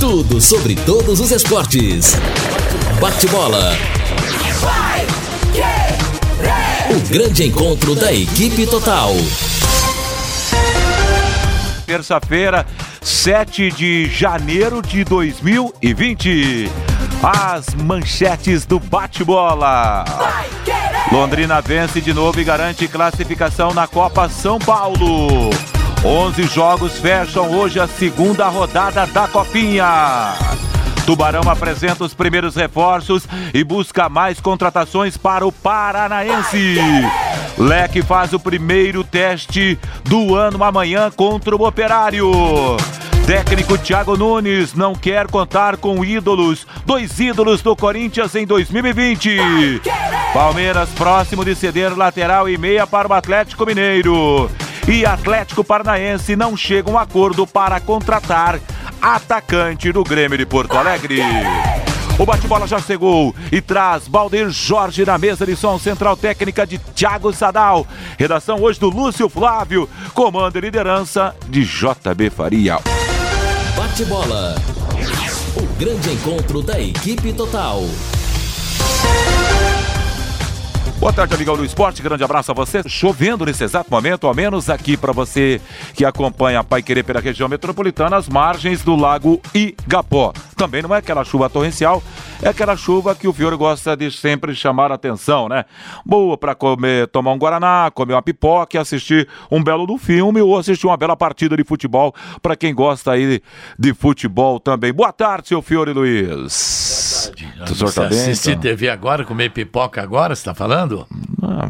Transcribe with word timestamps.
Tudo 0.00 0.40
sobre 0.40 0.76
todos 0.76 1.20
os 1.20 1.30
esportes. 1.30 2.14
Bate-bola. 2.98 3.76
O 6.88 7.08
grande 7.10 7.44
encontro 7.48 7.94
da 7.94 8.10
equipe 8.10 8.66
total. 8.66 9.10
Terça-feira, 11.84 12.64
7 13.02 13.70
de 13.72 14.06
janeiro 14.06 14.80
de 14.80 15.04
2020. 15.04 16.70
As 17.22 17.74
manchetes 17.74 18.64
do 18.64 18.80
bate-bola. 18.80 20.06
Londrina 21.10 21.60
vence 21.60 22.00
de 22.00 22.12
novo 22.12 22.40
e 22.40 22.44
garante 22.44 22.88
classificação 22.88 23.72
na 23.72 23.86
Copa 23.86 24.28
São 24.28 24.58
Paulo. 24.58 25.50
11 26.04 26.42
jogos 26.44 26.98
fecham 26.98 27.50
hoje 27.50 27.80
a 27.80 27.86
segunda 27.86 28.48
rodada 28.48 29.06
da 29.06 29.26
Copinha. 29.28 30.34
Tubarão 31.06 31.48
apresenta 31.48 32.04
os 32.04 32.12
primeiros 32.12 32.56
reforços 32.56 33.26
e 33.54 33.62
busca 33.62 34.08
mais 34.08 34.40
contratações 34.40 35.16
para 35.16 35.46
o 35.46 35.52
Paranaense. 35.52 36.76
Leque 37.56 38.02
faz 38.02 38.32
o 38.32 38.40
primeiro 38.40 39.04
teste 39.04 39.78
do 40.04 40.34
ano 40.34 40.62
amanhã 40.64 41.10
contra 41.10 41.54
o 41.54 41.66
Operário. 41.66 42.30
Técnico 43.26 43.76
Thiago 43.76 44.16
Nunes 44.16 44.72
não 44.72 44.94
quer 44.94 45.26
contar 45.26 45.76
com 45.78 46.04
ídolos, 46.04 46.64
dois 46.86 47.18
ídolos 47.18 47.60
do 47.60 47.74
Corinthians 47.74 48.36
em 48.36 48.46
2020. 48.46 49.82
Palmeiras 50.32 50.88
próximo 50.90 51.44
de 51.44 51.56
ceder 51.56 51.98
lateral 51.98 52.48
e 52.48 52.56
meia 52.56 52.86
para 52.86 53.08
o 53.08 53.12
Atlético 53.12 53.66
Mineiro. 53.66 54.48
E 54.86 55.04
Atlético 55.04 55.64
Paranaense 55.64 56.36
não 56.36 56.56
chega 56.56 56.88
a 56.88 56.92
um 56.92 56.96
acordo 56.96 57.48
para 57.48 57.80
contratar 57.80 58.60
atacante 59.02 59.90
do 59.90 60.04
Grêmio 60.04 60.38
de 60.38 60.46
Porto 60.46 60.76
Alegre. 60.76 61.20
O 62.20 62.24
bate-bola 62.24 62.68
já 62.68 62.78
chegou 62.78 63.34
e 63.50 63.60
traz 63.60 64.06
Baldir 64.06 64.48
Jorge 64.50 65.04
na 65.04 65.18
mesa 65.18 65.44
de 65.44 65.56
som 65.56 65.80
central 65.80 66.16
técnica 66.16 66.64
de 66.64 66.78
Thiago 66.78 67.32
Sadal. 67.32 67.84
Redação 68.16 68.62
hoje 68.62 68.78
do 68.78 68.88
Lúcio 68.88 69.28
Flávio, 69.28 69.88
comando 70.14 70.56
e 70.56 70.60
liderança 70.60 71.34
de 71.48 71.64
JB 71.64 72.30
Faria. 72.30 72.78
Bate-bola. 73.96 74.54
O 75.56 75.78
grande 75.78 76.12
encontro 76.12 76.60
da 76.60 76.78
equipe 76.78 77.32
total. 77.32 77.80
Boa 80.98 81.12
tarde, 81.14 81.34
amigão 81.34 81.56
do 81.56 81.64
esporte. 81.64 82.02
Grande 82.02 82.22
abraço 82.22 82.50
a 82.50 82.54
você. 82.54 82.86
Chovendo 82.86 83.46
nesse 83.46 83.64
exato 83.64 83.90
momento, 83.90 84.26
ao 84.26 84.34
menos 84.34 84.68
aqui 84.68 84.98
para 84.98 85.12
você 85.12 85.62
que 85.94 86.04
acompanha 86.04 86.60
a 86.60 86.64
Pai 86.64 86.82
Querer 86.82 87.04
pela 87.04 87.20
região 87.20 87.48
metropolitana, 87.48 88.18
as 88.18 88.28
margens 88.28 88.82
do 88.82 88.94
Lago 88.94 89.40
Igapó. 89.54 90.34
Também 90.56 90.82
não 90.82 90.94
é 90.94 90.98
aquela 90.98 91.24
chuva 91.24 91.48
torrencial, 91.48 92.02
é 92.42 92.48
aquela 92.48 92.76
chuva 92.76 93.14
que 93.14 93.26
o 93.26 93.32
Fiore 93.32 93.56
gosta 93.56 93.96
de 93.96 94.10
sempre 94.10 94.54
chamar 94.54 94.92
a 94.92 94.94
atenção, 94.94 95.48
né? 95.48 95.64
Boa 96.04 96.36
para 96.36 96.54
comer, 96.54 97.06
tomar 97.08 97.32
um 97.32 97.38
guaraná, 97.38 97.90
comer 97.92 98.14
uma 98.14 98.22
pipoca, 98.22 98.80
assistir 98.80 99.28
um 99.50 99.62
belo 99.62 99.86
do 99.86 99.96
filme 99.96 100.40
ou 100.40 100.56
assistir 100.56 100.86
uma 100.86 100.96
bela 100.96 101.16
partida 101.16 101.56
de 101.56 101.64
futebol 101.64 102.14
para 102.42 102.56
quem 102.56 102.74
gosta 102.74 103.12
aí 103.12 103.40
de 103.78 103.94
futebol 103.94 104.60
também. 104.60 104.92
Boa 104.92 105.12
tarde, 105.12 105.48
seu 105.48 105.62
Fiore 105.62 105.92
Luiz. 105.92 107.32
O 107.68 107.74
senhor 107.74 107.92
tá 107.92 108.04
bem? 108.04 108.18
Assistir 108.18 108.50
então? 108.50 108.62
TV 108.62 108.88
agora, 108.88 109.24
comer 109.24 109.50
pipoca 109.50 110.02
agora, 110.02 110.34
você 110.34 110.44
tá 110.44 110.54
falando? 110.54 111.06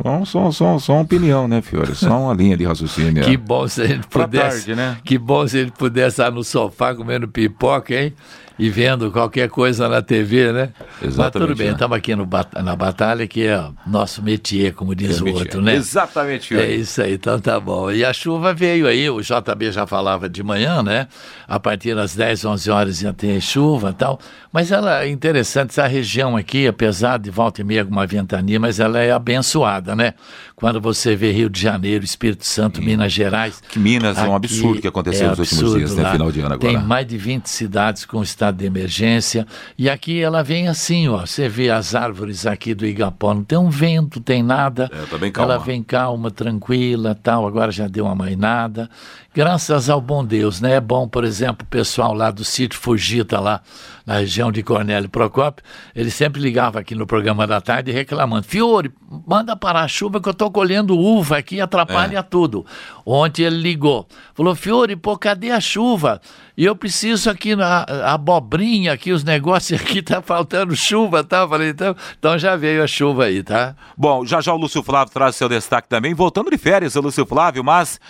Não, 0.05 0.25
só, 0.25 0.51
só, 0.51 0.79
só 0.79 0.95
uma 0.95 1.03
opinião, 1.03 1.47
né, 1.47 1.63
Fiore? 1.63 1.95
Só 1.95 2.19
uma 2.19 2.35
linha 2.35 2.57
de 2.57 2.65
raciocínio. 2.65 3.25
que 3.25 3.37
bom 3.37 3.67
se 3.69 3.83
ele 3.83 4.01
pudesse. 4.09 4.67
Tarde, 4.67 4.75
né? 4.75 4.99
Que 5.05 5.17
bom 5.19 5.47
se 5.47 5.59
ele 5.59 5.71
pudesse 5.71 6.21
estar 6.21 6.31
no 6.31 6.43
sofá 6.43 6.95
comendo 6.95 7.29
pipoca, 7.29 7.95
hein? 7.95 8.15
E 8.59 8.71
vendo 8.71 9.11
qualquer 9.11 9.49
coisa 9.51 9.89
na 9.89 10.01
TV, 10.01 10.53
né? 10.53 10.73
Exatamente. 11.03 11.17
Mas 11.19 11.33
tudo 11.33 11.57
bem, 11.57 11.69
estamos 11.73 11.91
né? 11.95 11.99
aqui 11.99 12.17
no, 12.17 12.29
na 12.63 12.75
batalha, 12.75 13.27
que 13.27 13.47
é 13.47 13.63
nosso 13.87 14.23
métier, 14.23 14.73
como 14.73 14.95
diz 14.95 15.21
é 15.21 15.25
o 15.25 15.35
outro, 15.35 15.61
né? 15.61 15.75
Exatamente. 15.75 16.57
É 16.57 16.75
isso 16.75 17.03
aí, 17.03 17.15
então 17.15 17.39
tá 17.39 17.61
bom. 17.61 17.91
E 17.91 18.05
a 18.05 18.13
chuva 18.13 18.55
veio 18.55 18.87
aí, 18.87 19.11
o 19.11 19.21
JB 19.21 19.73
já 19.73 19.87
falava 19.87 20.29
de 20.29 20.43
manhã, 20.43 20.83
né? 20.83 21.07
A 21.47 21.61
partir 21.61 21.95
das 21.95 22.17
10, 22.17 22.45
11 22.47 22.71
horas 22.71 23.03
ia 23.03 23.13
ter 23.13 23.41
chuva 23.41 23.91
e 23.91 23.95
tal. 23.95 24.19
Mas 24.51 24.73
ela 24.73 25.05
é 25.05 25.09
interessante, 25.09 25.71
essa 25.71 25.87
região 25.87 26.35
aqui, 26.35 26.67
apesar 26.67 27.19
de 27.19 27.31
volta 27.31 27.61
e 27.61 27.65
meia 27.65 27.83
alguma 27.83 28.07
ventania, 28.07 28.59
mas 28.59 28.81
ela 28.81 28.99
é 28.99 29.13
abençoada, 29.13 29.95
né? 29.95 30.15
Quando 30.55 30.81
você 30.81 31.15
vê 31.15 31.31
Rio 31.31 31.51
de 31.51 31.61
Janeiro, 31.61 32.03
Espírito 32.03 32.47
Santo, 32.47 32.79
Sim. 32.79 32.87
Minas 32.87 33.13
Gerais. 33.13 33.63
Que 33.69 33.79
Minas 33.79 34.17
é 34.17 34.23
um 34.23 34.35
absurdo 34.35 34.81
que 34.81 34.89
aconteceu 34.89 35.27
é 35.27 35.31
nos 35.31 35.39
últimos 35.39 35.75
dias, 35.75 35.95
né? 35.95 36.11
Final 36.11 36.33
de 36.33 36.41
ano 36.41 36.55
agora. 36.55 36.73
Tem 36.73 36.83
mais 36.83 37.07
de 37.07 37.19
20 37.19 37.47
cidades 37.47 38.07
com 38.07 38.23
estado 38.23 38.46
estado 38.47 38.59
de 38.59 38.67
emergência. 38.67 39.47
E 39.77 39.91
aqui 39.91 40.21
ela 40.21 40.43
vem 40.43 40.69
assim, 40.69 41.09
ó. 41.09 41.21
Você 41.21 41.49
vê 41.49 41.71
as 41.71 41.95
árvores 41.95 42.47
aqui 42.47 42.75
do 42.75 42.87
Igapó, 42.87 43.35
não 43.35 43.45
tem 43.45 43.59
um 43.59 43.71
vento, 43.71 44.21
tem 44.21 44.43
nada. 44.43 44.91
É, 44.93 45.07
tá 45.07 45.19
bem 45.19 45.33
calma. 45.33 45.55
Ela 45.55 45.63
vem 45.63 45.83
calma, 45.83 46.31
tranquila, 46.31 47.15
tal. 47.15 47.47
Agora 47.47 47.71
já 47.73 47.89
deu 47.89 48.05
uma 48.05 48.15
mainada. 48.15 48.89
Graças 49.35 49.91
ao 49.91 50.01
bom 50.01 50.25
Deus, 50.25 50.61
né? 50.61 50.77
É 50.77 50.81
bom, 50.81 51.07
por 51.07 51.23
exemplo, 51.23 51.67
o 51.67 51.71
pessoal 51.71 52.15
lá 52.15 52.31
do 52.31 52.43
sítio 52.43 52.79
Fugita 52.79 53.39
lá 53.39 53.61
na 54.07 54.19
região 54.19 54.51
de 54.51 54.63
Cornélio 54.63 55.11
Procópio, 55.11 55.65
ele 55.95 56.11
sempre 56.11 56.41
ligava 56.41 56.79
aqui 56.79 56.95
no 56.95 57.07
programa 57.07 57.47
da 57.47 57.61
tarde 57.61 57.91
reclamando: 57.91 58.45
Fiore, 58.45 58.91
manda 59.27 59.55
parar 59.55 59.83
a 59.83 59.89
chuva 59.89 60.23
que 60.23 60.29
eu 60.29 60.33
estou 60.33 60.51
colhendo 60.51 60.97
uva 60.97 61.37
aqui, 61.37 61.61
atrapalha 61.61 62.19
é. 62.19 62.23
tudo. 62.23 62.65
Ontem 63.05 63.43
ele 63.43 63.57
ligou, 63.57 64.09
falou: 64.33 64.55
Fiore, 64.55 64.97
pô, 64.97 65.19
cadê 65.19 65.51
a 65.51 65.61
chuva? 65.61 66.21
E 66.57 66.65
eu 66.65 66.75
preciso 66.75 67.29
aqui 67.29 67.55
na 67.55 67.85
abobrinha, 68.05 68.93
aqui 68.93 69.13
os 69.13 69.23
negócios 69.23 69.79
aqui, 69.81 70.01
tá 70.01 70.23
faltando 70.23 70.75
chuva, 70.75 71.23
tá? 71.23 71.47
Falei, 71.47 71.69
então, 71.69 71.95
então 72.19 72.39
já 72.39 72.57
veio 72.57 72.83
a 72.83 72.87
chuva 72.87 73.25
aí, 73.25 73.43
tá? 73.43 73.77
Bom, 73.97 74.25
já 74.25 74.41
já 74.41 74.55
o 74.55 74.57
Lúcio 74.57 74.83
Flávio 74.83 75.13
traz 75.13 75.37
seu 75.37 75.49
destaque 75.49 75.89
também, 75.89 76.15
voltando 76.15 76.51
de 76.51 76.57
férias, 76.57 76.97
o 76.97 77.01
Lúcio 77.01 77.27
Flávio, 77.27 77.63
mas, 77.63 78.01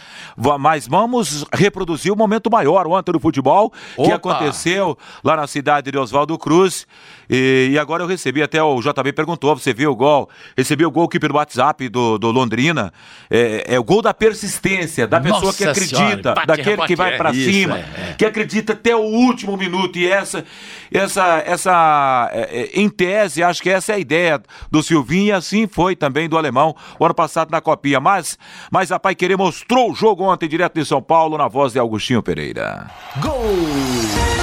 mas 0.61 0.87
vamos 0.87 1.45
reproduzir 1.53 2.13
o 2.13 2.17
momento 2.17 2.49
maior 2.51 2.87
ontem 2.87 3.11
do 3.11 3.19
futebol 3.19 3.73
Opa. 3.97 4.09
que 4.09 4.13
aconteceu 4.13 4.97
lá 5.25 5.37
na 5.37 5.47
cidade 5.47 5.91
de 5.91 5.99
Oswaldo 5.99 6.39
Cruz. 6.39 6.87
E, 7.29 7.71
e, 7.73 7.79
agora 7.79 8.03
eu 8.03 8.07
recebi, 8.07 8.43
até 8.43 8.63
o 8.63 8.81
JB 8.81 9.13
perguntou, 9.13 9.57
você 9.57 9.75
viu 9.75 9.91
o 9.91 9.97
gol? 9.97 10.29
Recebi 10.57 10.85
o 10.85 10.91
gol 10.91 11.05
aqui 11.05 11.19
pelo 11.19 11.35
WhatsApp 11.37 11.89
do, 11.89 12.19
do 12.19 12.31
Londrina. 12.31 12.93
É, 13.31 13.75
é, 13.75 13.79
o 13.79 13.85
gol 13.85 14.03
da 14.03 14.15
persistência, 14.15 15.07
da 15.07 15.21
pessoa 15.21 15.43
Nossa 15.43 15.59
que 15.59 15.65
acredita, 15.65 15.97
senhora, 15.97 16.47
daquele 16.47 16.87
que 16.87 16.97
vai 16.97 17.17
para 17.17 17.33
cima, 17.33 17.79
é, 17.79 18.11
é. 18.11 18.15
que 18.17 18.25
acredita 18.25 18.73
até 18.73 18.95
o 18.95 19.01
último 19.01 19.57
minuto. 19.57 19.99
E 19.99 20.07
essa, 20.07 20.45
essa, 20.93 21.43
essa 21.45 22.31
é, 22.33 22.41
é, 22.41 22.81
em 22.81 22.89
tese, 22.89 23.43
acho 23.43 23.63
que 23.63 23.71
essa 23.71 23.93
é 23.93 23.97
a 23.97 23.99
ideia 23.99 24.41
do 24.71 24.83
Silvinho 24.83 25.27
e 25.27 25.33
assim 25.33 25.67
foi 25.67 25.97
também 25.97 26.29
do 26.29 26.39
alemão 26.39 26.75
o 26.99 27.05
ano 27.05 27.15
passado 27.15 27.51
na 27.51 27.61
Copinha. 27.61 28.01
Mas, 28.01 28.39
mas 28.71 28.93
a 28.93 28.99
Pai 28.99 29.15
Querer 29.15 29.37
mostrou 29.37 29.91
o 29.91 29.95
jogo 29.95 30.25
ontem 30.25 30.49
direto 30.49 30.75
de 30.75 30.85
São 30.85 31.03
Paulo 31.03 31.37
na 31.37 31.49
voz 31.49 31.73
de 31.73 31.79
Augustinho 31.79 32.23
Pereira. 32.23 32.87
Gol! 33.21 34.36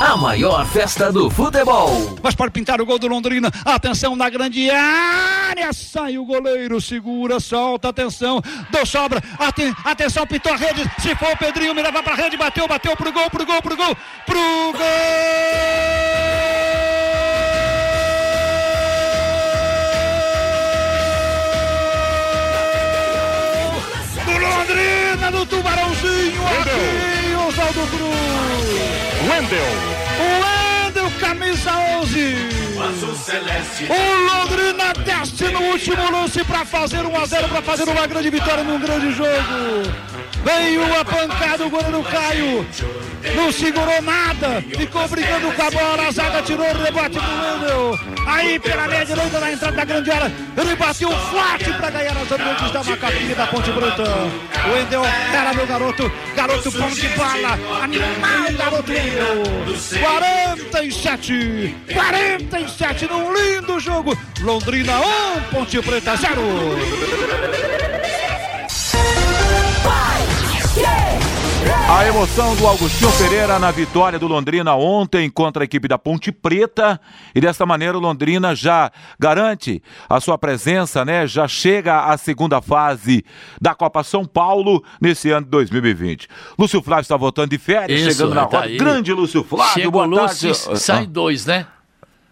A 0.00 0.16
maior 0.16 0.64
festa 0.66 1.12
do 1.12 1.28
futebol. 1.28 2.16
Mas 2.22 2.34
pode 2.34 2.52
pintar 2.52 2.80
o 2.80 2.86
gol 2.86 2.98
do 2.98 3.08
Londrina. 3.08 3.50
Atenção 3.64 4.14
na 4.14 4.30
grande 4.30 4.70
área. 4.70 5.72
Sai 5.72 6.18
o 6.18 6.24
goleiro, 6.24 6.80
segura, 6.80 7.40
solta, 7.40 7.88
atenção. 7.88 8.40
Deu 8.70 8.86
sobra. 8.86 9.22
Aten 9.38 9.74
atenção, 9.84 10.26
pintou 10.26 10.52
a 10.52 10.56
rede. 10.56 10.88
Se 11.00 11.14
for 11.16 11.32
o 11.32 11.36
Pedrinho, 11.36 11.74
me 11.74 11.82
leva 11.82 12.02
pra 12.02 12.14
rede. 12.14 12.36
Bateu, 12.36 12.68
bateu 12.68 12.96
pro 12.96 13.12
gol, 13.12 13.30
pro 13.30 13.44
gol, 13.44 13.62
pro 13.62 13.76
gol. 13.76 13.96
Pro 14.24 14.72
gol! 14.72 14.78
do 24.24 24.32
Londrina, 24.32 25.30
do 25.30 25.46
Tubarãozinho, 25.46 26.42
aqui, 26.46 27.48
Oswaldo 27.48 27.86
Cruz. 27.88 28.97
Wendel 29.28 29.98
camisa 31.20 31.72
11. 32.00 32.34
O 33.88 34.00
Londrina 34.26 34.92
desce 35.04 35.48
no 35.52 35.60
último 35.72 36.10
lance 36.10 36.42
para 36.44 36.64
fazer 36.64 37.04
1 37.04 37.16
a 37.16 37.26
0 37.26 37.48
para 37.48 37.62
fazer 37.62 37.84
uma 37.84 38.06
grande 38.06 38.30
vitória 38.30 38.64
num 38.64 38.80
grande 38.80 39.12
jogo. 39.12 40.07
Veio 40.44 40.82
a 41.00 41.04
pancada, 41.04 41.66
o 41.66 41.70
goleiro 41.70 42.02
Caio. 42.04 42.66
Não 43.34 43.52
segurou 43.52 44.00
nada. 44.02 44.62
Ficou 44.76 45.08
brigando 45.08 45.52
com 45.52 45.62
a 45.62 45.70
bola. 45.70 46.08
A 46.08 46.10
zaga 46.10 46.42
tirou 46.42 46.66
o 46.66 46.82
rebote 46.82 47.18
do 47.18 47.20
Wendel. 47.20 47.98
Aí 48.26 48.58
pela 48.58 48.86
meia 48.86 49.04
direita 49.04 49.40
na 49.40 49.52
entrada 49.52 49.76
da 49.76 49.84
grande 49.84 50.10
área. 50.10 50.32
Ele 50.56 50.76
bateu 50.76 51.10
forte 51.10 51.72
para 51.72 51.90
ganhar 51.90 52.16
as 52.16 52.30
orientes 52.30 52.70
da 52.70 52.84
Macapinha 52.84 53.34
da 53.34 53.46
Ponte 53.46 53.70
Bruta. 53.72 54.04
O 54.04 54.72
Wendel 54.72 55.04
era 55.04 55.54
meu 55.54 55.66
garoto. 55.66 56.12
Garoto 56.36 56.70
bom 56.70 56.90
de 56.90 57.08
bala. 57.08 57.58
Animal, 57.82 58.52
garoto 58.56 58.92
Wendel. 58.92 59.42
47. 60.00 61.76
47 61.92 63.06
num 63.06 63.32
lindo 63.32 63.80
jogo. 63.80 64.16
Londrina 64.40 65.00
1, 65.00 65.40
Ponte 65.50 65.82
Preta 65.82 66.16
0. 66.16 67.77
A 71.90 72.06
emoção 72.06 72.54
do 72.54 72.66
Augustinho 72.66 73.10
Pereira 73.16 73.58
na 73.58 73.70
vitória 73.70 74.18
do 74.18 74.26
Londrina 74.28 74.74
ontem 74.74 75.30
contra 75.30 75.62
a 75.62 75.66
equipe 75.66 75.88
da 75.88 75.96
Ponte 75.96 76.30
Preta. 76.30 77.00
E 77.34 77.40
desta 77.40 77.64
maneira 77.64 77.96
o 77.96 78.00
Londrina 78.00 78.54
já 78.54 78.92
garante 79.18 79.82
a 80.06 80.20
sua 80.20 80.36
presença, 80.36 81.02
né? 81.02 81.26
Já 81.26 81.48
chega 81.48 82.04
à 82.04 82.18
segunda 82.18 82.60
fase 82.60 83.24
da 83.58 83.74
Copa 83.74 84.04
São 84.04 84.26
Paulo 84.26 84.84
nesse 85.00 85.30
ano 85.30 85.46
de 85.46 85.50
2020. 85.50 86.28
Lúcio 86.58 86.82
Flávio 86.82 87.02
está 87.02 87.16
voltando 87.16 87.50
de 87.50 87.58
férias, 87.58 88.00
Isso, 88.02 88.10
chegando 88.10 88.34
na 88.34 88.44
tá 88.46 88.60
roda. 88.60 88.76
Grande 88.76 89.12
Lúcio 89.14 89.42
Flávio, 89.42 89.72
Chega 89.72 89.90
boa 89.90 90.04
Lúcio, 90.04 90.54
tarde. 90.54 90.80
Sai 90.80 91.06
dois, 91.06 91.46
né? 91.46 91.66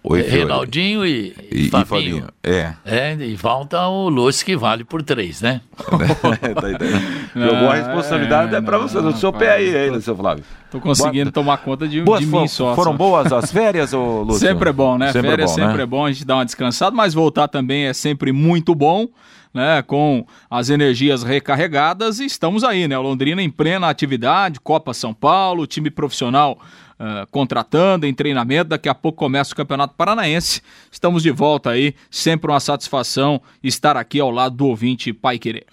Oi, 0.09 0.23
Reinaldinho 0.23 1.05
e, 1.05 1.35
e, 1.51 1.69
Fabinho. 1.69 1.83
e 1.83 1.85
Fabinho. 1.85 2.29
É. 2.45 2.75
é. 2.85 3.17
E 3.19 3.35
volta 3.35 3.89
o 3.89 4.09
Lúcio 4.09 4.47
que 4.47 4.57
vale 4.57 4.85
por 4.85 5.03
três, 5.03 5.43
né? 5.43 5.61
tá 5.75 7.41
Jogou 7.41 7.69
a 7.69 7.75
responsabilidade 7.75 8.55
é, 8.55 8.59
é 8.59 8.61
para 8.61 8.79
você, 8.79 9.01
no 9.01 9.17
seu 9.17 9.33
pé 9.33 9.57
aí, 9.57 9.77
aí, 9.77 10.01
seu 10.01 10.15
Flávio. 10.15 10.45
Tô 10.71 10.79
conseguindo 10.79 11.33
Boa, 11.33 11.33
tomar 11.33 11.57
conta 11.57 11.89
de, 11.89 12.03
boas, 12.03 12.21
de 12.21 12.27
mim 12.27 12.47
só. 12.47 12.77
Foram 12.77 12.97
boas 12.97 13.33
as 13.33 13.51
férias, 13.51 13.93
ô 13.93 14.23
Lúcio? 14.23 14.47
Sempre 14.47 14.71
é 14.71 14.73
bom, 14.73 14.97
né? 14.97 15.11
Sempre 15.11 15.31
férias 15.31 15.51
é 15.51 15.55
bom, 15.55 15.61
sempre 15.61 15.77
né? 15.79 15.83
é 15.83 15.87
bom 15.87 16.07
a 16.07 16.13
gente 16.13 16.25
dar 16.25 16.37
uma 16.37 16.45
descansada, 16.45 16.95
mas 16.95 17.13
voltar 17.13 17.49
também 17.49 17.87
é 17.87 17.93
sempre 17.93 18.31
muito 18.31 18.75
bom. 18.77 19.09
Né, 19.55 19.81
com 19.81 20.27
as 20.51 20.69
energias 20.69 21.23
recarregadas, 21.23 22.21
e 22.21 22.27
estamos 22.27 22.63
aí, 22.63 22.87
né? 22.87 22.99
O 22.99 23.01
Londrina 23.01 23.43
em 23.43 23.49
plena 23.49 23.89
atividade, 23.89 24.61
Copa 24.61 24.93
São 24.93 25.15
Paulo, 25.15 25.67
time 25.67 25.89
profissional 25.89 26.59
uh, 26.99 27.27
contratando, 27.31 28.07
em 28.07 28.15
treinamento. 28.15 28.71
Daqui 28.71 28.89
a 28.89 28.95
pouco 28.95 29.19
começa 29.19 29.53
o 29.53 29.57
Campeonato 29.57 29.95
Paranaense. 29.97 30.63
Estamos 30.91 31.23
de 31.23 31.31
volta 31.31 31.71
aí, 31.71 31.95
sempre 32.11 32.51
uma 32.51 32.61
satisfação 32.61 33.41
estar 33.63 33.97
aqui 33.97 34.21
ao 34.21 34.31
lado 34.31 34.57
do 34.57 34.67
ouvinte 34.67 35.13
Pai 35.13 35.39
Querer. 35.39 35.67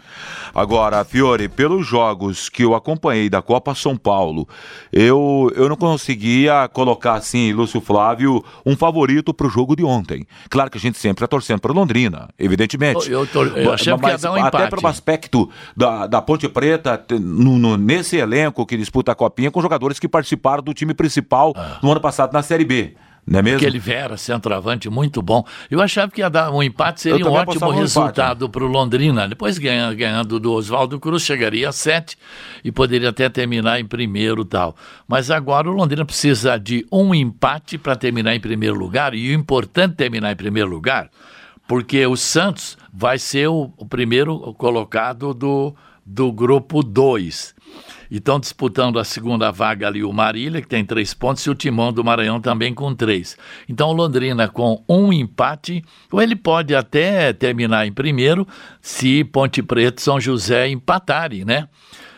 Agora, 0.54 1.04
Fiore, 1.04 1.48
pelos 1.48 1.86
jogos 1.86 2.50
que 2.50 2.64
eu 2.64 2.76
acompanhei 2.76 3.30
da 3.30 3.42
Copa 3.42 3.74
São 3.76 3.98
Paulo, 3.98 4.48
eu, 4.92 5.52
eu 5.56 5.70
não 5.70 5.76
conseguia 5.76 6.68
colocar 6.68 7.14
assim, 7.14 7.52
Lúcio 7.54 7.82
Flávio, 7.82 8.44
um 8.66 8.76
favorito 8.76 9.34
para 9.34 9.48
o 9.48 9.50
jogo 9.50 9.76
de 9.76 9.84
ontem. 9.84 10.26
Claro 10.50 10.70
que 10.70 10.78
a 10.78 10.82
gente 10.82 10.98
sempre 10.98 11.24
está 11.24 11.28
torcendo 11.28 11.60
para 11.60 11.72
Londrina, 11.72 12.30
evidentemente. 12.38 13.10
Eu, 13.12 13.28
eu, 13.34 13.58
eu 13.58 13.74
achei 13.74 13.94
Mas, 13.94 14.02
que 14.02 14.08
ia 14.08 14.18
dar 14.18 14.32
um 14.32 14.44
até 14.44 14.68
pelo 14.68 14.88
aspecto 14.88 15.50
da, 15.76 16.08
da 16.08 16.22
Ponte 16.22 16.48
Preta, 16.48 17.04
no, 17.12 17.58
no, 17.58 17.78
nesse 17.78 18.18
elenco 18.18 18.66
que 18.66 18.78
disputa 18.78 19.12
a 19.12 19.16
Copinha, 19.16 19.52
com 19.52 19.62
jogadores 19.62 20.00
que 20.00 20.08
participaram 20.08 20.64
do 20.64 20.74
time 20.74 20.94
principal 20.94 21.13
principal 21.14 21.54
ah. 21.56 21.80
no 21.82 21.92
ano 21.92 22.02
passado 22.02 22.34
na 22.34 22.42
Série 22.42 22.66
B. 22.66 22.96
Não 23.26 23.40
é 23.40 23.42
mesmo? 23.42 23.58
Aquele 23.58 23.80
Vera, 23.80 24.18
centroavante, 24.18 24.90
muito 24.90 25.22
bom. 25.22 25.46
Eu 25.72 25.82
achava 25.82 26.12
que 26.12 26.20
ia 26.20 26.30
dar 26.30 26.52
um 26.52 26.62
empate, 26.62 27.00
seria 27.00 27.26
um 27.26 27.32
ótimo 27.32 27.70
resultado 27.72 28.50
para 28.50 28.66
o 28.66 28.68
Londrina. 28.68 29.30
Depois 29.30 29.58
ganhando, 29.58 29.96
ganhando 29.96 30.40
do 30.42 30.52
Oswaldo 30.52 31.00
Cruz, 31.00 31.24
chegaria 31.24 31.70
a 31.70 31.72
sete 31.72 32.18
e 32.66 32.70
poderia 32.70 33.10
até 33.10 33.30
terminar 33.30 33.80
em 33.80 33.86
primeiro 33.86 34.44
tal. 34.44 34.76
Mas 35.08 35.32
agora 35.32 35.70
o 35.70 35.74
Londrina 35.74 36.04
precisa 36.04 36.60
de 36.60 36.86
um 36.92 37.16
empate 37.16 37.78
para 37.78 37.96
terminar 37.96 38.36
em 38.36 38.42
primeiro 38.42 38.76
lugar. 38.76 39.14
E 39.14 39.30
o 39.30 39.34
importante 39.34 39.96
terminar 39.96 40.34
em 40.34 40.36
primeiro 40.36 40.70
lugar, 40.70 41.10
porque 41.66 42.06
o 42.06 42.18
Santos 42.18 42.78
vai 42.94 43.18
ser 43.18 43.48
o, 43.48 43.72
o 43.78 43.86
primeiro 43.86 44.54
colocado 44.56 45.34
do, 45.34 45.74
do 46.06 46.30
grupo 46.30 46.84
2. 46.84 47.56
E 48.14 48.18
estão 48.18 48.40
disputando 48.40 49.00
a 49.00 49.04
segunda 49.04 49.52
vaga 49.52 49.88
ali 49.88 50.04
o 50.04 50.14
Marília, 50.14 50.62
que 50.62 50.68
tem 50.68 50.86
três 50.86 51.16
pontos, 51.16 51.44
e 51.48 51.50
o 51.50 51.56
Timão 51.56 51.92
do 51.92 52.04
Maranhão 52.04 52.40
também 52.40 52.72
com 52.72 52.94
três. 52.94 53.36
Então 53.68 53.90
o 53.90 53.92
Londrina 53.92 54.48
com 54.48 54.84
um 54.88 55.12
empate, 55.12 55.84
ou 56.12 56.22
ele 56.22 56.36
pode 56.36 56.76
até 56.76 57.34
terminar 57.34 57.88
em 57.88 57.92
primeiro 57.92 58.48
se 58.80 59.24
Ponte 59.24 59.64
Preta 59.64 60.00
e 60.00 60.04
São 60.04 60.22
José 60.22 60.70
empatarem, 60.70 61.44
né? 61.44 61.68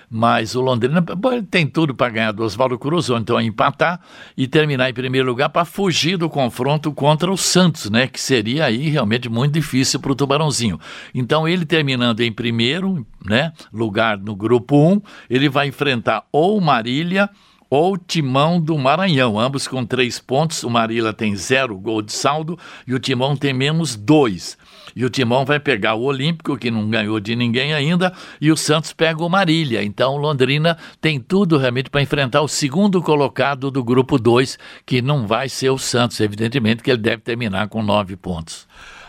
Mas 0.10 0.56
o 0.56 0.62
Londrina 0.62 1.04
tem 1.50 1.68
tudo 1.68 1.94
para 1.94 2.12
ganhar 2.12 2.32
do 2.32 2.44
Oswaldo 2.44 2.78
Cruz, 2.78 3.10
ou 3.10 3.18
então 3.18 3.40
empatar 3.40 4.00
e 4.38 4.48
terminar 4.48 4.90
em 4.90 4.94
primeiro 4.94 5.28
lugar 5.28 5.50
para 5.50 5.66
fugir 5.66 6.18
do 6.18 6.30
confronto 6.30 6.92
contra 6.92 7.32
o 7.32 7.38
Santos, 7.38 7.90
né? 7.90 8.08
Que 8.08 8.20
seria 8.20 8.66
aí 8.66 8.90
realmente 8.90 9.30
muito 9.30 9.54
difícil 9.54 10.00
para 10.00 10.12
o 10.12 10.16
Tubarãozinho. 10.16 10.80
Então, 11.14 11.48
ele 11.48 11.66
terminando 11.66 12.22
em 12.22 12.32
primeiro 12.32 13.06
né, 13.26 13.52
lugar 13.72 14.18
no 14.18 14.36
grupo 14.36 14.78
1, 14.78 15.02
ele 15.30 15.50
vai 15.50 15.68
enfrentar 15.68 16.26
ou 16.32 16.60
Marília 16.62 17.30
ou 17.70 17.98
Timão 17.98 18.62
do 18.62 18.78
Maranhão, 18.78 19.40
ambos 19.40 19.68
com 19.68 19.86
três 19.86 20.20
pontos. 20.20 20.64
O 20.64 20.70
Marília 20.70 21.12
tem 21.12 21.36
zero 21.36 21.78
gol 21.78 22.02
de 22.02 22.14
saldo 22.14 22.58
e 22.88 22.94
o 22.94 23.00
Timão 23.00 23.36
tem 23.36 23.54
menos 23.54 23.96
dois. 23.96 24.58
E 24.96 25.06
o 25.06 25.10
Timão 25.10 25.46
vai 25.46 25.60
pegar 25.60 25.96
o 25.96 26.04
Olímpico, 26.04 26.58
que 26.58 26.70
não 26.70 26.90
ganhou 26.90 27.20
de 27.20 27.36
ninguém 27.36 27.74
ainda, 27.74 28.12
e 28.42 28.52
o 28.52 28.58
Santos 28.58 28.92
pega 28.92 29.24
o 29.24 29.30
Marília. 29.30 29.84
Então, 29.84 30.18
Londrina 30.18 30.78
tem 31.00 31.20
tudo 31.20 31.58
realmente 31.58 31.90
para 31.90 32.02
enfrentar 32.02 32.42
o 32.42 32.48
segundo 32.48 33.02
colocado 33.02 33.72
do 33.72 33.84
grupo 33.84 34.18
2, 34.18 34.58
que 34.86 35.02
não 35.02 35.26
vai 35.26 35.48
ser 35.48 35.70
o 35.70 35.78
Santos, 35.78 36.20
evidentemente, 36.20 36.84
que 36.84 36.92
ele 36.92 37.02
deve 37.02 37.22
terminar 37.22 37.68
com 37.68 37.82
nove 37.82 38.16
pontos. 38.16 38.68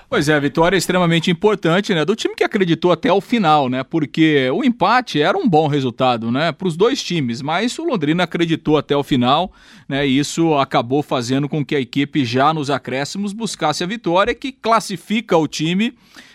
Pois 0.08 0.28
é, 0.28 0.34
a 0.34 0.38
vitória 0.38 0.76
é 0.76 0.78
extremamente 0.78 1.32
importante, 1.32 1.92
né? 1.92 2.04
Do 2.04 2.14
time 2.14 2.36
que 2.36 2.44
acreditou 2.44 2.92
até 2.92 3.12
o 3.12 3.20
final, 3.20 3.68
né? 3.68 3.82
Porque 3.82 4.48
o 4.50 4.62
empate 4.62 5.20
era 5.20 5.36
um 5.36 5.48
bom 5.48 5.66
resultado, 5.66 6.30
né? 6.30 6.52
Para 6.52 6.68
os 6.68 6.76
dois 6.76 7.02
times, 7.02 7.42
mas 7.42 7.76
o 7.76 7.84
Londrina 7.84 8.22
acreditou 8.22 8.78
até 8.78 8.96
o 8.96 9.02
final, 9.02 9.52
né? 9.88 10.06
E 10.06 10.16
isso 10.16 10.54
acabou 10.54 11.02
fazendo 11.02 11.48
com 11.48 11.64
que 11.64 11.74
a 11.74 11.80
equipe 11.80 12.24
já 12.24 12.54
nos 12.54 12.70
acréscimos 12.70 13.32
buscasse 13.32 13.82
a 13.82 13.86
vitória, 13.86 14.32
que 14.32 14.52
classifica 14.52 15.36
o 15.36 15.48
time 15.48 15.92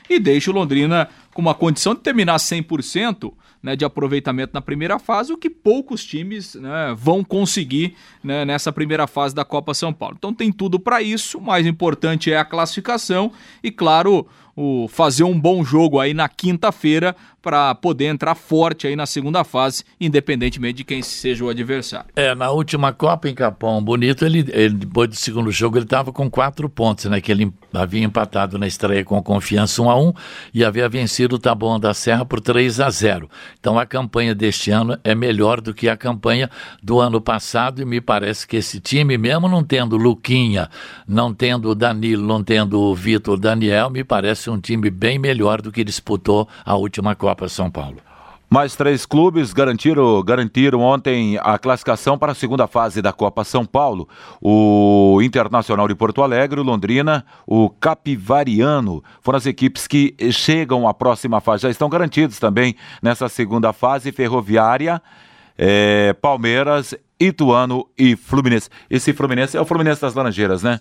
e 0.09 0.19
deixa 0.19 0.51
o 0.51 0.53
Londrina 0.53 1.07
com 1.41 1.47
uma 1.47 1.55
condição 1.55 1.95
de 1.95 2.01
terminar 2.01 2.35
100% 2.37 3.33
né, 3.63 3.75
de 3.75 3.83
aproveitamento 3.83 4.51
na 4.53 4.61
primeira 4.61 4.99
fase, 4.99 5.33
o 5.33 5.37
que 5.37 5.49
poucos 5.49 6.05
times 6.05 6.55
né, 6.55 6.95
vão 6.95 7.23
conseguir 7.23 7.95
né, 8.23 8.45
nessa 8.45 8.71
primeira 8.71 9.07
fase 9.07 9.33
da 9.33 9.43
Copa 9.43 9.73
São 9.73 9.91
Paulo. 9.91 10.15
Então 10.17 10.33
tem 10.33 10.51
tudo 10.51 10.79
para 10.79 11.01
isso, 11.01 11.39
o 11.39 11.41
mais 11.41 11.65
importante 11.65 12.31
é 12.31 12.37
a 12.37 12.45
classificação 12.45 13.31
e, 13.63 13.71
claro, 13.71 14.27
o 14.55 14.87
fazer 14.87 15.23
um 15.23 15.39
bom 15.39 15.63
jogo 15.63 15.99
aí 15.99 16.13
na 16.13 16.27
quinta-feira 16.27 17.15
para 17.41 17.73
poder 17.73 18.05
entrar 18.05 18.35
forte 18.35 18.85
aí 18.85 18.95
na 18.95 19.05
segunda 19.05 19.43
fase, 19.43 19.83
independentemente 19.99 20.75
de 20.75 20.83
quem 20.83 21.01
seja 21.01 21.43
o 21.43 21.49
adversário. 21.49 22.11
É, 22.15 22.35
na 22.35 22.51
última 22.51 22.93
Copa 22.93 23.27
em 23.27 23.33
Capão 23.33 23.83
Bonito, 23.83 24.25
ele, 24.25 24.45
ele 24.51 24.75
depois 24.75 25.09
do 25.09 25.15
segundo 25.15 25.51
jogo, 25.51 25.77
ele 25.77 25.85
estava 25.85 26.11
com 26.11 26.29
quatro 26.29 26.69
pontos, 26.69 27.05
né? 27.05 27.19
Que 27.19 27.31
ele 27.31 27.51
havia 27.73 28.03
empatado 28.03 28.59
na 28.59 28.67
estreia 28.67 29.03
com 29.03 29.21
confiança 29.23 29.81
1 29.81 29.89
a 29.89 29.99
1 29.99 30.13
e 30.53 30.63
havia 30.63 30.87
vencido 30.87 31.30
o 31.35 31.39
Taboão 31.39 31.79
da 31.79 31.93
Serra 31.93 32.25
por 32.25 32.39
3 32.39 32.79
a 32.79 32.89
0. 32.89 33.29
Então 33.59 33.77
a 33.79 33.85
campanha 33.85 34.35
deste 34.35 34.71
ano 34.71 34.97
é 35.03 35.15
melhor 35.15 35.61
do 35.61 35.73
que 35.73 35.89
a 35.89 35.97
campanha 35.97 36.49
do 36.81 36.99
ano 36.99 37.21
passado 37.21 37.81
e 37.81 37.85
me 37.85 38.01
parece 38.01 38.47
que 38.47 38.57
esse 38.57 38.79
time, 38.79 39.17
mesmo 39.17 39.47
não 39.47 39.63
tendo 39.63 39.97
Luquinha, 39.97 40.69
não 41.07 41.33
tendo 41.33 41.73
Danilo, 41.73 42.25
não 42.25 42.43
tendo 42.43 42.79
o 42.79 42.95
Vitor 42.95 43.39
Daniel, 43.39 43.89
me 43.89 44.03
parece 44.03 44.49
um 44.49 44.59
time 44.59 44.89
bem 44.89 45.17
melhor 45.17 45.61
do 45.61 45.71
que 45.71 45.83
disputou 45.83 46.47
a 46.65 46.75
última 46.75 47.15
Copa 47.15 47.47
São 47.47 47.69
Paulo. 47.69 48.10
Mais 48.53 48.75
três 48.75 49.05
clubes 49.05 49.53
garantiram, 49.53 50.21
garantiram 50.21 50.81
ontem 50.81 51.39
a 51.41 51.57
classificação 51.57 52.17
para 52.17 52.33
a 52.33 52.35
segunda 52.35 52.67
fase 52.67 53.01
da 53.01 53.13
Copa 53.13 53.45
São 53.45 53.65
Paulo. 53.65 54.09
O 54.41 55.21
Internacional 55.23 55.87
de 55.87 55.95
Porto 55.95 56.21
Alegre, 56.21 56.59
o 56.59 56.63
Londrina, 56.63 57.25
o 57.47 57.69
Capivariano 57.69 59.01
foram 59.21 59.37
as 59.37 59.45
equipes 59.45 59.87
que 59.87 60.17
chegam 60.33 60.85
à 60.85 60.93
próxima 60.93 61.39
fase. 61.39 61.63
Já 61.63 61.69
estão 61.69 61.87
garantidos 61.87 62.39
também 62.39 62.75
nessa 63.01 63.29
segunda 63.29 63.71
fase. 63.71 64.11
Ferroviária, 64.11 65.01
é, 65.57 66.11
Palmeiras, 66.21 66.93
Ituano 67.17 67.87
e 67.97 68.17
Fluminense. 68.17 68.69
Esse 68.89 69.13
Fluminense 69.13 69.55
é 69.55 69.61
o 69.61 69.65
Fluminense 69.65 70.01
das 70.01 70.13
Laranjeiras, 70.13 70.61
né? 70.61 70.77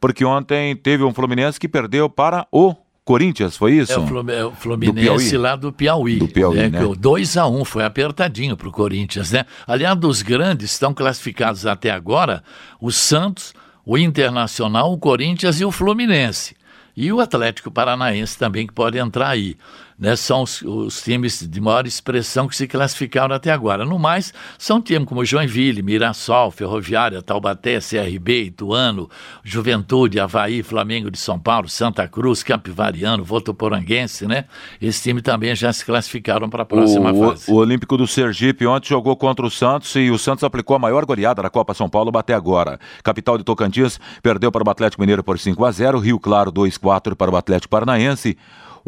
Porque 0.00 0.24
ontem 0.24 0.76
teve 0.76 1.02
um 1.02 1.12
Fluminense 1.12 1.58
que 1.58 1.68
perdeu 1.68 2.08
para 2.08 2.46
o 2.52 2.76
Corinthians, 3.08 3.56
foi 3.56 3.72
isso? 3.72 3.92
É 3.94 3.98
o, 3.98 4.30
é 4.30 4.50
Fluminense 4.54 5.34
do 5.34 5.40
lá 5.40 5.56
do 5.56 5.72
Piauí. 5.72 6.18
Do 6.18 6.28
Piauí, 6.28 6.58
é, 6.58 6.68
né? 6.68 6.80
2 6.94 7.36
a 7.38 7.46
1 7.48 7.58
um, 7.58 7.64
foi 7.64 7.82
apertadinho 7.82 8.54
para 8.54 8.68
o 8.68 8.70
Corinthians, 8.70 9.32
né? 9.32 9.46
Aliás, 9.66 9.96
dos 9.96 10.20
grandes 10.20 10.72
estão 10.72 10.92
classificados 10.92 11.64
até 11.64 11.90
agora 11.90 12.44
o 12.78 12.92
Santos, 12.92 13.54
o 13.86 13.96
Internacional, 13.96 14.92
o 14.92 14.98
Corinthians 14.98 15.58
e 15.58 15.64
o 15.64 15.72
Fluminense. 15.72 16.54
E 16.94 17.10
o 17.10 17.18
Atlético 17.18 17.70
Paranaense 17.70 18.36
também 18.36 18.66
que 18.66 18.74
pode 18.74 18.98
entrar 18.98 19.28
aí. 19.28 19.56
Né, 19.98 20.14
são 20.14 20.42
os, 20.42 20.62
os, 20.62 21.02
times 21.02 21.46
de 21.48 21.60
maior 21.60 21.86
expressão 21.86 22.46
que 22.46 22.54
se 22.54 22.68
classificaram 22.68 23.34
até 23.34 23.50
agora. 23.50 23.84
No 23.84 23.98
mais, 23.98 24.32
são 24.56 24.80
times 24.80 25.08
como 25.08 25.24
Joinville, 25.24 25.82
Mirassol, 25.82 26.52
Ferroviária, 26.52 27.20
Taubaté, 27.20 27.80
CRB, 27.80 28.44
Ituano, 28.44 29.10
Juventude, 29.42 30.20
Havaí, 30.20 30.62
Flamengo 30.62 31.10
de 31.10 31.18
São 31.18 31.38
Paulo, 31.38 31.68
Santa 31.68 32.06
Cruz, 32.06 32.44
Capivariano, 32.44 33.24
Votoporanguense, 33.24 34.26
né? 34.26 34.44
Esse 34.80 35.02
time 35.02 35.20
também 35.20 35.54
já 35.56 35.72
se 35.72 35.84
classificaram 35.84 36.48
para 36.48 36.62
a 36.62 36.66
próxima 36.66 37.12
o, 37.12 37.30
fase. 37.30 37.50
O, 37.50 37.54
o 37.54 37.56
Olímpico 37.56 37.96
do 37.96 38.06
Sergipe 38.06 38.66
ontem 38.66 38.90
jogou 38.90 39.16
contra 39.16 39.44
o 39.44 39.50
Santos 39.50 39.96
e 39.96 40.10
o 40.10 40.18
Santos 40.18 40.44
aplicou 40.44 40.76
a 40.76 40.78
maior 40.78 41.04
goleada 41.04 41.42
da 41.42 41.50
Copa 41.50 41.74
São 41.74 41.88
Paulo 41.88 42.16
até 42.16 42.34
agora. 42.34 42.78
Capital 43.02 43.36
de 43.36 43.42
Tocantins 43.42 43.98
perdeu 44.22 44.52
para 44.52 44.64
o 44.64 44.70
Atlético 44.70 45.02
Mineiro 45.02 45.24
por 45.24 45.38
5 45.38 45.64
a 45.64 45.72
0, 45.72 45.98
Rio 45.98 46.20
Claro 46.20 46.52
2-4 46.52 47.16
para 47.16 47.30
o 47.30 47.36
Atlético 47.36 47.70
Paranaense. 47.70 48.36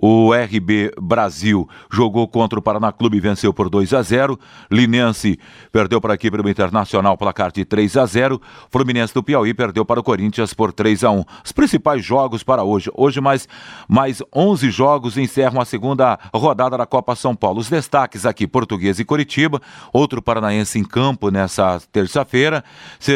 O 0.01 0.33
RB 0.33 0.93
Brasil 1.01 1.69
jogou 1.93 2.27
contra 2.27 2.59
o 2.59 2.63
Paraná 2.63 2.91
Clube 2.91 3.19
e 3.19 3.21
venceu 3.21 3.53
por 3.53 3.69
2 3.69 3.93
a 3.93 4.01
0. 4.01 4.39
Linense 4.71 5.39
perdeu 5.71 6.01
para 6.01 6.15
a 6.15 6.17
equipe 6.17 6.39
do 6.39 6.49
Internacional 6.49 7.19
placar 7.19 7.53
de 7.53 7.65
3 7.67 7.99
a 7.99 8.07
0. 8.07 8.41
Fluminense 8.71 9.13
do 9.13 9.23
Piauí 9.23 9.53
perdeu 9.53 9.85
para 9.85 10.01
o 10.01 10.03
Corinthians 10.03 10.55
por 10.55 10.73
3 10.73 11.05
a 11.05 11.11
1. 11.11 11.25
Os 11.45 11.53
principais 11.53 12.03
jogos 12.03 12.43
para 12.43 12.65
hoje. 12.65 12.91
Hoje 12.95 13.21
mais 13.21 13.47
mais 13.87 14.23
11 14.35 14.71
jogos 14.71 15.19
encerram 15.19 15.61
a 15.61 15.65
segunda 15.65 16.19
rodada 16.33 16.79
da 16.79 16.87
Copa 16.87 17.15
São 17.15 17.37
Paulo. 17.37 17.61
Os 17.61 17.69
destaques 17.69 18.25
aqui 18.25 18.47
Português 18.47 18.99
e 18.99 19.05
Coritiba, 19.05 19.61
outro 19.93 20.23
paranaense 20.23 20.79
em 20.79 20.85
campo 20.85 21.31
nessa 21.31 21.81
terça-feira. 21.93 22.65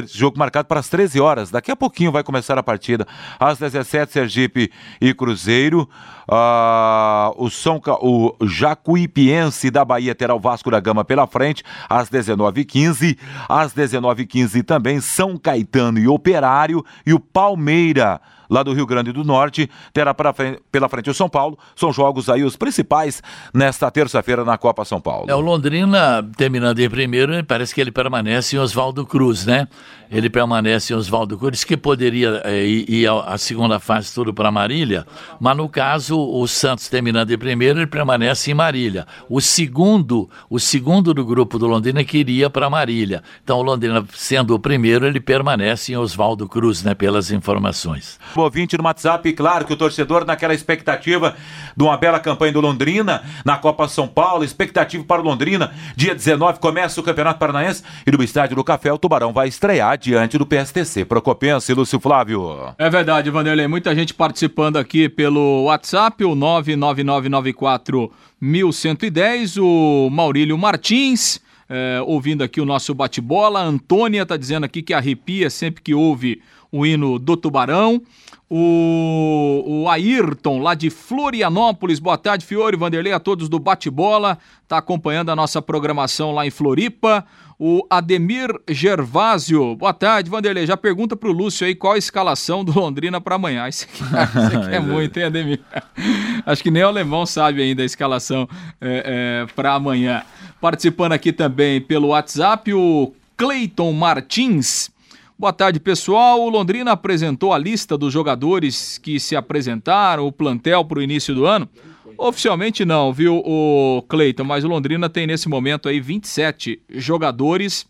Jogo 0.08 0.38
marcado 0.38 0.68
para 0.68 0.80
as 0.80 0.88
13 0.88 1.18
horas. 1.20 1.50
Daqui 1.50 1.70
a 1.70 1.76
pouquinho 1.76 2.12
vai 2.12 2.22
começar 2.22 2.58
a 2.58 2.62
partida. 2.62 3.06
Às 3.40 3.58
17 3.58 4.12
Sergipe 4.12 4.70
e 5.00 5.14
Cruzeiro. 5.14 5.88
Ah, 6.28 7.32
o, 7.36 7.50
São, 7.50 7.80
o 8.00 8.34
Jacuipiense 8.46 9.70
da 9.70 9.84
Bahia 9.84 10.14
terá 10.14 10.34
o 10.34 10.40
Vasco 10.40 10.70
da 10.70 10.80
Gama 10.80 11.04
pela 11.04 11.26
frente 11.26 11.62
às 11.88 12.08
19h15. 12.08 13.18
Às 13.48 13.74
19h15 13.74 14.64
também 14.64 15.00
São 15.00 15.36
Caetano 15.36 15.98
e 15.98 16.08
Operário 16.08 16.84
e 17.06 17.12
o 17.12 17.20
Palmeira 17.20 18.20
lá 18.48 18.62
do 18.62 18.72
Rio 18.72 18.86
Grande 18.86 19.12
do 19.12 19.24
Norte, 19.24 19.70
terá 19.92 20.14
frente, 20.34 20.60
pela 20.70 20.88
frente 20.88 21.10
o 21.10 21.14
São 21.14 21.28
Paulo. 21.28 21.58
São 21.74 21.92
jogos 21.92 22.28
aí 22.28 22.42
os 22.42 22.56
principais 22.56 23.22
nesta 23.52 23.90
terça-feira 23.90 24.44
na 24.44 24.58
Copa 24.58 24.84
São 24.84 25.00
Paulo. 25.00 25.30
É, 25.30 25.34
o 25.34 25.40
Londrina, 25.40 26.22
terminando 26.36 26.78
em 26.78 26.88
primeiro, 26.88 27.44
parece 27.44 27.74
que 27.74 27.80
ele 27.80 27.90
permanece 27.90 28.56
em 28.56 28.58
Oswaldo 28.58 29.06
Cruz, 29.06 29.46
né? 29.46 29.68
Ele 30.10 30.30
permanece 30.30 30.92
em 30.92 30.96
Oswaldo 30.96 31.36
Cruz, 31.36 31.64
que 31.64 31.76
poderia 31.76 32.40
é, 32.44 32.64
ir 32.64 33.08
a 33.08 33.36
segunda 33.36 33.80
fase 33.80 34.14
tudo 34.14 34.32
para 34.32 34.50
Marília, 34.50 35.06
mas 35.40 35.56
no 35.56 35.68
caso, 35.68 36.18
o 36.18 36.46
Santos 36.46 36.88
terminando 36.88 37.30
em 37.30 37.38
primeiro, 37.38 37.80
ele 37.80 37.86
permanece 37.86 38.50
em 38.50 38.54
Marília. 38.54 39.06
O 39.28 39.40
segundo, 39.40 40.28
o 40.48 40.60
segundo 40.60 41.12
do 41.12 41.24
grupo 41.24 41.58
do 41.58 41.66
Londrina 41.66 42.04
queria 42.04 42.48
para 42.48 42.70
Marília. 42.70 43.22
Então, 43.42 43.58
o 43.58 43.62
Londrina, 43.62 44.04
sendo 44.14 44.54
o 44.54 44.58
primeiro, 44.58 45.06
ele 45.06 45.20
permanece 45.20 45.92
em 45.92 45.96
Oswaldo 45.96 46.48
Cruz, 46.48 46.82
né? 46.82 46.94
Pelas 46.94 47.30
informações 47.30 48.18
ouvinte 48.42 48.76
no 48.76 48.84
WhatsApp, 48.84 49.32
claro 49.32 49.64
que 49.64 49.72
o 49.72 49.76
torcedor 49.76 50.24
naquela 50.24 50.54
expectativa 50.54 51.36
de 51.76 51.82
uma 51.82 51.96
bela 51.96 52.18
campanha 52.18 52.52
do 52.52 52.60
Londrina 52.60 53.22
na 53.44 53.56
Copa 53.56 53.86
São 53.88 54.08
Paulo, 54.08 54.44
expectativa 54.44 55.04
para 55.04 55.22
o 55.22 55.24
Londrina, 55.24 55.72
dia 55.96 56.14
19 56.14 56.58
começa 56.58 57.00
o 57.00 57.04
Campeonato 57.04 57.38
Paranaense 57.38 57.82
e 58.06 58.10
no 58.10 58.22
estádio 58.22 58.56
do 58.56 58.64
Café 58.64 58.92
o 58.92 58.98
Tubarão 58.98 59.32
vai 59.32 59.48
estrear 59.48 59.96
diante 59.98 60.36
do 60.38 60.46
PSTC. 60.46 61.04
Procopense, 61.04 61.72
Lúcio 61.74 62.00
Flávio. 62.00 62.74
É 62.78 62.90
verdade, 62.90 63.30
Vanderlei, 63.30 63.66
muita 63.66 63.94
gente 63.94 64.14
participando 64.14 64.76
aqui 64.76 65.08
pelo 65.08 65.64
WhatsApp, 65.64 66.24
o 66.24 66.34
99994 66.34 68.10
1110, 68.40 69.56
o 69.56 70.08
Maurílio 70.10 70.58
Martins, 70.58 71.40
é, 71.68 72.00
ouvindo 72.02 72.44
aqui 72.44 72.60
o 72.60 72.64
nosso 72.66 72.94
bate-bola. 72.94 73.62
Antônia 73.62 74.22
está 74.22 74.36
dizendo 74.36 74.64
aqui 74.64 74.82
que 74.82 74.92
arrepia 74.92 75.48
sempre 75.48 75.82
que 75.82 75.94
ouve 75.94 76.42
o 76.74 76.84
hino 76.84 77.20
do 77.20 77.36
Tubarão. 77.36 78.02
O, 78.50 79.62
o 79.64 79.88
Ayrton, 79.88 80.58
lá 80.58 80.74
de 80.74 80.90
Florianópolis. 80.90 82.00
Boa 82.00 82.18
tarde, 82.18 82.44
Fiore, 82.44 82.76
Vanderlei, 82.76 83.12
a 83.12 83.20
todos 83.20 83.48
do 83.48 83.60
Bate-Bola. 83.60 84.36
Está 84.62 84.78
acompanhando 84.78 85.30
a 85.30 85.36
nossa 85.36 85.62
programação 85.62 86.32
lá 86.32 86.44
em 86.44 86.50
Floripa. 86.50 87.24
O 87.58 87.86
Ademir 87.88 88.48
Gervásio. 88.68 89.76
Boa 89.76 89.94
tarde, 89.94 90.28
Vanderlei. 90.28 90.66
Já 90.66 90.76
pergunta 90.76 91.16
para 91.16 91.28
o 91.28 91.32
Lúcio 91.32 91.64
aí 91.64 91.76
qual 91.76 91.92
a 91.92 91.98
escalação 91.98 92.64
do 92.64 92.76
Londrina 92.78 93.20
para 93.20 93.36
amanhã. 93.36 93.68
Isso 93.68 93.84
aqui, 93.84 94.02
isso 94.02 94.58
aqui 94.58 94.74
é 94.74 94.80
muito, 94.80 95.16
hein, 95.16 95.26
Ademir? 95.26 95.60
Acho 96.44 96.62
que 96.62 96.72
nem 96.72 96.82
o 96.82 96.88
alemão 96.88 97.24
sabe 97.24 97.62
ainda 97.62 97.82
a 97.82 97.86
escalação 97.86 98.48
é, 98.80 99.44
é, 99.46 99.52
para 99.54 99.74
amanhã. 99.74 100.22
Participando 100.60 101.12
aqui 101.12 101.32
também 101.32 101.80
pelo 101.80 102.08
WhatsApp, 102.08 102.74
o 102.74 103.12
Cleiton 103.36 103.92
Martins. 103.92 104.92
Boa 105.36 105.52
tarde, 105.52 105.80
pessoal. 105.80 106.40
O 106.40 106.48
Londrina 106.48 106.92
apresentou 106.92 107.52
a 107.52 107.58
lista 107.58 107.98
dos 107.98 108.12
jogadores 108.12 108.98
que 108.98 109.18
se 109.18 109.34
apresentaram, 109.34 110.28
o 110.28 110.30
plantel 110.30 110.84
para 110.84 111.00
o 111.00 111.02
início 111.02 111.34
do 111.34 111.44
ano. 111.44 111.68
Oficialmente 112.16 112.84
não, 112.84 113.12
viu, 113.12 113.42
o 113.44 114.00
Cleiton, 114.08 114.44
mas 114.44 114.62
o 114.62 114.68
Londrina 114.68 115.10
tem 115.10 115.26
nesse 115.26 115.48
momento 115.48 115.88
aí 115.88 116.00
27 116.00 116.80
jogadores, 116.88 117.84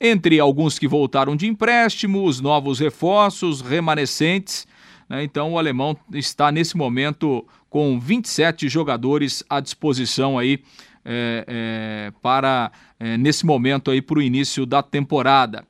entre 0.00 0.40
alguns 0.40 0.80
que 0.80 0.88
voltaram 0.88 1.36
de 1.36 1.46
empréstimo, 1.46 2.24
os 2.24 2.40
novos 2.40 2.80
reforços, 2.80 3.60
remanescentes. 3.60 4.66
Né? 5.08 5.22
Então 5.22 5.52
o 5.52 5.58
alemão 5.60 5.96
está 6.12 6.50
nesse 6.50 6.76
momento 6.76 7.46
com 7.68 8.00
27 8.00 8.68
jogadores 8.68 9.44
à 9.48 9.60
disposição 9.60 10.36
aí 10.36 10.58
é, 11.04 11.44
é, 11.46 12.12
para 12.20 12.72
é, 12.98 13.16
nesse 13.16 13.46
momento 13.46 13.92
aí 13.92 14.02
para 14.02 14.18
o 14.18 14.22
início 14.22 14.66
da 14.66 14.82
temporada. 14.82 15.64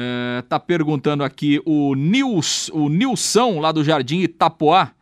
É, 0.00 0.42
tá 0.42 0.60
perguntando 0.60 1.24
aqui 1.24 1.60
o 1.66 1.96
Nils, 1.96 2.70
o 2.72 2.88
Nilson 2.88 3.58
lá 3.58 3.72
do 3.72 3.82
Jardim 3.82 4.20
Itapoá. 4.20 4.92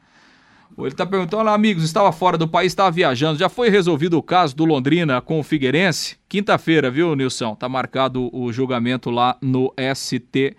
Ele 0.79 0.89
está 0.89 1.05
perguntando, 1.05 1.43
olá 1.43 1.53
amigos, 1.53 1.85
estava 1.85 2.11
fora 2.13 2.39
do 2.39 2.49
país, 2.49 2.73
estava 2.73 2.91
viajando. 2.91 3.39
Já 3.39 3.51
foi 3.51 3.69
resolvido 3.69 4.17
o 4.17 4.23
caso 4.23 4.57
do 4.57 4.65
Londrina 4.65 5.21
com 5.21 5.39
o 5.39 5.43
Figueirense? 5.43 6.17
Quinta-feira, 6.27 6.91
viu, 6.91 7.15
Nilson? 7.15 7.55
Tá 7.55 7.69
marcado 7.69 8.35
o 8.35 8.51
julgamento 8.51 9.11
lá 9.11 9.37
no 9.43 9.71
STJD. 9.95 10.55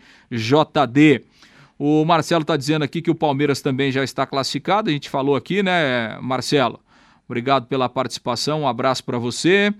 O 1.79 2.05
Marcelo 2.05 2.43
está 2.43 2.55
dizendo 2.55 2.83
aqui 2.83 3.01
que 3.01 3.09
o 3.09 3.15
Palmeiras 3.15 3.59
também 3.59 3.91
já 3.91 4.03
está 4.03 4.27
classificado. 4.27 4.91
A 4.91 4.93
gente 4.93 5.09
falou 5.09 5.35
aqui, 5.35 5.63
né, 5.63 6.19
Marcelo? 6.21 6.79
Obrigado 7.27 7.65
pela 7.65 7.89
participação. 7.89 8.61
Um 8.61 8.67
abraço 8.67 9.03
para 9.03 9.17
você. 9.17 9.73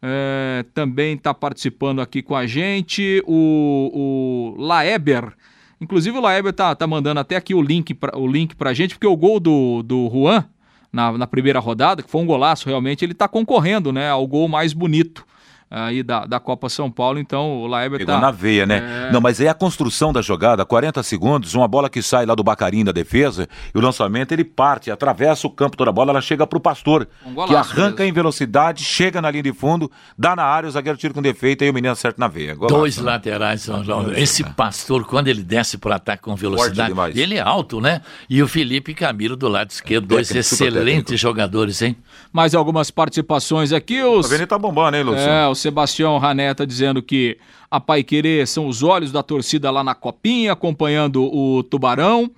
É, 0.00 0.64
também 0.74 1.14
está 1.14 1.34
participando 1.34 2.00
aqui 2.00 2.22
com 2.22 2.36
a 2.36 2.46
gente 2.46 3.22
o, 3.26 4.54
o 4.56 4.62
Laeber. 4.62 5.32
Inclusive 5.80 6.16
o 6.16 6.20
Laeber 6.20 6.52
tá, 6.52 6.74
tá 6.74 6.86
mandando 6.86 7.20
até 7.20 7.36
aqui 7.36 7.54
o 7.54 7.62
link, 7.62 7.94
pra, 7.94 8.16
o 8.16 8.26
link 8.26 8.54
gente, 8.72 8.94
porque 8.94 9.06
o 9.06 9.16
gol 9.16 9.40
do, 9.40 9.82
do 9.82 10.08
Juan 10.10 10.44
na, 10.92 11.12
na 11.12 11.26
primeira 11.26 11.58
rodada, 11.58 12.02
que 12.02 12.10
foi 12.10 12.22
um 12.22 12.26
golaço 12.26 12.68
realmente, 12.68 13.04
ele 13.04 13.12
está 13.12 13.28
concorrendo 13.28 13.92
né, 13.92 14.08
ao 14.08 14.26
gol 14.26 14.48
mais 14.48 14.72
bonito 14.72 15.27
aí 15.70 16.02
da, 16.02 16.24
da 16.24 16.40
Copa 16.40 16.68
São 16.68 16.90
Paulo, 16.90 17.18
então 17.18 17.60
o 17.60 17.66
Laeber 17.66 17.98
Pegou 17.98 18.14
tá... 18.14 18.20
na 18.20 18.30
veia, 18.30 18.64
né? 18.64 19.08
É... 19.08 19.12
Não, 19.12 19.20
mas 19.20 19.40
aí 19.40 19.48
a 19.48 19.54
construção 19.54 20.12
da 20.12 20.22
jogada, 20.22 20.64
40 20.64 21.02
segundos, 21.02 21.54
uma 21.54 21.68
bola 21.68 21.90
que 21.90 22.02
sai 22.02 22.24
lá 22.24 22.34
do 22.34 22.42
Bacarim 22.42 22.84
da 22.84 22.92
defesa, 22.92 23.48
e 23.74 23.78
o 23.78 23.80
lançamento 23.80 24.32
ele 24.32 24.44
parte, 24.44 24.90
atravessa 24.90 25.46
o 25.46 25.50
campo 25.50 25.76
toda 25.76 25.90
a 25.90 25.92
bola, 25.92 26.10
ela 26.10 26.20
chega 26.20 26.46
pro 26.46 26.58
Pastor, 26.58 27.06
um 27.24 27.34
que 27.46 27.54
arranca 27.54 28.02
mesmo. 28.02 28.04
em 28.04 28.12
velocidade, 28.12 28.82
chega 28.82 29.20
na 29.20 29.30
linha 29.30 29.42
de 29.42 29.52
fundo, 29.52 29.90
dá 30.16 30.34
na 30.34 30.44
área, 30.44 30.68
o 30.68 30.72
zagueiro 30.72 30.98
tira 30.98 31.12
com 31.12 31.20
defeito 31.20 31.64
e 31.64 31.70
o 31.70 31.74
menino 31.74 31.92
acerta 31.92 32.18
na 32.18 32.28
veia. 32.28 32.54
Golaço, 32.54 32.74
Dois 32.74 32.98
né? 32.98 33.04
laterais, 33.04 33.62
São 33.62 33.84
João. 33.84 34.12
Esse 34.12 34.44
Pastor, 34.44 35.04
quando 35.04 35.28
ele 35.28 35.42
desce 35.42 35.76
pro 35.76 35.92
ataque 35.92 36.22
com 36.22 36.34
velocidade, 36.34 36.92
ele 37.20 37.36
é 37.36 37.40
alto, 37.40 37.80
né? 37.80 38.00
E 38.28 38.42
o 38.42 38.48
Felipe 38.48 38.94
Camilo 38.94 39.36
do 39.36 39.48
lado 39.48 39.70
esquerdo, 39.70 40.04
é, 40.04 40.08
dois 40.08 40.30
excelentes 40.30 41.20
jogadores, 41.20 41.82
hein? 41.82 41.96
Mais 42.32 42.54
algumas 42.54 42.90
participações 42.90 43.72
aqui, 43.72 44.02
os... 44.02 44.26
A 44.26 44.28
Avenida 44.28 44.46
tá 44.46 44.58
bombando, 44.58 44.96
hein, 44.96 45.02
Lúcio? 45.02 45.28
É, 45.28 45.46
o 45.46 45.54
Sebastião 45.58 46.16
Raneta 46.18 46.66
dizendo 46.66 47.02
que 47.02 47.36
a 47.70 47.78
Pai 47.78 48.02
Querer 48.02 48.46
são 48.46 48.66
os 48.66 48.82
olhos 48.82 49.12
da 49.12 49.22
torcida 49.22 49.70
lá 49.70 49.84
na 49.84 49.94
Copinha, 49.94 50.52
acompanhando 50.52 51.22
o 51.22 51.62
Tubarão. 51.62 52.30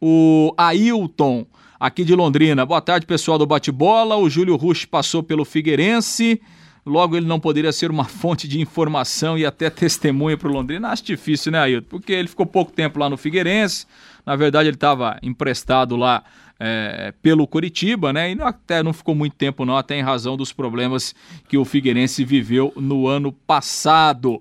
O 0.00 0.54
Ailton, 0.56 1.46
aqui 1.80 2.04
de 2.04 2.14
Londrina. 2.14 2.64
Boa 2.64 2.80
tarde, 2.80 3.06
pessoal 3.06 3.38
do 3.38 3.46
Bate-Bola. 3.46 4.16
O 4.16 4.30
Júlio 4.30 4.56
Rush 4.56 4.84
passou 4.84 5.22
pelo 5.22 5.44
Figueirense. 5.44 6.40
Logo, 6.84 7.16
ele 7.16 7.26
não 7.26 7.40
poderia 7.40 7.72
ser 7.72 7.90
uma 7.90 8.04
fonte 8.06 8.46
de 8.46 8.60
informação 8.60 9.36
e 9.36 9.44
até 9.44 9.68
testemunha 9.68 10.36
para 10.36 10.48
o 10.48 10.52
Londrina. 10.52 10.90
Acho 10.90 11.04
difícil, 11.04 11.50
né, 11.50 11.58
Ailton? 11.58 11.88
Porque 11.88 12.12
ele 12.12 12.28
ficou 12.28 12.46
pouco 12.46 12.70
tempo 12.70 12.98
lá 12.98 13.10
no 13.10 13.16
Figueirense. 13.16 13.86
Na 14.24 14.36
verdade, 14.36 14.68
ele 14.68 14.76
estava 14.76 15.18
emprestado 15.22 15.96
lá 15.96 16.22
é, 16.58 17.12
pelo 17.22 17.46
Coritiba, 17.46 18.12
né? 18.12 18.32
E 18.32 18.40
até 18.40 18.82
não 18.82 18.92
ficou 18.92 19.14
muito 19.14 19.36
tempo, 19.36 19.64
não, 19.64 19.76
até 19.76 19.98
em 19.98 20.02
razão 20.02 20.36
dos 20.36 20.52
problemas 20.52 21.14
que 21.48 21.58
o 21.58 21.64
Figueirense 21.64 22.24
viveu 22.24 22.72
no 22.76 23.06
ano 23.06 23.30
passado. 23.32 24.40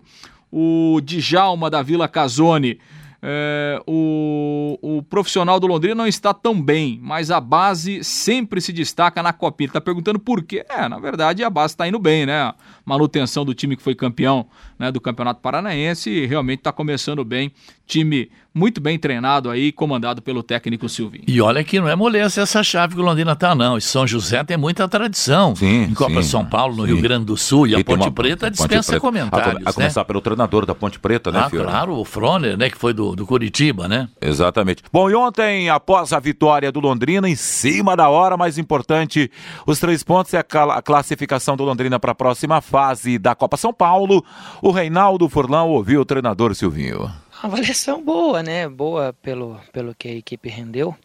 O 0.52 1.02
Djalma 1.04 1.70
da 1.70 1.82
Vila 1.82 2.08
Casone. 2.08 2.80
é, 3.28 3.82
o, 3.88 4.78
o 4.82 5.04
profissional 5.04 5.60
do 5.60 5.66
Londrina 5.66 5.96
não 5.96 6.06
está 6.08 6.32
tão 6.32 6.62
bem, 6.62 7.00
mas 7.02 7.32
a 7.32 7.42
base 7.42 8.04
sempre 8.04 8.62
se 8.62 8.72
destaca 8.72 9.24
na 9.24 9.34
Copinha. 9.34 9.68
Está 9.68 9.82
perguntando 9.82 10.20
por 10.20 10.44
quê? 10.44 10.64
É, 10.70 10.88
na 10.88 11.00
verdade 11.00 11.44
a 11.44 11.50
base 11.50 11.74
está 11.74 11.88
indo 11.88 11.98
bem, 11.98 12.26
né? 12.28 12.54
Manutenção 12.86 13.44
do 13.44 13.56
time 13.56 13.76
que 13.76 13.82
foi 13.82 13.96
campeão 13.96 14.46
né, 14.78 14.92
do 14.92 15.00
Campeonato 15.00 15.42
Paranaense 15.42 16.26
realmente 16.26 16.60
está 16.60 16.72
começando 16.72 17.24
bem. 17.24 17.52
Time 17.86 18.30
muito 18.56 18.80
bem 18.80 18.98
treinado 18.98 19.50
aí, 19.50 19.70
comandado 19.70 20.22
pelo 20.22 20.42
técnico 20.42 20.88
Silvinho. 20.88 21.26
E 21.28 21.42
olha 21.42 21.62
que 21.62 21.78
não 21.78 21.90
é 21.90 21.96
moleza 21.96 22.42
essa 22.42 22.64
chave 22.64 22.96
que 22.96 23.02
o 23.02 23.04
Londrina 23.04 23.36
tá, 23.36 23.54
não. 23.54 23.78
E 23.78 23.82
São 23.82 24.08
José 24.08 24.42
tem 24.46 24.56
muita 24.56 24.88
tradição. 24.88 25.54
Sim, 25.54 25.84
em 25.84 25.94
Copa 25.94 26.24
sim, 26.24 26.30
São 26.30 26.46
Paulo, 26.46 26.78
no 26.78 26.86
sim. 26.86 26.94
Rio 26.94 27.02
Grande 27.02 27.26
do 27.26 27.36
Sul. 27.36 27.68
E, 27.68 27.72
e 27.72 27.76
a 27.76 27.84
Ponte 27.84 28.04
uma, 28.04 28.12
Preta 28.14 28.50
dispensa 28.50 28.94
Preta. 28.94 29.02
comentários. 29.02 29.62
A, 29.66 29.70
a 29.70 29.74
começar 29.74 30.00
né? 30.00 30.06
pelo 30.06 30.22
treinador 30.22 30.66
da 30.66 30.74
Ponte 30.74 30.98
Preta, 31.00 31.34
né, 31.34 31.44
ah? 31.46 31.50
Claro, 31.50 32.00
o 32.00 32.06
Froner, 32.06 32.58
né, 32.58 32.70
que 32.70 32.78
foi 32.78 32.94
do, 32.94 33.14
do 33.14 33.26
Curitiba, 33.26 33.90
né? 33.90 34.08
Exatamente. 34.22 34.84
Bom, 34.92 35.10
e 35.10 35.16
ontem, 35.16 35.70
após 35.70 36.14
a 36.14 36.20
vitória 36.20 36.72
do 36.72 36.80
Londrina, 36.80 37.28
em 37.28 37.36
cima 37.36 37.94
da 37.96 38.08
hora, 38.08 38.38
mais 38.38 38.58
importante, 38.58 39.30
os 39.68 39.80
três 39.80 40.02
pontos 40.02 40.34
é 40.34 40.38
a, 40.38 40.64
a 40.78 40.82
classificação 40.82 41.58
do 41.58 41.66
Londrina 41.66 42.00
para 42.00 42.14
a 42.14 42.16
próxima 42.16 42.62
fase 42.62 43.18
da 43.18 43.36
Copa 43.36 43.58
São 43.58 43.74
Paulo. 43.74 44.24
O 44.66 44.72
Reinaldo 44.72 45.30
Furlão 45.30 45.70
ouviu 45.70 46.02
o 46.02 46.06
treinador 46.06 46.56
Silvinho. 46.56 47.02
Uma 47.02 47.44
avaliação 47.44 48.04
boa, 48.04 48.42
né? 48.42 48.68
Boa 48.68 49.14
pelo, 49.22 49.60
pelo 49.72 49.94
que 49.94 50.08
a 50.08 50.16
equipe 50.16 50.50
rendeu. 50.50 50.96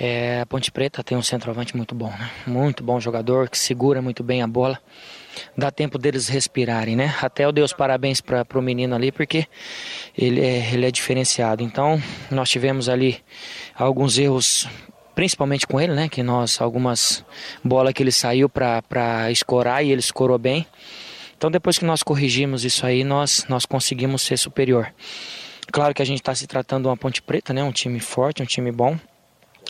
É, 0.00 0.40
a 0.40 0.46
Ponte 0.46 0.72
Preta 0.72 1.04
tem 1.04 1.14
um 1.14 1.20
centroavante 1.20 1.76
muito 1.76 1.94
bom, 1.94 2.08
né? 2.08 2.30
Muito 2.46 2.82
bom 2.82 2.98
jogador, 2.98 3.50
que 3.50 3.58
segura 3.58 4.00
muito 4.00 4.24
bem 4.24 4.40
a 4.40 4.46
bola. 4.46 4.80
Dá 5.54 5.70
tempo 5.70 5.98
deles 5.98 6.28
respirarem, 6.28 6.96
né? 6.96 7.14
Até 7.20 7.44
eu 7.44 7.52
dei 7.52 7.62
os 7.62 7.74
parabéns 7.74 8.22
para 8.22 8.46
o 8.54 8.62
menino 8.62 8.94
ali, 8.94 9.12
porque 9.12 9.46
ele 10.16 10.40
é, 10.40 10.72
ele 10.72 10.86
é 10.86 10.90
diferenciado. 10.90 11.62
Então, 11.62 12.02
nós 12.30 12.48
tivemos 12.48 12.88
ali 12.88 13.22
alguns 13.76 14.16
erros 14.16 14.66
principalmente 15.14 15.66
com 15.66 15.78
ele, 15.78 15.92
né? 15.92 16.08
Que 16.08 16.22
nós, 16.22 16.58
algumas 16.58 17.22
bolas 17.62 17.92
que 17.92 18.02
ele 18.02 18.10
saiu 18.10 18.48
para 18.48 19.30
escorar 19.30 19.84
e 19.84 19.90
ele 19.90 20.00
escorou 20.00 20.38
bem. 20.38 20.66
Então 21.42 21.50
depois 21.50 21.76
que 21.76 21.84
nós 21.84 22.04
corrigimos 22.04 22.64
isso 22.64 22.86
aí, 22.86 23.02
nós, 23.02 23.44
nós 23.48 23.66
conseguimos 23.66 24.22
ser 24.22 24.36
superior. 24.36 24.94
Claro 25.72 25.92
que 25.92 26.00
a 26.00 26.04
gente 26.04 26.20
está 26.20 26.32
se 26.32 26.46
tratando 26.46 26.82
de 26.82 26.88
uma 26.88 26.96
Ponte 26.96 27.20
Preta, 27.20 27.52
né? 27.52 27.64
Um 27.64 27.72
time 27.72 27.98
forte, 27.98 28.40
um 28.40 28.46
time 28.46 28.70
bom, 28.70 28.96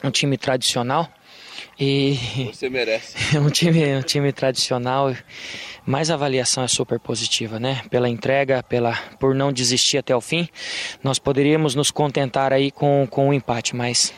um 0.05 0.11
time 0.11 0.37
tradicional. 0.37 1.09
E 1.81 2.19
você 2.53 2.69
merece. 2.69 3.17
um 3.39 3.49
time, 3.49 3.97
um 3.97 4.03
time 4.03 4.31
tradicional, 4.35 5.17
mas 5.87 6.11
a 6.11 6.15
avaliação 6.15 6.63
é 6.63 6.69
super 6.69 7.01
positiva, 7.01 7.59
né? 7.59 7.81
Pela 7.89 8.07
entrega, 8.07 8.63
pela 8.63 8.95
por 9.19 9.35
não 9.35 9.51
desistir 9.51 9.97
até 9.97 10.15
o 10.15 10.21
fim, 10.21 10.51
nós 11.03 11.19
poderíamos 11.19 11.75
nos 11.75 11.91
contentar 11.91 12.53
aí 12.53 12.71
com 12.71 13.09
com 13.11 13.29
o 13.29 13.31
um 13.31 13.33
empate, 13.33 13.75
mas 13.75 14.13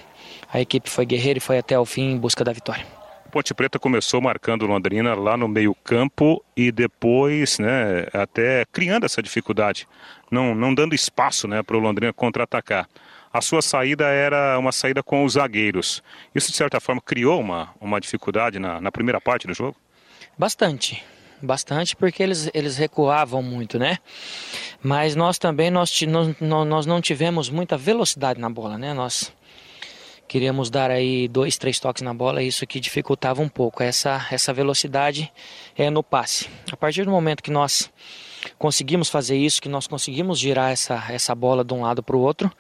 a 0.53 0.61
equipe 0.61 0.91
foi 0.91 1.07
guerreira 1.07 1.39
e 1.39 1.41
foi 1.41 1.59
até 1.59 1.79
o 1.79 1.85
fim 1.85 2.15
em 2.15 2.19
busca 2.19 2.43
da 2.43 2.53
vitória. 2.53 2.94
Ponte 3.35 3.53
Preta 3.53 3.81
começou 3.81 4.21
marcando 4.21 4.65
Londrina 4.65 5.13
lá 5.17 5.37
no 5.37 5.49
meio-campo 5.49 6.41
e 6.57 6.71
depois, 6.71 7.59
né, 7.59 8.07
até 8.13 8.65
criando 8.67 9.07
essa 9.07 9.21
dificuldade, 9.21 9.89
não, 10.31 10.55
não 10.55 10.73
dando 10.73 10.95
espaço 10.95 11.49
né, 11.49 11.61
para 11.61 11.77
o 11.77 11.81
Londrina 11.81 12.13
contra-atacar. 12.13 12.89
A 13.33 13.41
sua 13.41 13.61
saída 13.61 14.05
era 14.05 14.57
uma 14.57 14.71
saída 14.71 15.03
com 15.03 15.25
os 15.25 15.33
zagueiros. 15.33 16.01
Isso, 16.33 16.53
de 16.53 16.57
certa 16.57 16.79
forma, 16.79 17.01
criou 17.01 17.41
uma, 17.41 17.75
uma 17.81 18.01
dificuldade 18.01 18.61
na, 18.61 18.81
na 18.81 18.93
primeira 18.93 19.21
parte 19.21 19.49
do 19.49 19.53
jogo? 19.53 19.77
Bastante 20.39 21.03
bastante 21.43 21.95
porque 21.95 22.23
eles, 22.23 22.51
eles 22.55 22.79
recuavam 22.79 23.43
muito, 23.43 23.79
né? 23.79 23.99
Mas 24.83 25.15
nós 25.15 25.39
também 25.39 25.71
nós, 25.71 26.01
nós, 26.03 26.35
nós 26.41 26.87
não 26.87 27.03
tivemos 27.03 27.51
muita 27.51 27.77
velocidade 27.77 28.41
na 28.41 28.49
bola, 28.49 28.79
né? 28.79 28.95
Nós 28.95 29.31
queríamos 30.27 30.71
dar 30.71 30.91
aí 30.91 31.29
dois, 31.29 31.57
três 31.57 31.79
toques 31.79 32.03
na 32.03 32.13
bola, 32.13 32.43
isso 32.43 32.67
que 32.67 32.81
dificultava 32.81 33.43
um 33.43 33.49
pouco 33.49 33.83
essa, 33.83 34.27
essa 34.31 34.53
velocidade 34.53 35.33
é, 35.77 35.91
no 35.91 36.03
passe. 36.03 36.49
A 36.71 36.77
partir 36.77 37.05
do 37.05 37.11
momento 37.11 37.43
que 37.43 37.51
nós 37.51 37.91
conseguimos 38.59 39.09
fazer 39.09 39.37
isso, 39.37 39.61
que 39.61 39.69
nós 39.69 39.87
conseguimos 39.87 40.39
girar 40.39 40.71
essa, 40.71 41.05
essa 41.09 41.35
bola 41.35 41.65
de 41.65 41.73
um 41.73 41.83
lado 41.83 42.03
para 42.03 42.17
o 42.17 42.21
outro, 42.21 42.51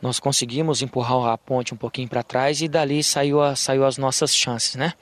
nós 0.00 0.18
conseguimos 0.18 0.82
empurrar 0.82 1.32
a 1.32 1.38
ponte 1.38 1.74
um 1.74 1.76
pouquinho 1.76 2.08
para 2.08 2.22
trás 2.22 2.60
e 2.60 2.68
dali 2.68 3.02
saiu, 3.02 3.40
a, 3.40 3.54
saiu 3.54 3.84
as 3.84 3.96
nossas 3.96 4.34
chances, 4.34 4.74
né? 4.76 4.94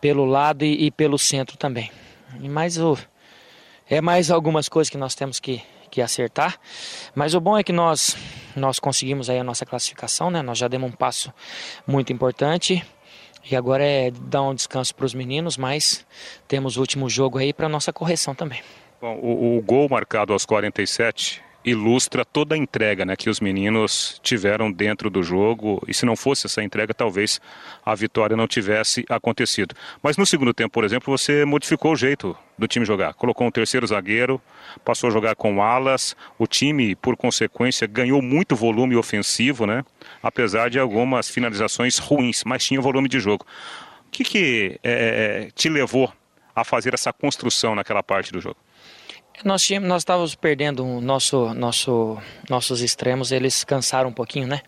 Pelo 0.00 0.24
lado 0.24 0.64
e, 0.64 0.86
e 0.86 0.90
pelo 0.90 1.18
centro 1.18 1.56
também. 1.56 1.90
E 2.40 2.48
mais 2.48 2.78
o, 2.78 2.98
é 3.88 4.00
mais 4.00 4.30
algumas 4.30 4.68
coisas 4.68 4.90
que 4.90 4.98
nós 4.98 5.14
temos 5.14 5.40
que, 5.40 5.62
que 5.94 6.02
acertar. 6.02 6.58
Mas 7.14 7.34
o 7.34 7.40
bom 7.40 7.56
é 7.56 7.62
que 7.62 7.72
nós 7.72 8.16
nós 8.56 8.80
conseguimos 8.80 9.30
aí 9.30 9.38
a 9.38 9.44
nossa 9.44 9.64
classificação, 9.64 10.30
né? 10.30 10.42
Nós 10.42 10.58
já 10.58 10.66
demos 10.66 10.90
um 10.90 10.92
passo 10.92 11.32
muito 11.86 12.12
importante. 12.12 12.84
E 13.48 13.54
agora 13.54 13.84
é 13.84 14.10
dar 14.10 14.42
um 14.42 14.54
descanso 14.54 14.94
para 14.94 15.04
os 15.04 15.14
meninos, 15.14 15.56
mas 15.56 16.04
temos 16.48 16.76
o 16.76 16.80
último 16.80 17.08
jogo 17.08 17.38
aí 17.38 17.52
para 17.52 17.68
nossa 17.68 17.92
correção 17.92 18.34
também. 18.34 18.62
Bom, 19.00 19.16
o, 19.22 19.58
o 19.58 19.62
gol 19.62 19.88
marcado 19.88 20.32
aos 20.32 20.46
47 20.46 21.43
ilustra 21.64 22.24
toda 22.24 22.54
a 22.54 22.58
entrega 22.58 23.04
né, 23.04 23.16
que 23.16 23.30
os 23.30 23.40
meninos 23.40 24.20
tiveram 24.22 24.70
dentro 24.70 25.08
do 25.08 25.22
jogo. 25.22 25.82
E 25.88 25.94
se 25.94 26.04
não 26.04 26.14
fosse 26.14 26.46
essa 26.46 26.62
entrega, 26.62 26.92
talvez 26.92 27.40
a 27.84 27.94
vitória 27.94 28.36
não 28.36 28.46
tivesse 28.46 29.04
acontecido. 29.08 29.74
Mas 30.02 30.16
no 30.16 30.26
segundo 30.26 30.52
tempo, 30.52 30.72
por 30.72 30.84
exemplo, 30.84 31.16
você 31.16 31.44
modificou 31.44 31.92
o 31.92 31.96
jeito 31.96 32.36
do 32.58 32.68
time 32.68 32.84
jogar. 32.84 33.14
Colocou 33.14 33.46
um 33.46 33.50
terceiro 33.50 33.86
zagueiro, 33.86 34.40
passou 34.84 35.08
a 35.08 35.12
jogar 35.12 35.34
com 35.34 35.62
alas. 35.62 36.14
O 36.38 36.46
time, 36.46 36.94
por 36.94 37.16
consequência, 37.16 37.86
ganhou 37.86 38.20
muito 38.20 38.54
volume 38.54 38.94
ofensivo, 38.94 39.66
né? 39.66 39.84
Apesar 40.22 40.68
de 40.68 40.78
algumas 40.78 41.30
finalizações 41.30 41.98
ruins, 41.98 42.44
mas 42.44 42.64
tinha 42.64 42.80
volume 42.80 43.08
de 43.08 43.18
jogo. 43.18 43.46
O 44.06 44.10
que, 44.10 44.22
que 44.22 44.78
é, 44.84 45.48
te 45.54 45.68
levou 45.68 46.12
a 46.54 46.62
fazer 46.62 46.94
essa 46.94 47.12
construção 47.12 47.74
naquela 47.74 48.02
parte 48.02 48.30
do 48.30 48.40
jogo? 48.40 48.56
Nós, 49.42 49.62
tínhamos, 49.62 49.88
nós 49.88 50.02
estávamos 50.02 50.34
perdendo 50.34 50.84
nosso, 51.00 51.52
nosso, 51.54 52.18
nossos 52.48 52.80
extremos, 52.80 53.32
eles 53.32 53.64
cansaram 53.64 54.10
um 54.10 54.12
pouquinho, 54.12 54.46
né? 54.46 54.62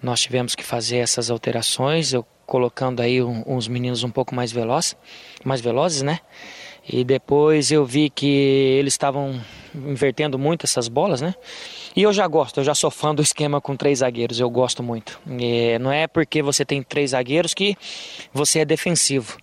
Nós 0.00 0.20
tivemos 0.20 0.54
que 0.54 0.62
fazer 0.62 0.98
essas 0.98 1.30
alterações, 1.30 2.12
eu 2.12 2.24
colocando 2.46 3.00
aí 3.00 3.20
um, 3.22 3.42
uns 3.46 3.66
meninos 3.66 4.04
um 4.04 4.10
pouco 4.10 4.34
mais 4.34 4.52
velozes, 4.52 4.96
mais 5.44 5.60
velozes, 5.60 6.02
né? 6.02 6.20
E 6.88 7.04
depois 7.04 7.70
eu 7.70 7.84
vi 7.84 8.08
que 8.08 8.26
eles 8.26 8.94
estavam 8.94 9.40
invertendo 9.74 10.38
muito 10.38 10.64
essas 10.64 10.88
bolas, 10.88 11.20
né? 11.20 11.34
E 11.94 12.02
eu 12.02 12.12
já 12.12 12.26
gosto, 12.26 12.60
eu 12.60 12.64
já 12.64 12.74
sou 12.74 12.90
fã 12.90 13.14
do 13.14 13.22
esquema 13.22 13.60
com 13.60 13.76
três 13.76 13.98
zagueiros, 13.98 14.40
eu 14.40 14.48
gosto 14.48 14.82
muito. 14.82 15.20
E 15.28 15.78
não 15.78 15.92
é 15.92 16.06
porque 16.06 16.42
você 16.42 16.64
tem 16.64 16.82
três 16.82 17.10
zagueiros 17.10 17.54
que 17.54 17.76
você 18.32 18.60
é 18.60 18.64
defensivo. 18.64 19.36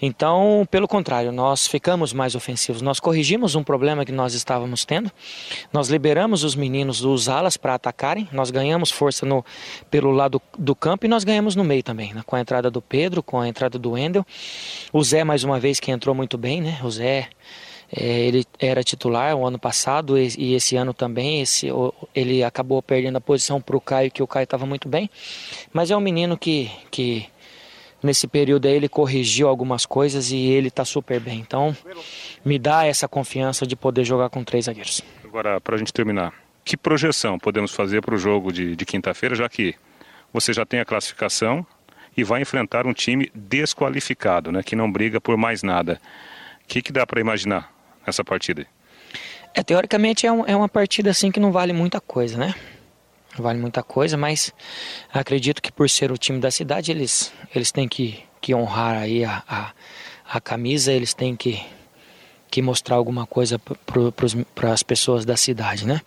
Então, 0.00 0.66
pelo 0.70 0.86
contrário, 0.86 1.32
nós 1.32 1.66
ficamos 1.66 2.12
mais 2.12 2.34
ofensivos. 2.34 2.80
Nós 2.80 3.00
corrigimos 3.00 3.54
um 3.54 3.64
problema 3.64 4.04
que 4.04 4.12
nós 4.12 4.32
estávamos 4.32 4.84
tendo. 4.84 5.10
Nós 5.72 5.88
liberamos 5.88 6.44
os 6.44 6.54
meninos 6.54 7.00
dos 7.00 7.28
alas 7.28 7.56
para 7.56 7.74
atacarem. 7.74 8.28
Nós 8.32 8.50
ganhamos 8.50 8.90
força 8.90 9.26
no, 9.26 9.44
pelo 9.90 10.12
lado 10.12 10.40
do 10.56 10.74
campo 10.74 11.06
e 11.06 11.08
nós 11.08 11.24
ganhamos 11.24 11.56
no 11.56 11.64
meio 11.64 11.82
também, 11.82 12.14
né? 12.14 12.22
com 12.24 12.36
a 12.36 12.40
entrada 12.40 12.70
do 12.70 12.80
Pedro, 12.80 13.22
com 13.22 13.40
a 13.40 13.48
entrada 13.48 13.78
do 13.78 13.92
Wendel. 13.92 14.24
O 14.92 15.02
Zé, 15.02 15.24
mais 15.24 15.42
uma 15.42 15.58
vez, 15.58 15.80
que 15.80 15.90
entrou 15.90 16.14
muito 16.14 16.38
bem, 16.38 16.60
né? 16.60 16.78
O 16.82 16.90
Zé. 16.90 17.28
É, 17.90 18.02
ele 18.02 18.44
era 18.58 18.84
titular 18.84 19.34
o 19.34 19.46
ano 19.46 19.58
passado 19.58 20.18
e 20.18 20.54
esse 20.54 20.76
ano 20.76 20.92
também. 20.92 21.40
Esse, 21.40 21.68
ele 22.14 22.44
acabou 22.44 22.82
perdendo 22.82 23.16
a 23.16 23.20
posição 23.20 23.60
para 23.60 23.76
o 23.76 23.80
Caio, 23.80 24.10
que 24.10 24.22
o 24.22 24.26
Caio 24.26 24.44
estava 24.44 24.66
muito 24.66 24.88
bem. 24.88 25.10
Mas 25.72 25.90
é 25.90 25.96
um 25.96 26.00
menino 26.00 26.36
que, 26.36 26.70
que 26.90 27.26
nesse 28.02 28.26
período 28.26 28.66
aí 28.66 28.74
ele 28.74 28.88
corrigiu 28.88 29.48
algumas 29.48 29.84
coisas 29.84 30.30
e 30.30 30.36
ele 30.36 30.68
está 30.68 30.84
super 30.84 31.20
bem. 31.20 31.38
Então, 31.40 31.76
me 32.44 32.58
dá 32.58 32.86
essa 32.86 33.08
confiança 33.08 33.66
de 33.66 33.76
poder 33.76 34.04
jogar 34.04 34.30
com 34.30 34.44
três 34.44 34.66
zagueiros. 34.66 35.02
Agora, 35.24 35.60
para 35.60 35.74
a 35.76 35.78
gente 35.78 35.92
terminar, 35.92 36.32
que 36.64 36.76
projeção 36.76 37.38
podemos 37.38 37.72
fazer 37.72 38.02
para 38.02 38.14
o 38.14 38.18
jogo 38.18 38.52
de, 38.52 38.76
de 38.76 38.84
quinta-feira, 38.84 39.34
já 39.34 39.48
que 39.48 39.74
você 40.32 40.52
já 40.52 40.64
tem 40.64 40.80
a 40.80 40.84
classificação 40.84 41.66
e 42.16 42.24
vai 42.24 42.42
enfrentar 42.42 42.86
um 42.86 42.92
time 42.92 43.30
desqualificado, 43.34 44.50
né, 44.50 44.62
que 44.62 44.76
não 44.76 44.90
briga 44.90 45.20
por 45.20 45.36
mais 45.36 45.62
nada. 45.62 46.00
O 46.64 46.68
que, 46.68 46.82
que 46.82 46.92
dá 46.92 47.06
para 47.06 47.20
imaginar 47.20 47.72
nessa 48.06 48.24
partida? 48.24 48.66
É, 49.54 49.62
teoricamente 49.62 50.26
é, 50.26 50.32
um, 50.32 50.44
é 50.46 50.54
uma 50.54 50.68
partida 50.68 51.10
assim 51.10 51.30
que 51.30 51.40
não 51.40 51.50
vale 51.50 51.72
muita 51.72 52.00
coisa, 52.00 52.36
né? 52.36 52.54
Vale 53.42 53.58
muita 53.58 53.82
coisa, 53.82 54.16
mas 54.16 54.52
acredito 55.12 55.62
que 55.62 55.72
por 55.72 55.88
ser 55.88 56.12
o 56.12 56.18
time 56.18 56.38
da 56.38 56.50
cidade, 56.50 56.90
eles, 56.90 57.32
eles 57.54 57.72
têm 57.72 57.88
que, 57.88 58.22
que 58.40 58.54
honrar 58.54 58.96
aí 58.96 59.24
a, 59.24 59.42
a, 59.48 59.72
a 60.30 60.40
camisa, 60.40 60.92
eles 60.92 61.14
têm 61.14 61.36
que, 61.36 61.60
que 62.50 62.62
mostrar 62.62 62.96
alguma 62.96 63.26
coisa 63.26 63.60
para 64.54 64.72
as 64.72 64.82
pessoas 64.82 65.24
da 65.24 65.36
cidade, 65.36 65.86
né? 65.86 66.00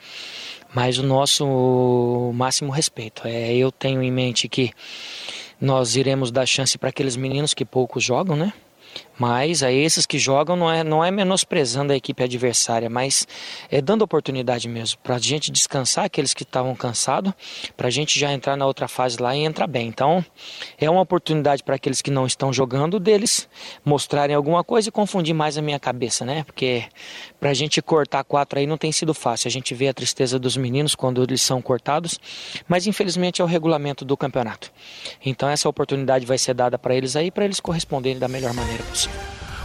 Mas 0.73 0.97
o 0.97 1.03
nosso 1.03 2.31
máximo 2.33 2.71
respeito. 2.71 3.23
É, 3.27 3.53
eu 3.53 3.71
tenho 3.71 4.01
em 4.01 4.11
mente 4.11 4.47
que 4.47 4.71
nós 5.59 5.95
iremos 5.95 6.31
dar 6.31 6.45
chance 6.45 6.77
para 6.77 6.89
aqueles 6.89 7.15
meninos 7.17 7.53
que 7.53 7.65
poucos 7.65 8.03
jogam, 8.03 8.35
né? 8.35 8.53
Mas 9.21 9.61
a 9.61 9.71
esses 9.71 10.07
que 10.07 10.17
jogam 10.17 10.55
não 10.55 10.71
é, 10.71 10.83
não 10.83 11.05
é 11.05 11.11
menosprezando 11.11 11.93
a 11.93 11.95
equipe 11.95 12.23
adversária, 12.23 12.89
mas 12.89 13.27
é 13.69 13.79
dando 13.79 14.01
oportunidade 14.01 14.67
mesmo 14.67 14.97
para 15.03 15.17
a 15.17 15.19
gente 15.19 15.51
descansar 15.51 16.05
aqueles 16.05 16.33
que 16.33 16.41
estavam 16.41 16.73
cansados, 16.73 17.31
para 17.77 17.87
a 17.87 17.91
gente 17.91 18.19
já 18.19 18.33
entrar 18.33 18.57
na 18.57 18.65
outra 18.65 18.87
fase 18.87 19.21
lá 19.21 19.35
e 19.35 19.43
entrar 19.43 19.67
bem. 19.67 19.87
Então 19.87 20.25
é 20.75 20.89
uma 20.89 21.01
oportunidade 21.01 21.61
para 21.61 21.75
aqueles 21.75 22.01
que 22.01 22.09
não 22.09 22.25
estão 22.25 22.51
jogando 22.51 22.99
deles 22.99 23.47
mostrarem 23.85 24.35
alguma 24.35 24.63
coisa 24.63 24.89
e 24.89 24.91
confundir 24.91 25.35
mais 25.35 25.55
a 25.55 25.61
minha 25.61 25.79
cabeça, 25.79 26.25
né? 26.25 26.43
Porque 26.43 26.85
para 27.39 27.51
a 27.51 27.53
gente 27.53 27.79
cortar 27.79 28.23
quatro 28.23 28.57
aí 28.57 28.65
não 28.65 28.75
tem 28.75 28.91
sido 28.91 29.13
fácil. 29.13 29.47
A 29.47 29.51
gente 29.51 29.75
vê 29.75 29.87
a 29.87 29.93
tristeza 29.93 30.39
dos 30.39 30.57
meninos 30.57 30.95
quando 30.95 31.21
eles 31.21 31.43
são 31.43 31.61
cortados, 31.61 32.19
mas 32.67 32.87
infelizmente 32.87 33.39
é 33.39 33.45
o 33.45 33.47
regulamento 33.47 34.03
do 34.03 34.17
campeonato. 34.17 34.71
Então 35.23 35.47
essa 35.47 35.69
oportunidade 35.69 36.25
vai 36.25 36.39
ser 36.39 36.55
dada 36.55 36.79
para 36.79 36.95
eles 36.95 37.15
aí, 37.15 37.29
para 37.29 37.45
eles 37.45 37.59
corresponderem 37.59 38.17
da 38.17 38.27
melhor 38.27 38.51
maneira 38.55 38.83
possível. 38.85 39.10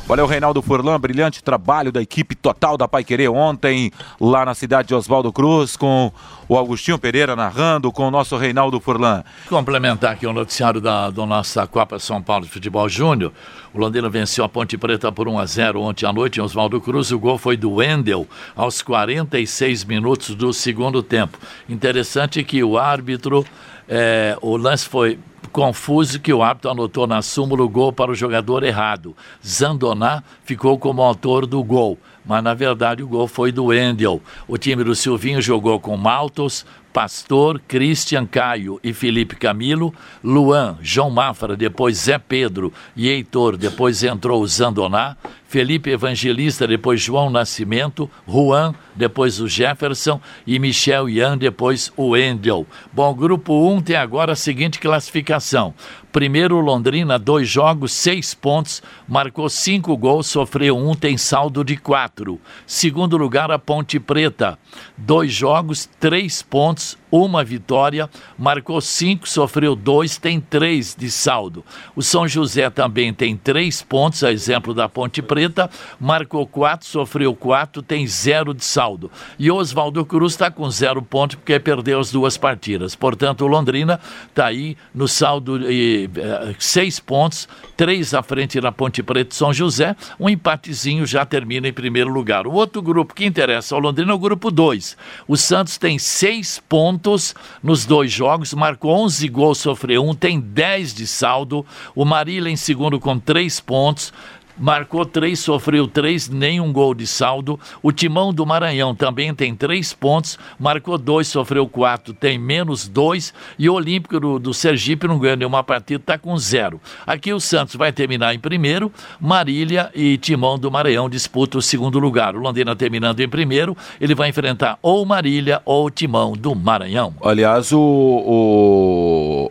Valeu, 0.06 0.24
Reinaldo 0.24 0.62
Furlan, 0.62 1.00
brilhante 1.00 1.42
trabalho 1.42 1.90
da 1.90 2.00
equipe 2.00 2.36
total 2.36 2.76
da 2.76 2.86
Pai 2.86 3.02
Querer 3.02 3.28
ontem, 3.28 3.90
lá 4.20 4.44
na 4.44 4.54
cidade 4.54 4.86
de 4.86 4.94
Oswaldo 4.94 5.32
Cruz, 5.32 5.76
com 5.76 6.12
o 6.48 6.56
Augustinho 6.56 6.96
Pereira 6.96 7.34
narrando, 7.34 7.90
com 7.90 8.06
o 8.06 8.10
nosso 8.10 8.36
Reinaldo 8.36 8.78
Furlan. 8.78 9.24
Complementar 9.48 10.12
aqui 10.12 10.24
o 10.24 10.32
noticiário 10.32 10.80
da, 10.80 11.10
da 11.10 11.26
nossa 11.26 11.66
Copa 11.66 11.98
São 11.98 12.22
Paulo 12.22 12.44
de 12.44 12.52
Futebol 12.52 12.88
Júnior. 12.88 13.32
O 13.74 13.80
Londrina 13.80 14.08
venceu 14.08 14.44
a 14.44 14.48
Ponte 14.48 14.78
Preta 14.78 15.10
por 15.10 15.26
1 15.26 15.40
a 15.40 15.44
0 15.44 15.80
ontem 15.80 16.06
à 16.06 16.12
noite 16.12 16.38
em 16.38 16.40
Oswaldo 16.40 16.80
Cruz. 16.80 17.10
O 17.10 17.18
gol 17.18 17.36
foi 17.36 17.56
do 17.56 17.72
Wendel 17.72 18.28
aos 18.54 18.82
46 18.82 19.84
minutos 19.86 20.36
do 20.36 20.52
segundo 20.52 21.02
tempo. 21.02 21.36
Interessante 21.68 22.44
que 22.44 22.62
o 22.62 22.78
árbitro, 22.78 23.44
é, 23.88 24.38
o 24.40 24.56
lance 24.56 24.88
foi 24.88 25.18
confuso 25.56 26.20
que 26.20 26.34
o 26.34 26.42
árbitro 26.42 26.70
anotou 26.70 27.06
na 27.06 27.22
súmula 27.22 27.62
o 27.62 27.68
gol 27.68 27.90
para 27.90 28.10
o 28.10 28.14
jogador 28.14 28.62
errado. 28.62 29.16
Zandoná 29.42 30.22
ficou 30.44 30.78
como 30.78 31.00
autor 31.00 31.46
do 31.46 31.64
gol, 31.64 31.98
mas 32.26 32.44
na 32.44 32.52
verdade 32.52 33.02
o 33.02 33.08
gol 33.08 33.26
foi 33.26 33.50
do 33.50 33.64
Wendel. 33.64 34.20
O 34.46 34.58
time 34.58 34.84
do 34.84 34.94
Silvinho 34.94 35.40
jogou 35.40 35.80
com 35.80 35.96
Maltos, 35.96 36.66
Pastor, 36.96 37.60
Christian 37.68 38.24
Caio 38.24 38.80
e 38.82 38.94
Felipe 38.94 39.36
Camilo, 39.36 39.92
Luan, 40.24 40.78
João 40.80 41.10
Mafra, 41.10 41.54
depois 41.54 41.98
Zé 41.98 42.16
Pedro 42.16 42.72
e 42.96 43.10
Heitor, 43.10 43.58
depois 43.58 44.02
entrou 44.02 44.40
o 44.40 44.46
Zandoná, 44.46 45.14
Felipe 45.48 45.90
Evangelista, 45.90 46.66
depois 46.66 47.00
João 47.00 47.30
Nascimento, 47.30 48.10
Juan, 48.26 48.74
depois 48.94 49.40
o 49.40 49.48
Jefferson 49.48 50.20
e 50.46 50.58
Michel 50.58 51.08
Ian, 51.08 51.38
depois 51.38 51.92
o 51.96 52.16
Endel. 52.16 52.66
Bom, 52.92 53.14
grupo 53.14 53.74
1 53.74 53.82
tem 53.82 53.96
agora 53.96 54.32
a 54.32 54.36
seguinte 54.36 54.78
classificação. 54.78 55.74
Primeiro, 56.12 56.60
Londrina, 56.60 57.18
dois 57.18 57.48
jogos, 57.48 57.92
seis 57.92 58.32
pontos, 58.34 58.82
marcou 59.06 59.48
cinco 59.48 59.96
gols, 59.96 60.26
sofreu 60.26 60.76
um, 60.76 60.94
tem 60.94 61.16
saldo 61.18 61.62
de 61.62 61.76
quatro. 61.76 62.40
Segundo 62.66 63.16
lugar, 63.16 63.50
a 63.50 63.58
Ponte 63.58 64.00
Preta, 64.00 64.58
dois 64.96 65.32
jogos, 65.32 65.88
três 66.00 66.42
pontos, 66.42 66.85
uma 67.10 67.42
vitória, 67.42 68.10
marcou 68.38 68.80
cinco, 68.80 69.28
sofreu 69.28 69.74
dois, 69.74 70.18
tem 70.18 70.40
três 70.40 70.94
de 70.94 71.10
saldo. 71.10 71.64
O 71.94 72.02
São 72.02 72.28
José 72.28 72.68
também 72.68 73.12
tem 73.14 73.36
três 73.36 73.82
pontos, 73.82 74.22
a 74.22 74.32
exemplo 74.32 74.74
da 74.74 74.88
Ponte 74.88 75.22
Preta, 75.22 75.70
marcou 75.98 76.46
quatro, 76.46 76.86
sofreu 76.86 77.34
quatro, 77.34 77.82
tem 77.82 78.06
zero 78.06 78.52
de 78.52 78.64
saldo. 78.64 79.10
E 79.38 79.50
Oswaldo 79.50 80.04
Cruz 80.04 80.32
está 80.32 80.50
com 80.50 80.68
zero 80.70 81.00
pontos 81.02 81.36
porque 81.36 81.58
perdeu 81.58 81.98
as 82.00 82.10
duas 82.10 82.36
partidas. 82.36 82.94
Portanto, 82.94 83.44
o 83.44 83.46
Londrina 83.46 83.98
está 84.28 84.46
aí 84.46 84.76
no 84.94 85.08
saldo 85.08 85.58
de 85.58 86.10
eh, 86.16 86.54
seis 86.58 87.00
pontos, 87.00 87.48
três 87.76 88.12
à 88.14 88.22
frente 88.22 88.60
da 88.60 88.70
Ponte 88.70 89.02
Preta 89.02 89.34
e 89.34 89.36
São 89.36 89.52
José, 89.52 89.96
um 90.20 90.28
empatezinho 90.28 91.06
já 91.06 91.24
termina 91.24 91.68
em 91.68 91.72
primeiro 91.72 92.10
lugar. 92.10 92.46
O 92.46 92.52
outro 92.52 92.82
grupo 92.82 93.14
que 93.14 93.24
interessa 93.24 93.74
ao 93.74 93.80
Londrina 93.80 94.12
é 94.12 94.14
o 94.14 94.18
grupo 94.18 94.50
2. 94.50 94.96
O 95.26 95.36
Santos 95.36 95.78
tem 95.78 95.98
seis 95.98 96.58
pontos 96.58 96.75
pontos 96.76 97.34
nos 97.62 97.86
dois 97.86 98.12
jogos, 98.12 98.52
marcou 98.52 98.90
11 98.90 99.26
gols, 99.28 99.56
sofreu 99.56 100.06
um, 100.06 100.14
tem 100.14 100.38
10 100.38 100.92
de 100.92 101.06
saldo. 101.06 101.64
O 101.94 102.04
Marília 102.04 102.50
em 102.50 102.56
segundo 102.56 103.00
com 103.00 103.18
3 103.18 103.60
pontos 103.60 104.12
marcou 104.58 105.04
três, 105.04 105.40
sofreu 105.40 105.86
três, 105.86 106.28
nenhum 106.28 106.72
gol 106.72 106.94
de 106.94 107.06
saldo. 107.06 107.58
O 107.82 107.92
Timão 107.92 108.32
do 108.32 108.46
Maranhão 108.46 108.94
também 108.94 109.34
tem 109.34 109.54
três 109.54 109.92
pontos, 109.92 110.38
marcou 110.58 110.98
dois, 110.98 111.28
sofreu 111.28 111.68
quatro, 111.68 112.12
tem 112.12 112.38
menos 112.38 112.88
dois. 112.88 113.32
E 113.58 113.68
o 113.68 113.74
Olímpico 113.74 114.18
do, 114.18 114.38
do 114.38 114.54
Sergipe 114.54 115.06
não 115.06 115.18
ganha 115.18 115.36
nenhuma 115.36 115.62
partida, 115.62 116.00
está 116.00 116.18
com 116.18 116.36
zero. 116.38 116.80
Aqui 117.06 117.32
o 117.32 117.40
Santos 117.40 117.76
vai 117.76 117.92
terminar 117.92 118.34
em 118.34 118.38
primeiro, 118.38 118.92
Marília 119.20 119.90
e 119.94 120.16
Timão 120.18 120.58
do 120.58 120.70
Maranhão 120.70 121.08
disputam 121.08 121.58
o 121.58 121.62
segundo 121.62 121.98
lugar. 121.98 122.34
O 122.34 122.40
Londrina 122.40 122.74
terminando 122.74 123.20
em 123.20 123.28
primeiro, 123.28 123.76
ele 124.00 124.14
vai 124.14 124.28
enfrentar 124.28 124.78
ou 124.82 125.04
Marília 125.04 125.60
ou 125.64 125.90
Timão 125.90 126.32
do 126.32 126.54
Maranhão. 126.54 127.14
Aliás, 127.22 127.72
o, 127.72 127.80
o 127.80 129.50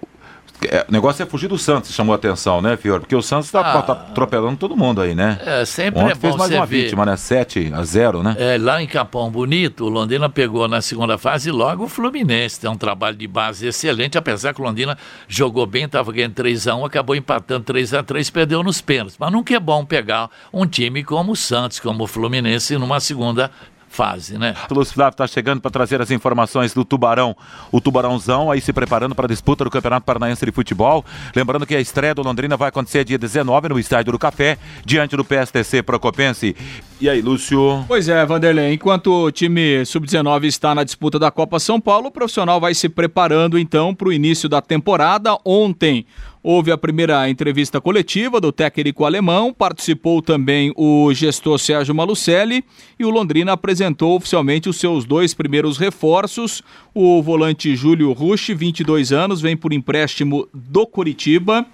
o 0.88 0.92
negócio 0.92 1.22
é 1.22 1.26
fugir 1.26 1.48
do 1.48 1.58
Santos, 1.58 1.94
chamou 1.94 2.14
a 2.14 2.16
atenção, 2.16 2.62
né, 2.62 2.78
Fior? 2.78 3.00
Porque 3.00 3.16
o 3.16 3.22
Santos 3.22 3.48
está 3.48 3.60
ah, 3.60 3.82
tá 3.82 3.94
atropelando 3.94 4.58
todo 4.58 4.76
mundo 4.76 5.02
aí, 5.02 5.14
né? 5.14 5.40
É, 5.46 5.66
sempre 5.66 6.02
Ontem 6.02 6.12
é 6.12 6.16
bom 6.16 6.22
fez 6.22 6.36
mais 6.36 6.52
uma 6.52 6.66
ver. 6.66 6.84
vítima, 6.84 7.06
né? 7.06 7.16
7 7.16 7.72
a 7.74 7.84
0, 7.84 8.24
né? 8.24 8.36
É, 8.38 8.58
lá 8.58 8.82
em 8.82 8.88
Capão 8.88 9.30
Bonito, 9.30 9.86
o 9.86 9.90
Londrina 9.90 10.30
pegou 10.30 10.68
na 10.68 10.82
segunda 10.82 11.18
fase 11.18 11.52
logo 11.52 11.86
o 11.86 11.88
Fluminense. 11.90 12.60
Tem 12.60 12.70
um 12.70 12.78
trabalho 12.78 13.16
de 13.16 13.28
base 13.28 13.68
excelente, 13.68 14.18
apesar 14.18 14.54
que 14.54 14.62
o 14.62 14.64
Londrina 14.64 14.98
jogou 15.28 15.66
bem, 15.66 15.86
estava 15.86 16.12
ganhando 16.12 16.34
3 16.34 16.68
a 16.68 16.76
1 16.76 16.86
acabou 16.86 17.16
empatando 17.16 17.64
3 17.66 17.94
a 17.94 18.04
3 18.04 18.30
perdeu 18.30 18.64
nos 18.64 18.82
pênaltis. 18.82 19.18
Mas 19.20 19.32
nunca 19.32 19.56
é 19.56 19.60
bom 19.60 19.86
pegar 19.86 20.30
um 20.54 20.66
time 20.66 21.04
como 21.04 21.34
o 21.34 21.36
Santos, 21.36 21.80
como 21.80 22.04
o 22.04 22.08
Fluminense, 22.08 22.78
numa 22.78 23.00
segunda 23.00 23.52
fase, 23.96 24.38
né? 24.38 24.54
O 24.70 24.74
Lúcio 24.74 24.94
Flávio 24.94 25.14
está 25.14 25.26
chegando 25.26 25.62
para 25.62 25.72
trazer 25.72 26.02
as 26.02 26.12
informações 26.12 26.74
do 26.74 26.84
Tubarão, 26.84 27.36
o 27.72 27.80
Tubarãozão 27.80 28.52
aí 28.52 28.60
se 28.60 28.74
preparando 28.74 29.16
para 29.16 29.26
a 29.26 29.30
disputa 29.30 29.64
do 29.64 29.70
Campeonato 29.70 30.06
Paranaense 30.06 30.46
de 30.46 30.52
Futebol. 30.52 31.04
Lembrando 31.34 31.66
que 31.66 31.74
a 31.74 31.80
estreia 31.80 32.14
do 32.14 32.22
Londrina 32.22 32.58
vai 32.58 32.70
acontecer 32.70 33.06
dia 33.06 33.18
19 33.18 33.70
no 33.70 33.80
Estádio 33.80 34.12
do 34.12 34.20
Café, 34.20 34.58
diante 34.86 35.16
do 35.16 35.24
PSTC 35.24 35.82
Procopense. 35.82 36.56
E 37.00 37.10
aí, 37.10 37.22
Lúcio? 37.22 37.86
Pois 37.88 38.10
é, 38.10 38.26
Vanderlei, 38.26 38.74
enquanto 38.74 39.12
o 39.12 39.32
time 39.32 39.86
sub-19 39.86 40.46
está 40.46 40.76
na 40.76 40.84
disputa 40.84 41.18
da 41.18 41.32
Copa 41.32 41.60
São 41.60 41.80
Paulo, 41.80 42.08
o 42.08 42.12
profissional 42.12 42.60
vai 42.60 42.74
se 42.74 42.90
preparando 42.90 43.58
então 43.58 43.96
para 43.96 44.10
o 44.10 44.14
início 44.14 44.50
da 44.50 44.62
temporada. 44.62 45.38
Ontem, 45.46 46.06
Houve 46.48 46.72
a 46.72 46.78
primeira 46.78 47.28
entrevista 47.28 47.82
coletiva 47.82 48.40
do 48.40 48.52
técnico 48.52 49.04
alemão, 49.04 49.52
participou 49.52 50.22
também 50.22 50.72
o 50.76 51.12
gestor 51.12 51.58
Sérgio 51.58 51.96
Malucelli 51.96 52.64
e 53.00 53.04
o 53.04 53.10
Londrina 53.10 53.54
apresentou 53.54 54.16
oficialmente 54.16 54.70
os 54.70 54.78
seus 54.78 55.06
dois 55.06 55.34
primeiros 55.34 55.80
reforços. 55.80 56.62
O 56.94 57.20
volante 57.24 57.76
Júlio 57.76 58.14
Rush, 58.14 58.50
22 58.50 59.12
anos, 59.12 59.42
vem 59.42 59.58
por 59.58 59.74
empréstimo 59.74 60.48
do 60.54 60.86
Curitiba 60.86 61.66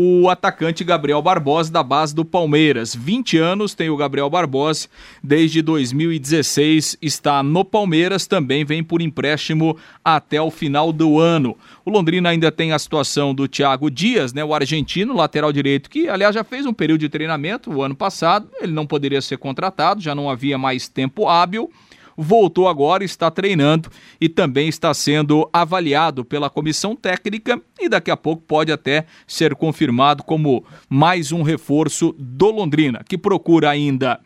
o 0.00 0.28
atacante 0.28 0.84
Gabriel 0.84 1.20
Barbosa, 1.20 1.72
da 1.72 1.82
base 1.82 2.14
do 2.14 2.24
Palmeiras. 2.24 2.94
20 2.94 3.36
anos 3.36 3.74
tem 3.74 3.90
o 3.90 3.96
Gabriel 3.96 4.30
Barbosa, 4.30 4.86
desde 5.20 5.60
2016 5.60 6.96
está 7.02 7.42
no 7.42 7.64
Palmeiras, 7.64 8.24
também 8.24 8.64
vem 8.64 8.80
por 8.80 9.02
empréstimo 9.02 9.76
até 10.04 10.40
o 10.40 10.52
final 10.52 10.92
do 10.92 11.18
ano. 11.18 11.56
O 11.84 11.90
Londrina 11.90 12.28
ainda 12.28 12.52
tem 12.52 12.70
a 12.70 12.78
situação 12.78 13.34
do 13.34 13.48
Thiago 13.48 13.90
Dias, 13.90 14.32
né, 14.32 14.44
o 14.44 14.54
argentino, 14.54 15.16
lateral 15.16 15.52
direito, 15.52 15.90
que 15.90 16.08
aliás 16.08 16.32
já 16.32 16.44
fez 16.44 16.64
um 16.64 16.72
período 16.72 17.00
de 17.00 17.08
treinamento 17.08 17.68
o 17.72 17.82
ano 17.82 17.96
passado, 17.96 18.48
ele 18.60 18.72
não 18.72 18.86
poderia 18.86 19.20
ser 19.20 19.38
contratado, 19.38 20.00
já 20.00 20.14
não 20.14 20.30
havia 20.30 20.56
mais 20.56 20.86
tempo 20.86 21.26
hábil 21.26 21.72
voltou 22.18 22.66
agora, 22.66 23.04
está 23.04 23.30
treinando 23.30 23.88
e 24.20 24.28
também 24.28 24.68
está 24.68 24.92
sendo 24.92 25.48
avaliado 25.52 26.24
pela 26.24 26.50
comissão 26.50 26.96
técnica 26.96 27.62
e 27.78 27.88
daqui 27.88 28.10
a 28.10 28.16
pouco 28.16 28.42
pode 28.42 28.72
até 28.72 29.06
ser 29.24 29.54
confirmado 29.54 30.24
como 30.24 30.64
mais 30.88 31.30
um 31.30 31.42
reforço 31.42 32.12
do 32.18 32.50
Londrina, 32.50 33.04
que 33.08 33.16
procura 33.16 33.70
ainda 33.70 34.18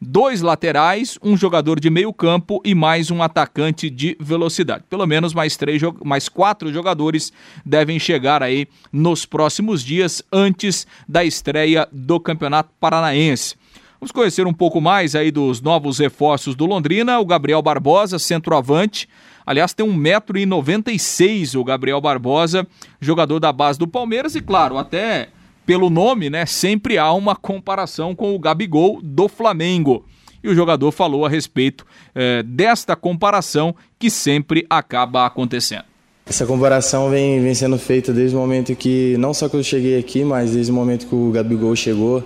dois 0.00 0.42
laterais, 0.42 1.18
um 1.22 1.36
jogador 1.36 1.78
de 1.78 1.88
meio 1.88 2.12
campo 2.12 2.60
e 2.64 2.74
mais 2.74 3.10
um 3.10 3.22
atacante 3.22 3.88
de 3.88 4.16
velocidade. 4.20 4.84
Pelo 4.90 5.06
menos 5.06 5.32
mais 5.32 5.56
três, 5.56 5.80
mais 6.04 6.28
quatro 6.28 6.72
jogadores 6.72 7.32
devem 7.64 7.98
chegar 7.98 8.42
aí 8.42 8.66
nos 8.92 9.24
próximos 9.24 9.82
dias 9.82 10.22
antes 10.32 10.86
da 11.08 11.24
estreia 11.24 11.88
do 11.92 12.18
Campeonato 12.20 12.70
Paranaense. 12.80 13.54
Vamos 13.98 14.12
conhecer 14.12 14.46
um 14.46 14.52
pouco 14.52 14.80
mais 14.80 15.14
aí 15.14 15.30
dos 15.30 15.62
novos 15.62 15.98
reforços 15.98 16.54
do 16.54 16.66
Londrina. 16.66 17.18
O 17.18 17.24
Gabriel 17.24 17.62
Barbosa, 17.62 18.18
centroavante. 18.18 19.08
Aliás, 19.46 19.72
tem 19.72 19.86
1,96m 19.86 21.58
o 21.58 21.64
Gabriel 21.64 22.00
Barbosa, 22.00 22.66
jogador 23.00 23.40
da 23.40 23.52
base 23.52 23.78
do 23.78 23.88
Palmeiras. 23.88 24.34
E 24.34 24.42
claro, 24.42 24.76
até 24.76 25.28
pelo 25.64 25.88
nome, 25.88 26.28
né? 26.28 26.44
Sempre 26.44 26.98
há 26.98 27.10
uma 27.12 27.34
comparação 27.34 28.14
com 28.14 28.34
o 28.34 28.38
Gabigol 28.38 29.00
do 29.02 29.28
Flamengo. 29.28 30.04
E 30.44 30.48
o 30.48 30.54
jogador 30.54 30.92
falou 30.92 31.24
a 31.24 31.28
respeito 31.28 31.86
eh, 32.14 32.42
desta 32.42 32.94
comparação 32.94 33.74
que 33.98 34.10
sempre 34.10 34.66
acaba 34.68 35.24
acontecendo. 35.24 35.84
Essa 36.26 36.44
comparação 36.44 37.08
vem, 37.08 37.40
vem 37.40 37.54
sendo 37.54 37.78
feita 37.78 38.12
desde 38.12 38.36
o 38.36 38.40
momento 38.40 38.74
que, 38.76 39.16
não 39.16 39.32
só 39.32 39.48
que 39.48 39.56
eu 39.56 39.62
cheguei 39.62 39.98
aqui, 39.98 40.24
mas 40.24 40.52
desde 40.52 40.70
o 40.70 40.74
momento 40.74 41.06
que 41.06 41.14
o 41.14 41.30
Gabigol 41.30 41.74
chegou 41.74 42.22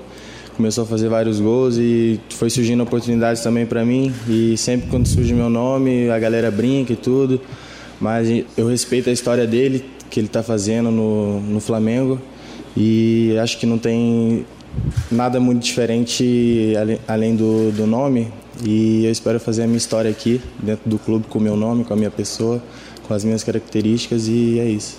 começou 0.60 0.84
a 0.84 0.86
fazer 0.86 1.08
vários 1.08 1.40
gols 1.40 1.78
e 1.78 2.20
foi 2.28 2.50
surgindo 2.50 2.82
oportunidades 2.82 3.42
também 3.42 3.64
para 3.64 3.82
mim. 3.82 4.12
E 4.28 4.58
sempre 4.58 4.88
quando 4.90 5.06
surge 5.06 5.32
meu 5.32 5.48
nome, 5.48 6.10
a 6.10 6.18
galera 6.18 6.50
brinca 6.50 6.92
e 6.92 6.96
tudo. 6.96 7.40
Mas 7.98 8.28
eu 8.58 8.68
respeito 8.68 9.08
a 9.08 9.12
história 9.12 9.46
dele, 9.46 9.82
que 10.10 10.20
ele 10.20 10.26
está 10.26 10.42
fazendo 10.42 10.90
no, 10.90 11.40
no 11.40 11.60
Flamengo. 11.60 12.20
E 12.76 13.34
acho 13.42 13.58
que 13.58 13.64
não 13.64 13.78
tem 13.78 14.44
nada 15.10 15.40
muito 15.40 15.62
diferente 15.62 16.74
além 17.08 17.34
do, 17.34 17.72
do 17.72 17.86
nome. 17.86 18.28
E 18.62 19.06
eu 19.06 19.10
espero 19.10 19.40
fazer 19.40 19.62
a 19.62 19.66
minha 19.66 19.78
história 19.78 20.10
aqui, 20.10 20.42
dentro 20.62 20.90
do 20.90 20.98
clube, 20.98 21.24
com 21.26 21.38
o 21.38 21.42
meu 21.42 21.56
nome, 21.56 21.84
com 21.84 21.94
a 21.94 21.96
minha 21.96 22.10
pessoa, 22.10 22.62
com 23.08 23.14
as 23.14 23.24
minhas 23.24 23.42
características 23.42 24.28
e 24.28 24.58
é 24.58 24.66
isso. 24.66 24.98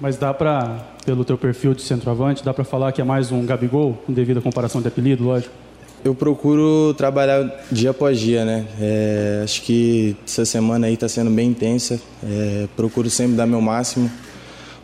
Mas 0.00 0.16
dá 0.16 0.32
para, 0.32 0.86
pelo 1.10 1.24
teu 1.24 1.36
perfil 1.36 1.74
de 1.74 1.82
centroavante, 1.82 2.44
dá 2.44 2.54
para 2.54 2.62
falar 2.62 2.92
que 2.92 3.00
é 3.00 3.04
mais 3.04 3.32
um 3.32 3.44
Gabigol, 3.44 4.00
devido 4.06 4.38
à 4.38 4.40
comparação 4.40 4.80
de 4.80 4.86
apelido, 4.86 5.24
lógico? 5.24 5.52
Eu 6.04 6.14
procuro 6.14 6.94
trabalhar 6.94 7.52
dia 7.68 7.90
após 7.90 8.16
dia, 8.16 8.44
né? 8.44 8.64
É, 8.80 9.40
acho 9.42 9.60
que 9.62 10.16
essa 10.24 10.44
semana 10.44 10.86
aí 10.86 10.94
está 10.94 11.08
sendo 11.08 11.28
bem 11.28 11.48
intensa. 11.48 12.00
É, 12.22 12.68
procuro 12.76 13.10
sempre 13.10 13.34
dar 13.34 13.44
meu 13.44 13.60
máximo, 13.60 14.08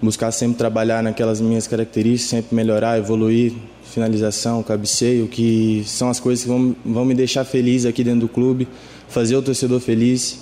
buscar 0.02 0.32
sempre 0.32 0.58
trabalhar 0.58 1.00
naquelas 1.00 1.40
minhas 1.40 1.68
características, 1.68 2.28
sempre 2.28 2.56
melhorar, 2.56 2.98
evoluir, 2.98 3.52
finalização, 3.84 4.64
cabeceio, 4.64 5.28
que 5.28 5.84
são 5.86 6.10
as 6.10 6.18
coisas 6.18 6.42
que 6.42 6.50
vão, 6.50 6.74
vão 6.84 7.04
me 7.04 7.14
deixar 7.14 7.44
feliz 7.44 7.86
aqui 7.86 8.02
dentro 8.02 8.22
do 8.22 8.28
clube, 8.28 8.66
fazer 9.06 9.36
o 9.36 9.42
torcedor 9.42 9.78
feliz, 9.78 10.40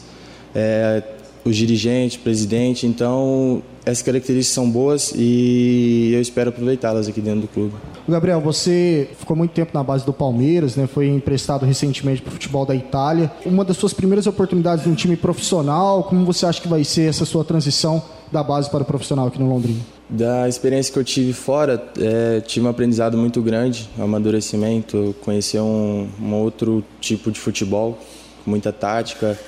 é, 0.54 1.02
os 1.44 1.54
dirigentes, 1.54 2.16
presidente. 2.16 2.86
Então, 2.86 3.62
essas 3.84 4.02
características 4.02 4.54
são 4.54 4.70
boas 4.70 5.12
e 5.14 6.12
eu 6.14 6.20
espero 6.20 6.50
aproveitá-las 6.50 7.06
aqui 7.06 7.20
dentro 7.20 7.42
do 7.42 7.48
clube. 7.48 7.74
Gabriel, 8.08 8.40
você 8.40 9.08
ficou 9.18 9.36
muito 9.36 9.52
tempo 9.52 9.72
na 9.74 9.82
base 9.82 10.04
do 10.04 10.12
Palmeiras, 10.12 10.76
né? 10.76 10.86
foi 10.86 11.08
emprestado 11.08 11.66
recentemente 11.66 12.22
para 12.22 12.30
o 12.30 12.32
futebol 12.32 12.64
da 12.64 12.74
Itália. 12.74 13.30
Uma 13.44 13.64
das 13.64 13.76
suas 13.76 13.92
primeiras 13.92 14.26
oportunidades 14.26 14.86
num 14.86 14.94
time 14.94 15.16
profissional, 15.16 16.04
como 16.04 16.24
você 16.24 16.46
acha 16.46 16.60
que 16.60 16.68
vai 16.68 16.82
ser 16.84 17.08
essa 17.08 17.24
sua 17.24 17.44
transição 17.44 18.02
da 18.32 18.42
base 18.42 18.70
para 18.70 18.82
o 18.82 18.84
profissional 18.86 19.26
aqui 19.26 19.38
no 19.38 19.48
Londrina? 19.48 19.80
Da 20.08 20.48
experiência 20.48 20.92
que 20.92 20.98
eu 20.98 21.04
tive 21.04 21.32
fora, 21.32 21.82
é, 21.98 22.40
tive 22.40 22.66
um 22.66 22.68
aprendizado 22.68 23.16
muito 23.16 23.40
grande, 23.40 23.88
um 23.98 24.04
amadurecimento, 24.04 25.14
conhecer 25.22 25.60
um, 25.60 26.08
um 26.20 26.34
outro 26.34 26.84
tipo 27.00 27.30
de 27.30 27.38
futebol, 27.38 27.98
muita 28.46 28.72
tática, 28.72 29.38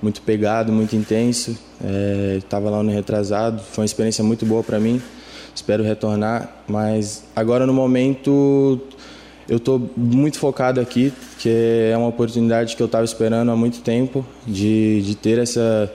muito 0.00 0.22
pegado, 0.22 0.72
muito 0.72 0.94
intenso. 0.94 1.56
Estava 2.36 2.68
é, 2.68 2.70
lá 2.70 2.82
no 2.82 2.90
retrasado, 2.90 3.62
foi 3.62 3.82
uma 3.82 3.86
experiência 3.86 4.22
muito 4.22 4.44
boa 4.44 4.62
para 4.62 4.78
mim. 4.78 5.00
Espero 5.54 5.82
retornar, 5.82 6.64
mas 6.68 7.24
agora 7.34 7.66
no 7.66 7.72
momento 7.72 8.78
eu 9.48 9.56
estou 9.56 9.90
muito 9.96 10.38
focado 10.38 10.80
aqui, 10.80 11.12
que 11.38 11.48
é 11.48 11.96
uma 11.96 12.08
oportunidade 12.08 12.76
que 12.76 12.82
eu 12.82 12.86
estava 12.86 13.04
esperando 13.04 13.50
há 13.50 13.56
muito 13.56 13.80
tempo 13.80 14.26
de, 14.46 15.00
de 15.02 15.14
ter 15.14 15.38
essa 15.38 15.90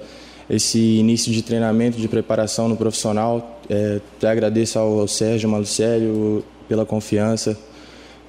esse 0.49 0.79
início 0.79 1.31
de 1.31 1.41
treinamento, 1.41 1.97
de 1.97 2.09
preparação 2.09 2.67
no 2.67 2.75
profissional. 2.75 3.61
É, 3.69 4.01
agradeço 4.27 4.77
ao, 4.77 4.99
ao 4.99 5.07
Sérgio 5.07 5.47
Malucélio 5.49 6.43
pela 6.67 6.85
confiança, 6.85 7.57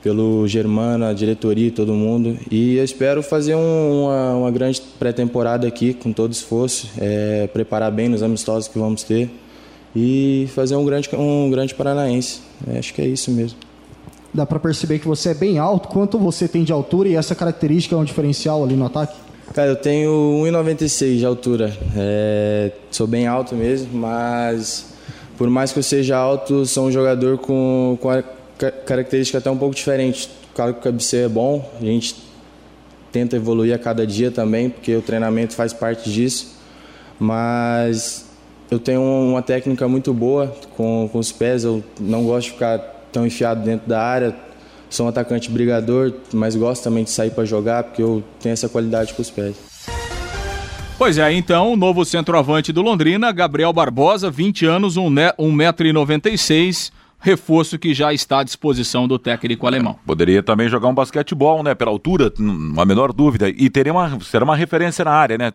pelo 0.03 0.47
Germano, 0.49 1.05
a 1.05 1.13
diretoria 1.13 1.69
e 1.69 1.71
todo 1.71 1.93
mundo. 1.95 2.37
E 2.51 2.77
eu 2.77 2.85
espero 2.85 3.23
fazer 3.23 3.55
um, 3.55 4.05
uma, 4.05 4.35
uma, 4.35 4.51
grande 4.51 4.83
pré-temporada 4.99 5.67
aqui, 5.67 5.95
com 5.95 6.13
todo 6.13 6.33
esforço, 6.33 6.91
é, 6.99 7.47
preparar 7.53 7.93
bem 7.93 8.09
nos 8.09 8.23
amistosos 8.23 8.69
que 8.69 8.79
vamos 8.79 9.05
ter 9.05 9.31
e 9.95 10.49
fazer 10.55 10.75
um 10.75 10.85
grande, 10.85 11.09
um 11.15 11.51
grande 11.51 11.75
paranaense. 11.75 12.41
É, 12.67 12.79
acho 12.79 12.93
que 12.93 13.01
é 13.01 13.07
isso 13.07 13.31
mesmo. 13.31 13.59
Dá 14.35 14.47
para 14.47 14.59
perceber 14.59 14.99
que 14.99 15.07
você 15.07 15.31
é 15.31 15.35
bem 15.35 15.59
alto. 15.59 15.89
Quanto 15.89 16.19
você 16.19 16.49
tem 16.49 16.65
de 16.65 16.73
altura 16.73 17.09
e 17.09 17.15
essa 17.15 17.35
característica 17.35 17.95
é 17.95 17.99
um 17.99 18.05
diferencial 18.05 18.65
ali 18.65 18.75
no 18.75 18.87
ataque? 18.87 19.15
Cara, 19.55 19.71
eu 19.71 19.77
tenho 19.77 20.11
1,96 20.11 21.19
de 21.19 21.27
altura. 21.27 21.77
É, 21.95 22.73
sou 22.91 23.07
bem 23.07 23.27
alto 23.27 23.55
mesmo, 23.55 23.89
mas 23.93 24.95
por 25.37 25.51
mais 25.51 25.73
que 25.73 25.79
eu 25.79 25.83
seja 25.83 26.17
alto, 26.17 26.65
sou 26.65 26.87
um 26.87 26.91
jogador 26.91 27.37
com, 27.37 27.99
com 28.01 28.09
a 28.09 28.23
característica 28.71 29.39
até 29.39 29.51
um 29.51 29.57
pouco 29.57 29.75
diferente. 29.75 30.29
Claro 30.55 30.75
que 30.75 30.81
o 30.81 30.83
cabeceio 30.83 31.27
é 31.27 31.29
bom, 31.29 31.71
a 31.81 31.85
gente 31.85 32.17
tenta 33.11 33.37
evoluir 33.37 33.75
a 33.75 33.79
cada 33.79 34.07
dia 34.07 34.31
também, 34.31 34.71
porque 34.71 34.95
o 34.95 35.03
treinamento 35.03 35.55
faz 35.55 35.73
parte 35.73 36.11
disso. 36.11 36.59
Mas 37.19 38.27
eu 38.71 38.79
tenho 38.79 39.03
uma 39.03 39.43
técnica 39.43 39.87
muito 39.89 40.13
boa 40.13 40.55
com, 40.77 41.09
com 41.11 41.19
os 41.19 41.33
pés, 41.33 41.65
eu 41.65 41.83
não 42.01 42.25
gosto 42.25 42.47
de 42.47 42.53
ficar 42.53 42.79
tão 43.11 43.27
enfiado 43.27 43.63
dentro 43.63 43.89
da 43.89 44.01
área, 44.01 44.35
Sou 44.93 45.07
um 45.07 45.09
atacante 45.09 45.51
brigador, 45.51 46.13
mas 46.35 46.55
gosto 46.55 46.85
também 46.85 47.03
de 47.03 47.11
sair 47.11 47.31
para 47.31 47.47
jogar 47.47 47.83
porque 47.85 48.03
eu 48.03 48.23
tenho 48.39 48.53
essa 48.53 48.69
qualidade 48.69 49.15
com 49.15 49.23
os 49.23 49.31
pés. 49.31 49.57
Pois 50.99 51.17
é, 51.17 51.33
então, 51.33 51.73
o 51.73 51.77
novo 51.77 52.05
centroavante 52.05 52.75
do 52.75 52.83
Londrina, 52.83 53.33
Gabriel 53.33 53.73
Barbosa, 53.73 54.31
20 54.31 54.67
anos, 54.67 54.99
1,96m, 54.99 56.93
reforço 57.23 57.79
que 57.79 57.95
já 57.95 58.13
está 58.13 58.41
à 58.41 58.43
disposição 58.43 59.07
do 59.07 59.17
técnico 59.17 59.67
alemão. 59.67 59.97
Poderia 60.05 60.43
também 60.43 60.69
jogar 60.69 60.89
um 60.89 60.95
basquetebol, 60.95 61.63
né? 61.63 61.73
Pela 61.73 61.91
altura, 61.91 62.33
uma 62.37 62.85
menor 62.85 63.13
dúvida. 63.13 63.49
E 63.49 63.71
teria 63.71 63.93
uma, 63.93 64.21
será 64.21 64.45
uma 64.45 64.57
referência 64.57 65.05
na 65.05 65.13
área, 65.13 65.39
né? 65.39 65.53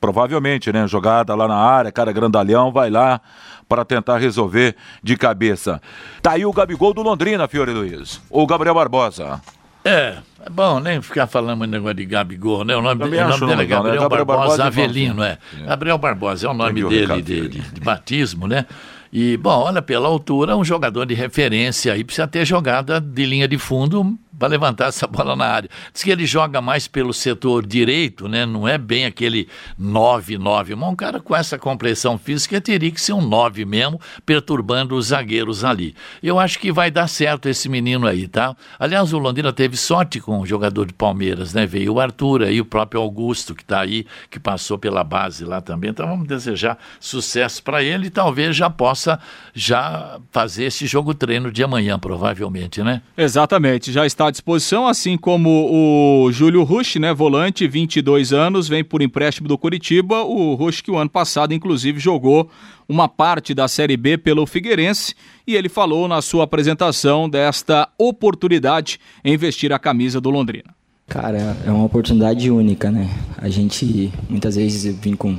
Provavelmente, 0.00 0.72
né? 0.72 0.88
Jogada 0.88 1.34
lá 1.34 1.46
na 1.46 1.56
área, 1.56 1.92
cara 1.92 2.10
grandalhão, 2.10 2.72
vai 2.72 2.88
lá, 2.88 3.20
para 3.68 3.84
tentar 3.84 4.16
resolver 4.16 4.74
de 5.02 5.14
cabeça. 5.16 5.80
Tá 6.22 6.32
aí 6.32 6.46
o 6.46 6.52
Gabigol 6.52 6.94
do 6.94 7.02
Londrina, 7.02 7.46
Fiore 7.46 7.72
Luiz. 7.72 8.20
O 8.30 8.46
Gabriel 8.46 8.74
Barbosa. 8.74 9.42
É, 9.84 10.16
é 10.44 10.50
bom 10.50 10.80
nem 10.80 11.02
ficar 11.02 11.26
falando 11.26 11.62
um 11.62 11.66
negócio 11.66 11.94
de 11.94 12.06
Gabigol, 12.06 12.64
né? 12.64 12.74
O 12.76 12.82
nome, 12.82 13.04
o 13.04 13.28
nome 13.28 13.46
dele 13.46 13.62
é 13.62 13.66
Gabriel, 13.66 13.94
né? 13.94 14.00
Gabriel 14.00 14.24
Barbosa, 14.24 14.56
Barbosa 14.58 14.64
Avelino, 14.64 15.22
é. 15.22 15.38
é. 15.58 15.66
Gabriel 15.66 15.98
Barbosa 15.98 16.46
é 16.46 16.50
o 16.50 16.54
nome 16.54 16.82
dele 16.82 17.22
de, 17.22 17.48
de, 17.48 17.60
de 17.60 17.80
batismo, 17.80 18.46
né? 18.46 18.64
E, 19.12 19.36
bom, 19.36 19.64
olha, 19.64 19.82
pela 19.82 20.06
altura, 20.06 20.56
um 20.56 20.64
jogador 20.64 21.04
de 21.04 21.14
referência 21.14 21.92
aí 21.92 22.04
precisa 22.04 22.28
ter 22.28 22.44
jogada 22.44 23.00
de 23.00 23.26
linha 23.26 23.48
de 23.48 23.58
fundo 23.58 24.16
para 24.40 24.48
levantar 24.48 24.86
essa 24.86 25.06
bola 25.06 25.36
na 25.36 25.44
área. 25.44 25.68
Diz 25.92 26.02
que 26.02 26.10
ele 26.10 26.24
joga 26.24 26.62
mais 26.62 26.88
pelo 26.88 27.12
setor 27.12 27.66
direito, 27.66 28.26
né? 28.26 28.46
Não 28.46 28.66
é 28.66 28.78
bem 28.78 29.04
aquele 29.04 29.46
9-9. 29.78 30.74
Mas 30.76 30.88
um 30.88 30.96
cara 30.96 31.20
com 31.20 31.36
essa 31.36 31.58
compressão 31.58 32.16
física 32.16 32.58
teria 32.58 32.90
que 32.90 33.00
ser 33.00 33.12
um 33.12 33.20
9 33.20 33.66
mesmo, 33.66 34.00
perturbando 34.24 34.96
os 34.96 35.08
zagueiros 35.08 35.62
ali. 35.62 35.94
Eu 36.22 36.38
acho 36.40 36.58
que 36.58 36.72
vai 36.72 36.90
dar 36.90 37.06
certo 37.06 37.50
esse 37.50 37.68
menino 37.68 38.06
aí, 38.06 38.26
tá? 38.26 38.56
Aliás, 38.78 39.12
o 39.12 39.18
Londrina 39.18 39.52
teve 39.52 39.76
sorte 39.76 40.20
com 40.20 40.40
o 40.40 40.46
jogador 40.46 40.86
de 40.86 40.94
Palmeiras, 40.94 41.52
né? 41.52 41.66
Veio 41.66 41.92
o 41.92 42.00
Arthur 42.00 42.44
aí, 42.44 42.62
o 42.62 42.64
próprio 42.64 43.02
Augusto, 43.02 43.54
que 43.54 43.62
está 43.62 43.80
aí, 43.80 44.06
que 44.30 44.40
passou 44.40 44.78
pela 44.78 45.04
base 45.04 45.44
lá 45.44 45.60
também. 45.60 45.90
Então 45.90 46.06
vamos 46.06 46.26
desejar 46.26 46.78
sucesso 46.98 47.62
para 47.62 47.82
ele 47.82 48.06
e 48.06 48.10
talvez 48.10 48.56
já 48.56 48.70
possa 48.70 49.20
já 49.52 50.18
fazer 50.30 50.64
esse 50.64 50.86
jogo 50.86 51.12
treino 51.12 51.52
de 51.52 51.62
amanhã, 51.62 51.98
provavelmente, 51.98 52.82
né? 52.82 53.02
Exatamente, 53.18 53.92
já 53.92 54.06
está 54.06 54.29
à 54.30 54.32
disposição, 54.32 54.86
assim 54.86 55.18
como 55.18 55.68
o 55.70 56.32
Júlio 56.32 56.62
Rush, 56.62 56.96
né, 56.96 57.12
volante, 57.12 57.66
22 57.66 58.32
anos, 58.32 58.68
vem 58.68 58.82
por 58.82 59.02
empréstimo 59.02 59.48
do 59.48 59.58
Curitiba. 59.58 60.22
O 60.22 60.54
Rush 60.54 60.80
que 60.80 60.90
o 60.90 60.96
ano 60.96 61.10
passado, 61.10 61.52
inclusive, 61.52 61.98
jogou 61.98 62.48
uma 62.88 63.08
parte 63.08 63.52
da 63.52 63.68
Série 63.68 63.96
B 63.96 64.16
pelo 64.16 64.46
Figueirense 64.46 65.14
e 65.46 65.54
ele 65.54 65.68
falou 65.68 66.08
na 66.08 66.22
sua 66.22 66.44
apresentação 66.44 67.28
desta 67.28 67.88
oportunidade 67.98 68.98
em 69.24 69.36
vestir 69.36 69.72
a 69.72 69.78
camisa 69.78 70.20
do 70.20 70.30
Londrina. 70.30 70.74
Cara, 71.08 71.56
é 71.66 71.70
uma 71.70 71.84
oportunidade 71.84 72.50
única, 72.50 72.90
né? 72.90 73.10
A 73.36 73.48
gente 73.48 74.12
muitas 74.28 74.54
vezes 74.54 74.96
vim 74.96 75.16
com 75.16 75.36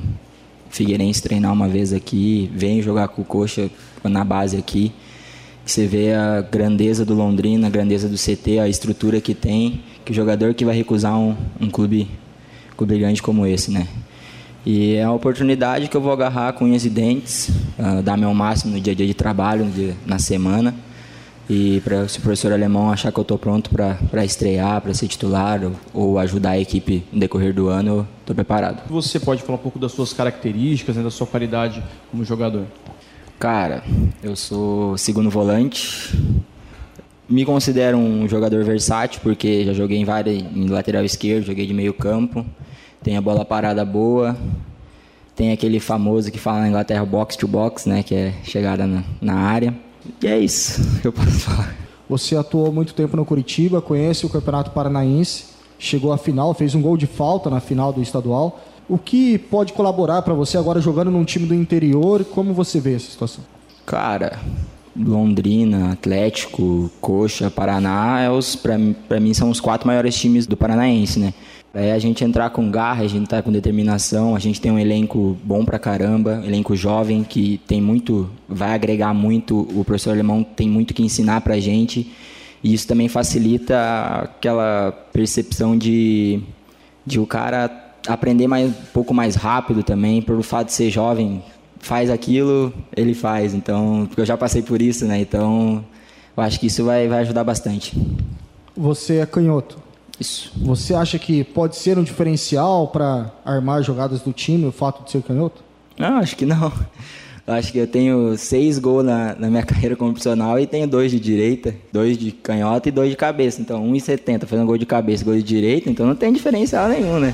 Figueirense 0.69 1.23
treinar 1.23 1.53
uma 1.53 1.67
vez 1.67 1.93
aqui, 1.93 2.51
vem 2.53 2.81
jogar 2.81 3.07
com 3.07 3.21
o 3.21 3.25
Coxa 3.25 3.71
na 4.03 4.23
base 4.23 4.57
aqui 4.57 4.91
você 5.71 5.87
vê 5.87 6.13
a 6.13 6.41
grandeza 6.41 7.05
do 7.05 7.13
Londrina, 7.13 7.67
a 7.67 7.69
grandeza 7.69 8.09
do 8.09 8.17
CT, 8.17 8.59
a 8.59 8.67
estrutura 8.67 9.21
que 9.21 9.33
tem, 9.33 9.81
que 10.03 10.11
o 10.11 10.13
jogador 10.13 10.53
que 10.53 10.65
vai 10.65 10.75
recusar 10.75 11.17
um, 11.17 11.33
um 11.61 11.69
clube, 11.69 12.09
clube 12.75 12.99
grande 12.99 13.21
como 13.21 13.45
esse, 13.45 13.71
né? 13.71 13.87
E 14.65 14.95
é 14.95 15.07
uma 15.07 15.15
oportunidade 15.15 15.87
que 15.87 15.95
eu 15.95 16.01
vou 16.01 16.11
agarrar 16.11 16.53
com 16.53 16.65
unhas 16.65 16.83
e 16.83 16.89
dentes, 16.89 17.49
uh, 17.79 18.01
dar 18.03 18.17
meu 18.17 18.33
máximo 18.33 18.73
no 18.73 18.81
dia 18.81 18.91
a 18.91 18.95
dia 18.95 19.07
de 19.07 19.13
trabalho, 19.13 19.65
dia, 19.65 19.95
na 20.05 20.19
semana. 20.19 20.75
E 21.49 21.79
pra, 21.81 22.07
se 22.07 22.19
o 22.19 22.21
professor 22.21 22.51
alemão 22.51 22.91
achar 22.91 23.11
que 23.11 23.19
eu 23.19 23.23
estou 23.23 23.37
pronto 23.37 23.69
para 23.69 24.25
estrear, 24.25 24.81
para 24.81 24.93
ser 24.93 25.07
titular 25.07 25.61
ou, 25.63 25.73
ou, 25.93 26.19
ajudar 26.19 26.51
a 26.51 26.59
equipe 26.59 27.03
no 27.11 27.19
decorrer 27.19 27.53
do 27.53 27.69
ano, 27.69 27.89
eu 27.89 28.07
estou 28.19 28.35
preparado. 28.35 28.83
Você 28.89 29.19
pode 29.19 29.41
falar 29.41 29.57
um 29.57 29.61
pouco 29.61 29.79
das 29.79 29.93
suas 29.93 30.11
características, 30.13 30.97
né, 30.97 31.03
da 31.03 31.11
sua 31.11 31.25
qualidade 31.25 31.81
como 32.11 32.23
jogador? 32.23 32.65
Cara, 33.41 33.81
eu 34.21 34.35
sou 34.35 34.95
segundo 34.99 35.27
volante. 35.27 36.15
Me 37.27 37.43
considero 37.43 37.97
um 37.97 38.29
jogador 38.29 38.63
versátil 38.63 39.19
porque 39.23 39.65
já 39.65 39.73
joguei 39.73 39.97
em 39.97 40.05
várias 40.05 40.43
em 40.43 40.67
lateral 40.67 41.03
esquerdo, 41.03 41.47
joguei 41.47 41.65
de 41.65 41.73
meio 41.73 41.91
campo. 41.91 42.45
Tem 43.01 43.17
a 43.17 43.21
bola 43.21 43.43
parada 43.43 43.83
boa. 43.83 44.37
Tem 45.35 45.51
aquele 45.51 45.79
famoso 45.79 46.31
que 46.31 46.37
fala 46.37 46.59
na 46.59 46.67
Inglaterra 46.67 47.03
box 47.03 47.35
to 47.35 47.47
box, 47.47 47.89
né, 47.89 48.03
que 48.03 48.13
é 48.13 48.31
chegada 48.43 48.85
na, 48.85 49.03
na 49.19 49.33
área. 49.33 49.73
E 50.21 50.27
é 50.27 50.37
isso 50.37 50.79
que 51.01 51.07
eu 51.07 51.11
posso 51.11 51.31
falar. 51.41 51.75
Você 52.07 52.35
atuou 52.35 52.71
muito 52.71 52.93
tempo 52.93 53.17
no 53.17 53.25
Curitiba, 53.25 53.81
conhece 53.81 54.23
o 54.23 54.29
Campeonato 54.29 54.69
Paranaense, 54.69 55.45
chegou 55.79 56.13
à 56.13 56.17
final, 56.19 56.53
fez 56.53 56.75
um 56.75 56.81
gol 56.81 56.95
de 56.95 57.07
falta 57.07 57.49
na 57.49 57.59
final 57.59 57.91
do 57.91 58.03
estadual. 58.03 58.59
O 58.91 58.97
que 58.97 59.37
pode 59.37 59.71
colaborar 59.71 60.21
para 60.21 60.33
você 60.33 60.57
agora 60.57 60.81
jogando 60.81 61.09
num 61.09 61.23
time 61.23 61.45
do 61.45 61.55
interior? 61.55 62.25
Como 62.25 62.53
você 62.53 62.77
vê 62.77 62.95
essa 62.95 63.09
situação? 63.09 63.41
Cara, 63.85 64.37
Londrina, 64.93 65.93
Atlético, 65.93 66.91
Coxa, 66.99 67.49
Paraná, 67.49 68.19
é 68.19 68.29
os 68.29 68.53
para 68.57 69.17
mim 69.17 69.33
são 69.33 69.49
os 69.49 69.61
quatro 69.61 69.87
maiores 69.87 70.13
times 70.15 70.45
do 70.45 70.57
Paranaense, 70.57 71.21
né? 71.21 71.33
É 71.73 71.93
a 71.93 71.99
gente 71.99 72.25
entrar 72.25 72.49
com 72.49 72.69
garra, 72.69 73.05
a 73.05 73.07
gente 73.07 73.29
tá 73.29 73.41
com 73.41 73.49
determinação, 73.49 74.35
a 74.35 74.39
gente 74.39 74.59
tem 74.59 74.69
um 74.69 74.77
elenco 74.77 75.37
bom 75.41 75.63
pra 75.63 75.79
caramba, 75.79 76.43
elenco 76.45 76.75
jovem 76.75 77.23
que 77.23 77.61
tem 77.65 77.79
muito, 77.79 78.29
vai 78.45 78.73
agregar 78.73 79.13
muito, 79.13 79.61
o 79.73 79.85
professor 79.85 80.11
alemão 80.11 80.43
tem 80.43 80.67
muito 80.67 80.93
que 80.93 81.01
ensinar 81.01 81.39
pra 81.39 81.57
gente. 81.61 82.11
E 82.61 82.73
isso 82.73 82.85
também 82.85 83.07
facilita 83.07 84.21
aquela 84.21 84.91
percepção 85.13 85.77
de, 85.77 86.41
de 87.05 87.21
o 87.21 87.25
cara 87.25 87.87
aprender 88.07 88.47
mais, 88.47 88.69
um 88.69 88.73
pouco 88.93 89.13
mais 89.13 89.35
rápido 89.35 89.83
também, 89.83 90.21
pelo 90.21 90.43
fato 90.43 90.67
de 90.67 90.73
ser 90.73 90.89
jovem, 90.89 91.43
faz 91.79 92.09
aquilo, 92.09 92.73
ele 92.95 93.13
faz. 93.13 93.53
Então, 93.53 94.05
porque 94.07 94.21
eu 94.21 94.25
já 94.25 94.37
passei 94.37 94.61
por 94.61 94.81
isso, 94.81 95.05
né? 95.05 95.19
Então, 95.19 95.83
eu 96.35 96.43
acho 96.43 96.59
que 96.59 96.67
isso 96.67 96.83
vai, 96.83 97.07
vai 97.07 97.19
ajudar 97.19 97.43
bastante. 97.43 97.97
Você 98.75 99.17
é 99.17 99.25
canhoto. 99.25 99.77
Isso. 100.19 100.51
Você 100.57 100.93
acha 100.93 101.17
que 101.17 101.43
pode 101.43 101.75
ser 101.75 101.97
um 101.97 102.03
diferencial 102.03 102.87
para 102.87 103.31
armar 103.43 103.81
jogadas 103.81 104.21
do 104.21 104.31
time 104.31 104.65
o 104.65 104.71
fato 104.71 105.03
de 105.03 105.11
ser 105.11 105.23
canhoto? 105.23 105.63
Não, 105.97 106.17
acho 106.17 106.35
que 106.35 106.45
não. 106.45 106.71
Eu 107.45 107.55
acho 107.55 107.71
que 107.71 107.79
eu 107.79 107.87
tenho 107.87 108.37
seis 108.37 108.77
gols 108.77 109.03
na, 109.03 109.35
na 109.35 109.49
minha 109.49 109.63
carreira 109.65 109.95
como 109.95 110.11
profissional 110.11 110.59
e 110.59 110.67
tenho 110.67 110.87
dois 110.87 111.11
de 111.11 111.19
direita, 111.19 111.75
dois 111.91 112.17
de 112.17 112.31
canhota 112.31 112.87
e 112.87 112.91
dois 112.91 113.09
de 113.09 113.15
cabeça. 113.15 113.61
Então, 113.61 113.83
1,70 113.91 114.45
fazendo 114.45 114.67
gol 114.67 114.77
de 114.77 114.85
cabeça, 114.85 115.25
gol 115.25 115.35
de 115.35 115.43
direita, 115.43 115.89
então 115.89 116.05
não 116.05 116.15
tem 116.15 116.31
diferencial 116.31 116.87
nenhum, 116.87 117.19
né? 117.19 117.33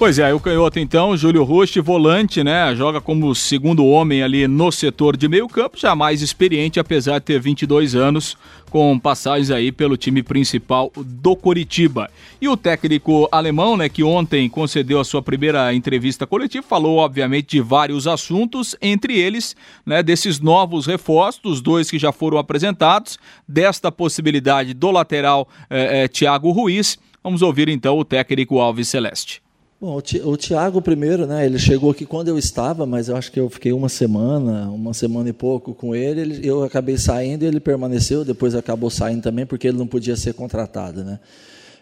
Pois 0.00 0.18
é, 0.18 0.32
o 0.32 0.40
canhoto 0.40 0.78
então, 0.78 1.14
Júlio 1.14 1.44
Rush, 1.44 1.76
volante, 1.76 2.42
né? 2.42 2.74
Joga 2.74 3.02
como 3.02 3.34
segundo 3.34 3.84
homem 3.84 4.22
ali 4.22 4.48
no 4.48 4.72
setor 4.72 5.14
de 5.14 5.28
meio 5.28 5.46
campo, 5.46 5.78
já 5.78 5.94
mais 5.94 6.22
experiente, 6.22 6.80
apesar 6.80 7.18
de 7.18 7.26
ter 7.26 7.38
22 7.38 7.94
anos, 7.94 8.34
com 8.70 8.98
passagens 8.98 9.50
aí 9.50 9.70
pelo 9.70 9.98
time 9.98 10.22
principal 10.22 10.90
do 10.96 11.36
Coritiba. 11.36 12.10
E 12.40 12.48
o 12.48 12.56
técnico 12.56 13.28
alemão, 13.30 13.76
né, 13.76 13.90
que 13.90 14.02
ontem 14.02 14.48
concedeu 14.48 14.98
a 15.00 15.04
sua 15.04 15.20
primeira 15.20 15.74
entrevista 15.74 16.26
coletiva, 16.26 16.64
falou 16.66 16.96
obviamente 16.96 17.50
de 17.50 17.60
vários 17.60 18.06
assuntos, 18.06 18.74
entre 18.80 19.18
eles, 19.18 19.54
né, 19.84 20.02
desses 20.02 20.40
novos 20.40 20.86
reforços, 20.86 21.60
dois 21.60 21.90
que 21.90 21.98
já 21.98 22.10
foram 22.10 22.38
apresentados, 22.38 23.18
desta 23.46 23.92
possibilidade 23.92 24.72
do 24.72 24.90
lateral 24.90 25.46
eh, 25.68 26.04
eh, 26.04 26.08
Thiago 26.08 26.50
Ruiz. 26.52 26.98
Vamos 27.22 27.42
ouvir 27.42 27.68
então 27.68 27.98
o 27.98 28.04
técnico 28.04 28.60
Alves 28.60 28.88
Celeste. 28.88 29.42
Bom, 29.80 29.96
o 29.96 30.36
Tiago 30.36 30.82
primeiro, 30.82 31.26
né? 31.26 31.46
Ele 31.46 31.58
chegou 31.58 31.90
aqui 31.90 32.04
quando 32.04 32.28
eu 32.28 32.36
estava, 32.36 32.84
mas 32.84 33.08
eu 33.08 33.16
acho 33.16 33.32
que 33.32 33.40
eu 33.40 33.48
fiquei 33.48 33.72
uma 33.72 33.88
semana, 33.88 34.68
uma 34.68 34.92
semana 34.92 35.30
e 35.30 35.32
pouco 35.32 35.72
com 35.72 35.94
ele. 35.94 36.46
eu 36.46 36.62
acabei 36.62 36.98
saindo 36.98 37.44
e 37.44 37.46
ele 37.46 37.60
permaneceu. 37.60 38.22
Depois 38.22 38.54
acabou 38.54 38.90
saindo 38.90 39.22
também 39.22 39.46
porque 39.46 39.68
ele 39.68 39.78
não 39.78 39.86
podia 39.86 40.16
ser 40.16 40.34
contratado, 40.34 41.02
né? 41.02 41.18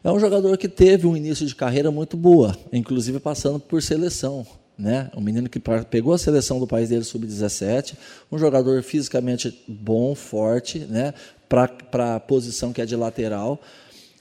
É 0.05 0.13
um 0.13 0.21
jogador 0.21 0.57
que 0.57 0.69
teve 0.69 1.09
um 1.09 1.17
início 1.17 1.45
de 1.45 1.57
carreira 1.57 1.91
muito 1.91 2.17
boa, 2.17 2.57
inclusive 2.73 3.19
passando 3.19 3.59
por 3.59 3.83
seleção, 3.83 4.47
né? 4.79 5.11
Um 5.17 5.21
menino 5.21 5.49
que 5.49 5.61
pegou 5.91 6.13
a 6.13 6.19
seleção 6.19 6.61
do 6.61 6.69
país 6.69 6.91
dele 6.91 7.03
sub-17, 7.03 7.95
um 8.31 8.39
jogador 8.39 8.81
fisicamente 8.85 9.61
bom, 9.67 10.15
forte, 10.15 10.79
né? 10.79 11.13
Para 11.49 12.15
a 12.15 12.21
posição 12.21 12.73
que 12.73 12.81
é 12.81 12.87
de 12.87 12.95
lateral. 12.95 13.61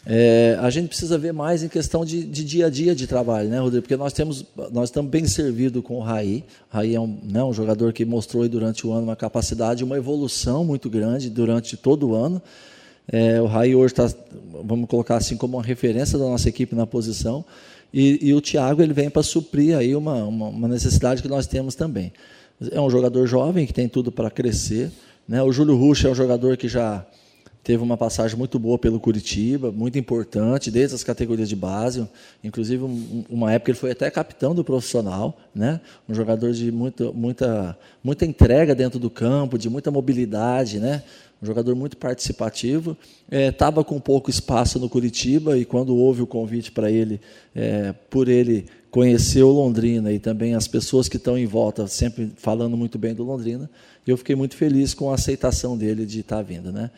É, 0.09 0.57
a 0.61 0.69
gente 0.69 0.87
precisa 0.87 1.17
ver 1.17 1.33
mais 1.33 1.63
em 1.63 1.67
questão 1.67 2.05
de, 2.05 2.23
de, 2.23 2.45
dia 2.45 2.67
a 2.67 2.69
dia 2.69 2.95
de 2.95 3.05
trabalho, 3.05 3.49
né, 3.49 3.59
Rodrigo? 3.59 3.81
Porque 3.81 3.97
nós 3.97 4.13
temos, 4.13 4.45
nós 4.71 4.87
estamos 4.87 5.11
bem 5.11 5.27
servidos 5.27 5.83
com 5.83 5.97
o 5.97 5.99
Raí. 5.99 6.45
O 6.71 6.77
Raí 6.77 6.95
é 6.95 6.99
um, 6.99 7.19
né, 7.21 7.43
um 7.43 7.51
jogador 7.51 7.91
que 7.91 8.05
mostrou 8.05 8.47
durante 8.47 8.87
o 8.87 8.93
ano 8.93 9.03
uma 9.03 9.17
capacidade, 9.17 9.83
uma 9.83 9.97
evolução 9.97 10.63
muito 10.63 10.89
grande 10.89 11.29
durante 11.29 11.75
todo 11.75 12.07
o 12.07 12.15
ano. 12.15 12.41
É, 13.05 13.41
o 13.41 13.47
Raí 13.47 13.75
hoje 13.75 13.91
está, 13.91 14.09
vamos 14.63 14.87
colocar 14.87 15.17
assim, 15.17 15.35
como 15.35 15.57
uma 15.57 15.63
referência 15.63 16.17
da 16.17 16.23
nossa 16.23 16.47
equipe 16.47 16.73
na 16.73 16.87
posição. 16.87 17.43
E, 17.93 18.29
e 18.29 18.33
o 18.33 18.39
Thiago 18.39 18.81
ele 18.81 18.93
vem 18.93 19.09
para 19.09 19.23
suprir 19.23 19.75
aí 19.75 19.93
uma, 19.93 20.23
uma, 20.23 20.47
uma, 20.47 20.67
necessidade 20.69 21.21
que 21.21 21.27
nós 21.27 21.47
temos 21.47 21.75
também. 21.75 22.13
É 22.71 22.79
um 22.79 22.89
jogador 22.89 23.27
jovem 23.27 23.67
que 23.67 23.73
tem 23.73 23.89
tudo 23.89 24.09
para 24.09 24.31
crescer. 24.31 24.89
Né? 25.27 25.43
O 25.43 25.51
Júlio 25.51 25.75
Ruxa 25.75 26.07
é 26.07 26.11
um 26.11 26.15
jogador 26.15 26.55
que 26.55 26.69
já 26.69 27.05
teve 27.63 27.83
uma 27.83 27.97
passagem 27.97 28.37
muito 28.37 28.57
boa 28.57 28.77
pelo 28.77 28.99
Curitiba, 28.99 29.71
muito 29.71 29.97
importante, 29.97 30.71
desde 30.71 30.95
as 30.95 31.03
categorias 31.03 31.49
de 31.49 31.55
base. 31.55 32.07
Inclusive, 32.43 32.83
uma 33.29 33.51
época 33.51 33.71
ele 33.71 33.77
foi 33.77 33.91
até 33.91 34.09
capitão 34.09 34.55
do 34.55 34.63
profissional, 34.63 35.37
né? 35.53 35.81
um 36.07 36.13
jogador 36.13 36.53
de 36.53 36.71
muita, 36.71 37.11
muita, 37.11 37.77
muita 38.03 38.25
entrega 38.25 38.73
dentro 38.73 38.99
do 38.99 39.09
campo, 39.09 39.57
de 39.57 39.69
muita 39.69 39.91
mobilidade, 39.91 40.79
né? 40.79 41.03
um 41.41 41.45
jogador 41.45 41.75
muito 41.75 41.97
participativo. 41.97 42.97
Estava 43.29 43.81
é, 43.81 43.83
com 43.83 43.99
pouco 43.99 44.29
espaço 44.29 44.79
no 44.79 44.89
Curitiba 44.89 45.57
e 45.57 45.65
quando 45.65 45.95
houve 45.95 46.21
o 46.21 46.27
convite 46.27 46.71
para 46.71 46.89
ele, 46.89 47.19
é, 47.55 47.93
por 48.09 48.27
ele 48.27 48.65
conhecer 48.89 49.43
o 49.43 49.51
Londrina 49.51 50.11
e 50.11 50.19
também 50.19 50.55
as 50.55 50.67
pessoas 50.67 51.07
que 51.07 51.17
estão 51.17 51.37
em 51.37 51.45
volta, 51.45 51.87
sempre 51.87 52.31
falando 52.35 52.75
muito 52.75 52.97
bem 52.97 53.13
do 53.13 53.23
Londrina, 53.23 53.69
eu 54.05 54.17
fiquei 54.17 54.35
muito 54.35 54.55
feliz 54.55 54.93
com 54.93 55.11
a 55.11 55.15
aceitação 55.15 55.77
dele 55.77 56.05
de 56.05 56.21
estar 56.21 56.37
tá 56.37 56.41
vindo. 56.41 56.71
Né? 56.71 56.89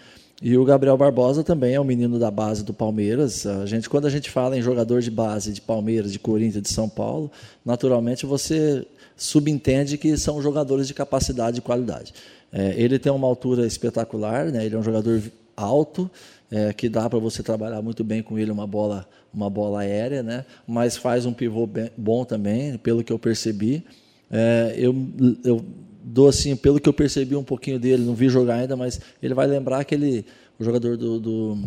E 0.41 0.57
o 0.57 0.63
Gabriel 0.63 0.95
Barbosa 0.95 1.43
também 1.43 1.75
é 1.75 1.81
um 1.81 1.83
menino 1.83 2.17
da 2.17 2.31
base 2.31 2.63
do 2.63 2.73
Palmeiras. 2.73 3.45
A 3.45 3.65
gente, 3.65 3.89
quando 3.89 4.05
a 4.05 4.09
gente 4.09 4.29
fala 4.29 4.57
em 4.57 4.61
jogador 4.61 5.01
de 5.01 5.11
base 5.11 5.51
de 5.51 5.59
Palmeiras, 5.59 6.13
de 6.13 6.19
Corinthians, 6.19 6.63
de 6.63 6.69
São 6.69 6.87
Paulo, 6.87 7.29
naturalmente 7.65 8.25
você 8.25 8.87
subentende 9.17 9.97
que 9.97 10.15
são 10.17 10.41
jogadores 10.41 10.87
de 10.87 10.93
capacidade 10.93 11.59
e 11.59 11.61
qualidade. 11.61 12.13
É, 12.53 12.73
ele 12.77 12.97
tem 12.97 13.11
uma 13.11 13.27
altura 13.27 13.67
espetacular, 13.67 14.45
né? 14.45 14.65
ele 14.65 14.75
é 14.75 14.77
um 14.77 14.83
jogador 14.83 15.21
alto, 15.57 16.09
é, 16.49 16.71
que 16.71 16.87
dá 16.87 17.09
para 17.09 17.19
você 17.19 17.43
trabalhar 17.43 17.81
muito 17.81 18.01
bem 18.01 18.23
com 18.23 18.39
ele 18.39 18.49
uma 18.49 18.65
bola, 18.65 19.05
uma 19.33 19.49
bola 19.49 19.81
aérea, 19.81 20.23
né? 20.23 20.45
mas 20.65 20.95
faz 20.95 21.25
um 21.25 21.33
pivô 21.33 21.67
bem, 21.67 21.91
bom 21.97 22.23
também, 22.23 22.77
pelo 22.77 23.03
que 23.03 23.11
eu 23.11 23.19
percebi. 23.19 23.83
É, 24.31 24.73
eu, 24.77 24.95
eu 25.43 25.65
dou 26.01 26.27
assim, 26.27 26.55
pelo 26.55 26.79
que 26.79 26.87
eu 26.87 26.93
percebi 26.93 27.35
um 27.35 27.43
pouquinho 27.43 27.79
dele, 27.79 28.03
não 28.03 28.13
vi 28.13 28.29
jogar 28.29 28.55
ainda, 28.55 28.75
mas 28.75 28.99
ele 29.21 29.33
vai 29.33 29.47
lembrar 29.47 29.79
aquele 29.79 30.25
o 30.59 30.63
jogador 30.63 30.97
do, 30.97 31.19
do, 31.19 31.57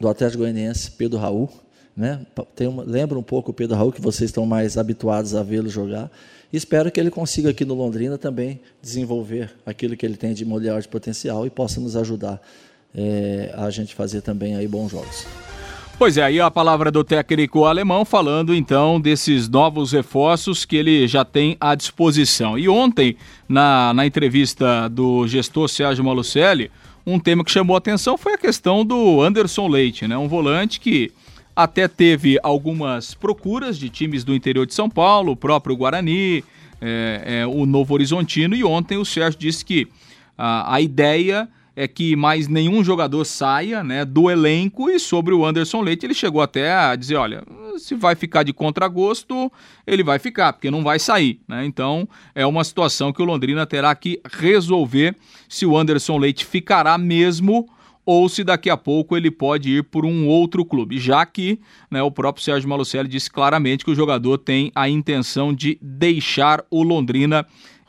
do 0.00 0.08
Atlético 0.08 0.42
Goianiense, 0.42 0.90
Pedro 0.90 1.18
Raul, 1.18 1.48
né? 1.96 2.26
Tem 2.54 2.66
uma, 2.66 2.82
lembra 2.82 3.18
um 3.18 3.22
pouco 3.22 3.52
o 3.52 3.54
Pedro 3.54 3.76
Raul 3.76 3.92
que 3.92 4.00
vocês 4.00 4.30
estão 4.30 4.44
mais 4.44 4.76
habituados 4.76 5.34
a 5.34 5.42
vê-lo 5.42 5.68
jogar. 5.68 6.10
Espero 6.52 6.90
que 6.90 7.00
ele 7.00 7.10
consiga 7.10 7.50
aqui 7.50 7.64
no 7.64 7.74
Londrina 7.74 8.18
também 8.18 8.60
desenvolver 8.82 9.52
aquilo 9.64 9.96
que 9.96 10.04
ele 10.04 10.16
tem 10.16 10.34
de 10.34 10.44
molhar 10.44 10.80
de 10.80 10.88
potencial 10.88 11.46
e 11.46 11.50
possa 11.50 11.80
nos 11.80 11.96
ajudar 11.96 12.40
é, 12.94 13.52
a 13.54 13.70
gente 13.70 13.94
fazer 13.94 14.20
também 14.20 14.56
aí 14.56 14.66
bons 14.66 14.90
jogos. 14.90 15.26
Pois 15.98 16.18
é, 16.18 16.22
aí 16.22 16.38
a 16.38 16.50
palavra 16.50 16.90
do 16.90 17.02
técnico 17.02 17.64
alemão 17.64 18.04
falando 18.04 18.54
então 18.54 19.00
desses 19.00 19.48
novos 19.48 19.92
reforços 19.92 20.66
que 20.66 20.76
ele 20.76 21.08
já 21.08 21.24
tem 21.24 21.56
à 21.58 21.74
disposição. 21.74 22.58
E 22.58 22.68
ontem, 22.68 23.16
na, 23.48 23.94
na 23.94 24.04
entrevista 24.04 24.88
do 24.90 25.26
gestor 25.26 25.70
Sérgio 25.70 26.04
Malucelli, 26.04 26.70
um 27.06 27.18
tema 27.18 27.42
que 27.42 27.50
chamou 27.50 27.74
atenção 27.74 28.18
foi 28.18 28.34
a 28.34 28.38
questão 28.38 28.84
do 28.84 29.22
Anderson 29.22 29.68
Leite, 29.68 30.06
né? 30.06 30.18
um 30.18 30.28
volante 30.28 30.78
que 30.78 31.10
até 31.56 31.88
teve 31.88 32.38
algumas 32.42 33.14
procuras 33.14 33.78
de 33.78 33.88
times 33.88 34.22
do 34.22 34.34
interior 34.34 34.66
de 34.66 34.74
São 34.74 34.90
Paulo, 34.90 35.32
o 35.32 35.36
próprio 35.36 35.74
Guarani, 35.74 36.44
é, 36.78 37.22
é, 37.40 37.46
o 37.46 37.64
Novo 37.64 37.94
Horizontino, 37.94 38.54
e 38.54 38.62
ontem 38.62 38.98
o 38.98 39.04
Sérgio 39.04 39.40
disse 39.40 39.64
que 39.64 39.88
a, 40.36 40.74
a 40.74 40.80
ideia 40.82 41.48
é 41.76 41.86
que 41.86 42.16
mais 42.16 42.48
nenhum 42.48 42.82
jogador 42.82 43.22
saia 43.26 43.84
né, 43.84 44.02
do 44.02 44.30
elenco 44.30 44.88
e 44.88 44.98
sobre 44.98 45.34
o 45.34 45.44
Anderson 45.44 45.82
Leite 45.82 46.06
ele 46.06 46.14
chegou 46.14 46.40
até 46.40 46.72
a 46.72 46.96
dizer, 46.96 47.16
olha, 47.16 47.44
se 47.76 47.94
vai 47.94 48.14
ficar 48.14 48.42
de 48.42 48.52
contragosto, 48.54 49.52
ele 49.86 50.02
vai 50.02 50.18
ficar, 50.18 50.54
porque 50.54 50.70
não 50.70 50.82
vai 50.82 50.98
sair. 50.98 51.38
Né? 51.46 51.66
Então 51.66 52.08
é 52.34 52.46
uma 52.46 52.64
situação 52.64 53.12
que 53.12 53.20
o 53.20 53.26
Londrina 53.26 53.66
terá 53.66 53.94
que 53.94 54.20
resolver 54.32 55.14
se 55.46 55.66
o 55.66 55.76
Anderson 55.76 56.16
Leite 56.16 56.46
ficará 56.46 56.96
mesmo 56.96 57.68
ou 58.06 58.28
se 58.28 58.44
daqui 58.44 58.70
a 58.70 58.76
pouco 58.76 59.16
ele 59.16 59.30
pode 59.32 59.68
ir 59.68 59.82
por 59.82 60.06
um 60.06 60.28
outro 60.28 60.64
clube, 60.64 60.98
já 60.98 61.26
que 61.26 61.58
né, 61.90 62.00
o 62.00 62.10
próprio 62.10 62.42
Sérgio 62.42 62.68
Malucelli 62.68 63.08
disse 63.08 63.28
claramente 63.28 63.84
que 63.84 63.90
o 63.90 63.96
jogador 63.96 64.38
tem 64.38 64.70
a 64.76 64.88
intenção 64.88 65.52
de 65.52 65.76
deixar 65.82 66.64
o 66.70 66.84
Londrina 66.84 67.44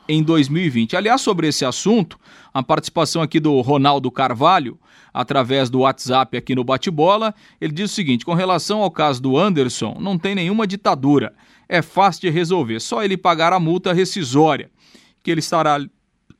em 0.08 0.22
2020. 0.22 0.96
Aliás, 0.96 1.20
sobre 1.20 1.48
esse 1.48 1.64
assunto, 1.64 2.18
a 2.52 2.62
participação 2.62 3.20
aqui 3.20 3.38
do 3.38 3.60
Ronaldo 3.60 4.10
Carvalho, 4.10 4.78
através 5.12 5.68
do 5.68 5.80
WhatsApp 5.80 6.36
aqui 6.36 6.54
no 6.54 6.64
Bate-Bola, 6.64 7.34
ele 7.60 7.72
diz 7.72 7.90
o 7.90 7.94
seguinte: 7.94 8.24
com 8.24 8.34
relação 8.34 8.82
ao 8.82 8.90
caso 8.90 9.20
do 9.20 9.36
Anderson, 9.36 9.96
não 10.00 10.18
tem 10.18 10.34
nenhuma 10.34 10.66
ditadura. 10.66 11.34
É 11.68 11.82
fácil 11.82 12.22
de 12.22 12.30
resolver, 12.30 12.80
só 12.80 13.04
ele 13.04 13.16
pagar 13.16 13.52
a 13.52 13.60
multa 13.60 13.92
rescisória, 13.92 14.70
que 15.22 15.30
ele 15.30 15.40
estará 15.40 15.78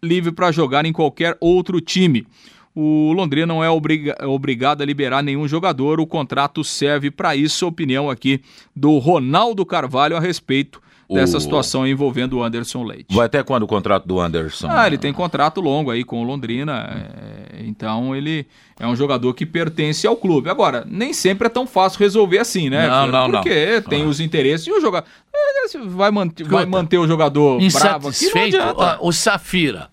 livre 0.02 0.32
para 0.32 0.50
jogar 0.50 0.86
em 0.86 0.92
qualquer 0.92 1.36
outro 1.38 1.80
time. 1.80 2.26
o 2.74 3.12
Londrina 3.12 3.46
não 3.46 3.62
é 3.62 3.68
obriga 3.68 4.16
obrigado 4.26 4.80
a 4.80 4.86
liberar 4.86 5.22
nenhum 5.22 5.46
jogador, 5.46 6.00
o 6.00 6.06
contrato 6.06 6.64
serve 6.64 7.10
para 7.10 7.36
isso. 7.36 7.64
A 7.64 7.68
opinião 7.68 8.08
aqui 8.08 8.40
do 8.74 8.96
Ronaldo 8.98 9.66
Carvalho 9.66 10.16
a 10.16 10.20
respeito 10.20 10.80
dessa 11.08 11.38
o... 11.38 11.40
situação 11.40 11.86
envolvendo 11.86 12.38
o 12.38 12.42
Anderson 12.42 12.82
Leite. 12.84 13.14
Vai 13.14 13.26
até 13.26 13.42
quando 13.42 13.62
o 13.62 13.66
contrato 13.66 14.06
do 14.06 14.20
Anderson? 14.20 14.68
Ah, 14.70 14.86
ele 14.86 14.98
tem 14.98 15.12
contrato 15.12 15.60
longo 15.60 15.90
aí 15.90 16.04
com 16.04 16.20
o 16.20 16.24
Londrina, 16.24 17.06
é... 17.52 17.62
então 17.64 18.14
ele 18.14 18.46
é 18.78 18.86
um 18.86 18.94
jogador 18.94 19.32
que 19.34 19.46
pertence 19.46 20.06
ao 20.06 20.16
clube. 20.16 20.50
Agora, 20.50 20.84
nem 20.86 21.12
sempre 21.12 21.46
é 21.46 21.50
tão 21.50 21.66
fácil 21.66 21.98
resolver 22.00 22.38
assim, 22.38 22.68
né? 22.68 22.88
Não, 22.88 23.06
não, 23.06 23.30
Porque 23.30 23.76
não. 23.76 23.82
tem 23.82 24.02
ah. 24.02 24.06
os 24.06 24.20
interesses 24.20 24.66
e 24.66 24.70
o 24.70 24.80
jogador 24.80 25.06
é, 25.34 25.78
vai 25.86 26.10
manter, 26.10 26.44
vai 26.44 26.66
manter 26.66 26.98
o 26.98 27.06
jogador 27.06 27.58
bravo 27.72 28.08
aqui, 28.08 28.26
o 29.00 29.12
Safira 29.12 29.90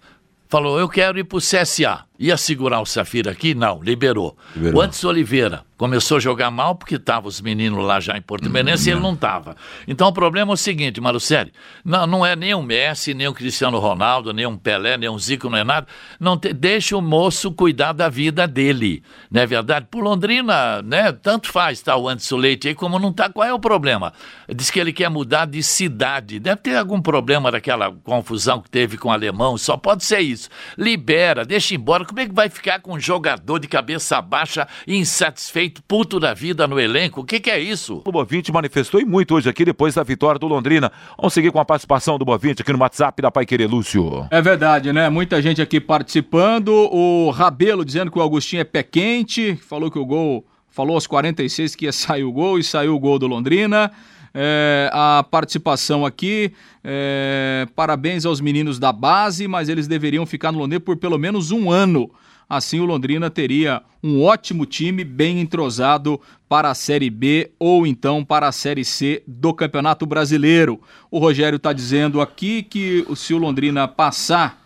falou, 0.47 0.79
eu 0.79 0.87
quero 0.87 1.19
ir 1.19 1.23
pro 1.23 1.39
CSA. 1.39 2.05
Ia 2.17 2.37
segurar 2.37 2.79
o 2.81 2.85
Safira 2.85 3.31
aqui? 3.31 3.53
Não, 3.53 3.81
liberou. 3.83 4.37
liberou. 4.55 4.79
O 4.79 4.81
Anderson 4.81 5.09
Oliveira 5.09 5.65
começou 5.77 6.17
a 6.17 6.19
jogar 6.19 6.49
mal 6.49 6.75
porque 6.75 6.95
estavam 6.95 7.27
os 7.27 7.41
meninos 7.41 7.83
lá 7.83 7.99
já 7.99 8.17
em 8.17 8.21
Porto 8.21 8.49
Menense 8.49 8.89
e 8.89 8.93
ele 8.93 9.01
não 9.01 9.13
estava. 9.13 9.55
Então 9.87 10.07
o 10.07 10.13
problema 10.13 10.53
é 10.53 10.53
o 10.53 10.57
seguinte, 10.57 11.01
Marucelli, 11.01 11.51
não, 11.83 12.07
não 12.07 12.25
é 12.25 12.35
nem 12.35 12.53
o 12.53 12.61
Messi, 12.61 13.13
nem 13.13 13.27
o 13.27 13.33
Cristiano 13.33 13.77
Ronaldo, 13.79 14.31
nem 14.31 14.45
um 14.45 14.57
Pelé, 14.57 14.97
nem 14.97 15.09
um 15.09 15.19
Zico, 15.19 15.49
não 15.49 15.57
é 15.57 15.63
nada. 15.63 15.87
Não 16.19 16.37
te, 16.37 16.53
deixa 16.53 16.95
o 16.95 17.01
moço 17.01 17.51
cuidar 17.51 17.91
da 17.91 18.07
vida 18.07 18.47
dele, 18.47 19.03
não 19.29 19.41
é 19.41 19.45
verdade? 19.45 19.87
Por 19.91 20.01
Londrina, 20.01 20.81
né, 20.81 21.11
tanto 21.11 21.51
faz 21.51 21.81
tá, 21.81 21.97
o 21.97 22.07
Anderson 22.07 22.37
Leite 22.37 22.69
aí 22.69 22.75
como 22.75 22.97
não 22.97 23.11
tá, 23.11 23.29
qual 23.29 23.45
é 23.45 23.53
o 23.53 23.59
problema? 23.59 24.13
Diz 24.47 24.71
que 24.71 24.79
ele 24.79 24.93
quer 24.93 25.09
mudar 25.09 25.45
de 25.45 25.61
cidade, 25.61 26.39
deve 26.39 26.61
ter 26.61 26.77
algum 26.77 27.01
problema 27.01 27.51
daquela 27.51 27.91
confusão 27.91 28.61
que 28.61 28.69
teve 28.69 28.97
com 28.97 29.09
o 29.09 29.11
alemão, 29.11 29.57
só 29.57 29.75
pode 29.75 30.05
ser 30.05 30.19
isso. 30.19 30.49
Libera, 30.77 31.43
deixa 31.43 31.75
embora 31.75 32.04
como 32.05 32.19
é 32.19 32.25
que 32.25 32.33
vai 32.33 32.49
ficar 32.49 32.79
com 32.79 32.93
um 32.93 32.99
jogador 32.99 33.59
de 33.59 33.67
cabeça 33.67 34.21
baixa, 34.21 34.67
insatisfeito, 34.87 35.83
puto 35.83 36.19
da 36.19 36.33
vida 36.33 36.67
no 36.67 36.79
elenco? 36.79 37.21
O 37.21 37.23
que, 37.23 37.39
que 37.39 37.49
é 37.49 37.59
isso? 37.59 38.01
O 38.05 38.11
Bovinte 38.11 38.51
manifestou 38.51 39.01
e 39.01 39.05
muito 39.05 39.35
hoje 39.35 39.49
aqui 39.49 39.65
depois 39.65 39.95
da 39.95 40.03
vitória 40.03 40.39
do 40.39 40.47
Londrina. 40.47 40.91
Vamos 41.17 41.33
seguir 41.33 41.51
com 41.51 41.59
a 41.59 41.65
participação 41.65 42.17
do 42.17 42.25
Bovinte 42.25 42.61
aqui 42.61 42.71
no 42.71 42.79
WhatsApp 42.79 43.21
da 43.21 43.31
Pai 43.31 43.45
Querer 43.45 43.67
Lúcio. 43.67 44.27
É 44.31 44.41
verdade, 44.41 44.93
né? 44.93 45.09
Muita 45.09 45.41
gente 45.41 45.61
aqui 45.61 45.81
participando. 45.81 46.69
O 46.69 47.31
Rabelo 47.31 47.83
dizendo 47.83 48.11
que 48.11 48.19
o 48.19 48.21
Agostinho 48.21 48.61
é 48.61 48.63
pé 48.63 48.83
quente, 48.83 49.55
falou 49.55 49.89
que 49.89 49.99
o 49.99 50.05
gol, 50.05 50.45
falou 50.69 50.95
aos 50.95 51.07
46 51.07 51.75
que 51.75 51.85
ia 51.85 51.91
sair 51.91 52.23
o 52.23 52.31
gol 52.31 52.59
e 52.59 52.63
saiu 52.63 52.95
o 52.95 52.99
gol 52.99 53.17
do 53.17 53.27
Londrina. 53.27 53.91
É, 54.37 54.89
a 54.91 55.23
participação 55.23 56.05
aqui. 56.05 56.51
É, 56.83 57.65
parabéns 57.73 58.25
aos 58.25 58.41
meninos 58.41 58.77
da 58.77 58.91
base, 58.91 59.47
mas 59.47 59.69
eles 59.69 59.87
deveriam 59.87 60.25
ficar 60.25 60.51
no 60.51 60.59
Londrina 60.59 60.81
por 60.81 60.97
pelo 60.97 61.17
menos 61.17 61.51
um 61.51 61.71
ano. 61.71 62.11
Assim, 62.47 62.79
o 62.79 62.85
Londrina 62.85 63.29
teria 63.29 63.81
um 64.03 64.21
ótimo 64.21 64.65
time, 64.65 65.03
bem 65.03 65.39
entrosado 65.39 66.19
para 66.47 66.69
a 66.69 66.75
Série 66.75 67.09
B 67.09 67.51
ou 67.57 67.87
então 67.87 68.23
para 68.23 68.47
a 68.47 68.51
Série 68.51 68.85
C 68.85 69.23
do 69.25 69.53
Campeonato 69.53 70.05
Brasileiro. 70.05 70.79
O 71.09 71.17
Rogério 71.17 71.55
está 71.55 71.71
dizendo 71.71 72.19
aqui 72.19 72.61
que 72.61 73.05
se 73.15 73.33
o 73.33 73.37
Londrina 73.37 73.87
passar 73.87 74.61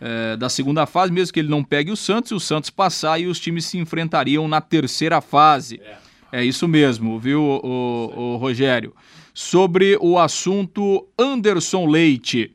é, 0.00 0.36
da 0.36 0.48
segunda 0.48 0.86
fase, 0.86 1.12
mesmo 1.12 1.32
que 1.32 1.40
ele 1.40 1.48
não 1.48 1.62
pegue 1.62 1.92
o 1.92 1.96
Santos, 1.96 2.32
o 2.32 2.40
Santos 2.40 2.70
passar 2.70 3.20
e 3.20 3.26
os 3.26 3.38
times 3.38 3.66
se 3.66 3.78
enfrentariam 3.78 4.48
na 4.48 4.60
terceira 4.60 5.20
fase. 5.20 5.80
É. 5.84 6.09
É 6.32 6.44
isso 6.44 6.68
mesmo, 6.68 7.18
viu, 7.18 7.42
o, 7.42 8.34
o, 8.34 8.36
Rogério? 8.36 8.94
Sobre 9.34 9.96
o 10.00 10.18
assunto 10.18 11.06
Anderson 11.18 11.86
Leite. 11.86 12.54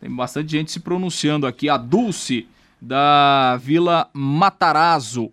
Tem 0.00 0.10
bastante 0.10 0.52
gente 0.52 0.70
se 0.70 0.80
pronunciando 0.80 1.46
aqui. 1.46 1.68
A 1.68 1.76
Dulce, 1.76 2.46
da 2.80 3.56
Vila 3.56 4.08
Matarazzo. 4.12 5.32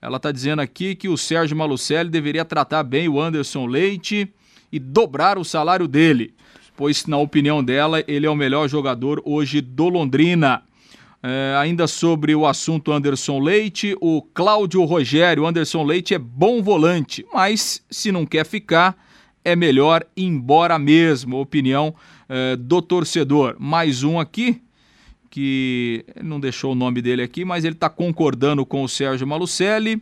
Ela 0.00 0.16
está 0.16 0.32
dizendo 0.32 0.60
aqui 0.60 0.94
que 0.94 1.08
o 1.08 1.18
Sérgio 1.18 1.56
Malucelli 1.56 2.08
deveria 2.08 2.44
tratar 2.44 2.82
bem 2.82 3.08
o 3.08 3.20
Anderson 3.20 3.66
Leite 3.66 4.32
e 4.72 4.78
dobrar 4.78 5.38
o 5.38 5.44
salário 5.44 5.88
dele, 5.88 6.34
pois, 6.76 7.06
na 7.06 7.16
opinião 7.16 7.64
dela, 7.64 8.02
ele 8.06 8.26
é 8.26 8.30
o 8.30 8.36
melhor 8.36 8.68
jogador 8.68 9.20
hoje 9.24 9.60
do 9.60 9.88
Londrina. 9.88 10.62
É, 11.20 11.56
ainda 11.58 11.88
sobre 11.88 12.34
o 12.34 12.46
assunto 12.46 12.92
Anderson 12.92 13.40
Leite, 13.40 13.96
o 14.00 14.22
Cláudio 14.22 14.84
Rogério, 14.84 15.46
Anderson 15.46 15.82
Leite 15.82 16.14
é 16.14 16.18
bom 16.18 16.62
volante, 16.62 17.26
mas 17.34 17.82
se 17.90 18.12
não 18.12 18.24
quer 18.24 18.46
ficar, 18.46 18.96
é 19.44 19.56
melhor 19.56 20.06
ir 20.16 20.26
embora 20.26 20.78
mesmo. 20.78 21.40
Opinião 21.40 21.92
é, 22.28 22.54
do 22.54 22.80
torcedor. 22.80 23.56
Mais 23.58 24.04
um 24.04 24.20
aqui, 24.20 24.62
que 25.28 26.04
não 26.22 26.38
deixou 26.38 26.72
o 26.72 26.76
nome 26.76 27.02
dele 27.02 27.22
aqui, 27.22 27.44
mas 27.44 27.64
ele 27.64 27.74
está 27.74 27.88
concordando 27.88 28.64
com 28.64 28.84
o 28.84 28.88
Sérgio 28.88 29.26
Malucelli 29.26 30.00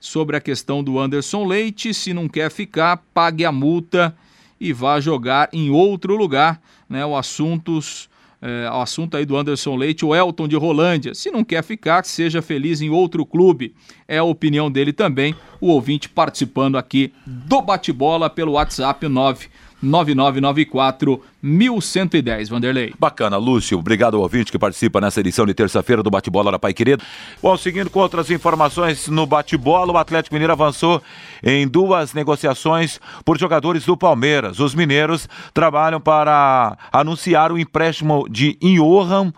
sobre 0.00 0.36
a 0.36 0.40
questão 0.40 0.82
do 0.82 0.98
Anderson 0.98 1.44
Leite. 1.44 1.94
Se 1.94 2.12
não 2.12 2.28
quer 2.28 2.50
ficar, 2.50 2.96
pague 3.14 3.44
a 3.44 3.52
multa 3.52 4.16
e 4.60 4.72
vá 4.72 4.98
jogar 4.98 5.48
em 5.52 5.70
outro 5.70 6.16
lugar. 6.16 6.60
Né? 6.88 7.06
O 7.06 7.16
assuntos 7.16 8.09
é, 8.42 8.68
assunto 8.72 9.16
aí 9.16 9.26
do 9.26 9.36
Anderson 9.36 9.76
Leite, 9.76 10.04
o 10.04 10.14
Elton 10.14 10.48
de 10.48 10.56
Rolândia. 10.56 11.14
Se 11.14 11.30
não 11.30 11.44
quer 11.44 11.62
ficar, 11.62 12.04
seja 12.04 12.40
feliz 12.40 12.80
em 12.80 12.90
outro 12.90 13.24
clube. 13.26 13.74
É 14.08 14.18
a 14.18 14.24
opinião 14.24 14.70
dele 14.70 14.92
também, 14.92 15.34
o 15.60 15.68
ouvinte 15.68 16.08
participando 16.08 16.78
aqui 16.78 17.12
do 17.26 17.60
bate-bola 17.60 18.30
pelo 18.30 18.52
WhatsApp 18.52 19.06
9 19.06 19.48
9994 19.82 21.22
1110, 21.42 22.48
Vanderlei. 22.48 22.92
Bacana, 22.98 23.36
Lúcio. 23.36 23.78
Obrigado 23.78 24.16
ao 24.16 24.22
ouvinte 24.22 24.52
que 24.52 24.58
participa 24.58 25.00
nessa 25.00 25.20
edição 25.20 25.46
de 25.46 25.54
terça-feira 25.54 26.02
do 26.02 26.10
Bate-Bola 26.10 26.52
da 26.52 26.58
Pai 26.58 26.74
Querido. 26.74 27.02
Bom, 27.42 27.56
seguindo 27.56 27.88
com 27.88 28.00
outras 28.00 28.30
informações 28.30 29.08
no 29.08 29.26
Bate-Bola, 29.26 29.92
o 29.92 29.96
Atlético 29.96 30.34
Mineiro 30.34 30.52
avançou 30.52 31.02
em 31.42 31.66
duas 31.66 32.12
negociações 32.12 33.00
por 33.24 33.38
jogadores 33.38 33.86
do 33.86 33.96
Palmeiras. 33.96 34.60
Os 34.60 34.74
mineiros 34.74 35.28
trabalham 35.54 36.00
para 36.00 36.76
anunciar 36.92 37.50
o 37.50 37.58
empréstimo 37.58 38.26
de 38.28 38.58
Inhohan 38.60 39.32